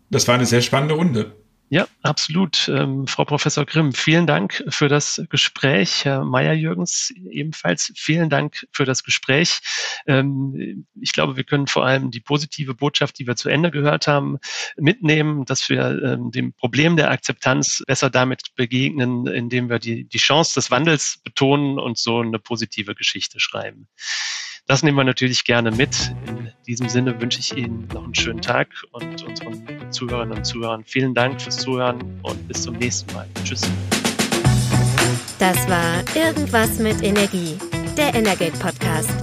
das 0.09 0.27
war 0.27 0.35
eine 0.35 0.45
sehr 0.45 0.61
spannende 0.61 0.95
Runde. 0.95 1.35
Ja, 1.69 1.87
absolut. 2.03 2.69
Ähm, 2.69 3.07
Frau 3.07 3.25
Professor 3.25 3.65
Grimm, 3.65 3.91
vielen 3.91 4.27
Dank 4.27 4.63
für 4.67 4.87
das 4.87 5.23
Gespräch. 5.29 6.05
Herr 6.05 6.23
Meyer-Jürgens 6.23 7.11
ebenfalls 7.31 7.91
vielen 7.95 8.29
Dank 8.29 8.67
für 8.71 8.85
das 8.85 9.03
Gespräch. 9.03 9.61
Ähm, 10.05 10.85
ich 11.01 11.11
glaube, 11.13 11.37
wir 11.37 11.43
können 11.43 11.65
vor 11.65 11.83
allem 11.83 12.11
die 12.11 12.19
positive 12.19 12.75
Botschaft, 12.75 13.17
die 13.17 13.25
wir 13.25 13.35
zu 13.35 13.49
Ende 13.49 13.71
gehört 13.71 14.05
haben, 14.05 14.37
mitnehmen, 14.77 15.45
dass 15.45 15.67
wir 15.67 16.03
ähm, 16.03 16.29
dem 16.29 16.53
Problem 16.53 16.97
der 16.97 17.09
Akzeptanz 17.09 17.83
besser 17.87 18.11
damit 18.11 18.53
begegnen, 18.55 19.25
indem 19.25 19.67
wir 19.67 19.79
die, 19.79 20.07
die 20.07 20.19
Chance 20.19 20.53
des 20.53 20.69
Wandels 20.69 21.19
betonen 21.23 21.79
und 21.79 21.97
so 21.97 22.19
eine 22.19 22.37
positive 22.37 22.93
Geschichte 22.93 23.39
schreiben. 23.39 23.87
Das 24.67 24.81
nehmen 24.81 24.97
wir 24.97 25.03
natürlich 25.03 25.43
gerne 25.43 25.69
mit. 25.69 26.11
In 26.27 26.51
diesem 26.65 26.89
Sinne 26.89 27.21
wünsche 27.21 27.39
ich 27.39 27.55
Ihnen 27.55 27.87
noch 27.93 28.03
einen 28.03 28.15
schönen 28.15 28.41
Tag 28.41 28.69
und 28.91 29.23
unseren 29.23 29.91
Zuhörerinnen 29.91 30.37
und 30.37 30.43
Zuhörern 30.43 30.83
vielen 30.85 31.13
Dank 31.13 31.39
fürs 31.39 31.57
Zuhören 31.57 32.19
und 32.23 32.47
bis 32.47 32.63
zum 32.63 32.73
nächsten 32.75 33.13
Mal. 33.13 33.27
Tschüss. 33.43 33.61
Das 35.37 35.69
war 35.69 36.03
Irgendwas 36.15 36.79
mit 36.79 37.03
Energie, 37.03 37.59
der 37.95 38.15
Energate 38.15 38.57
Podcast. 38.57 39.13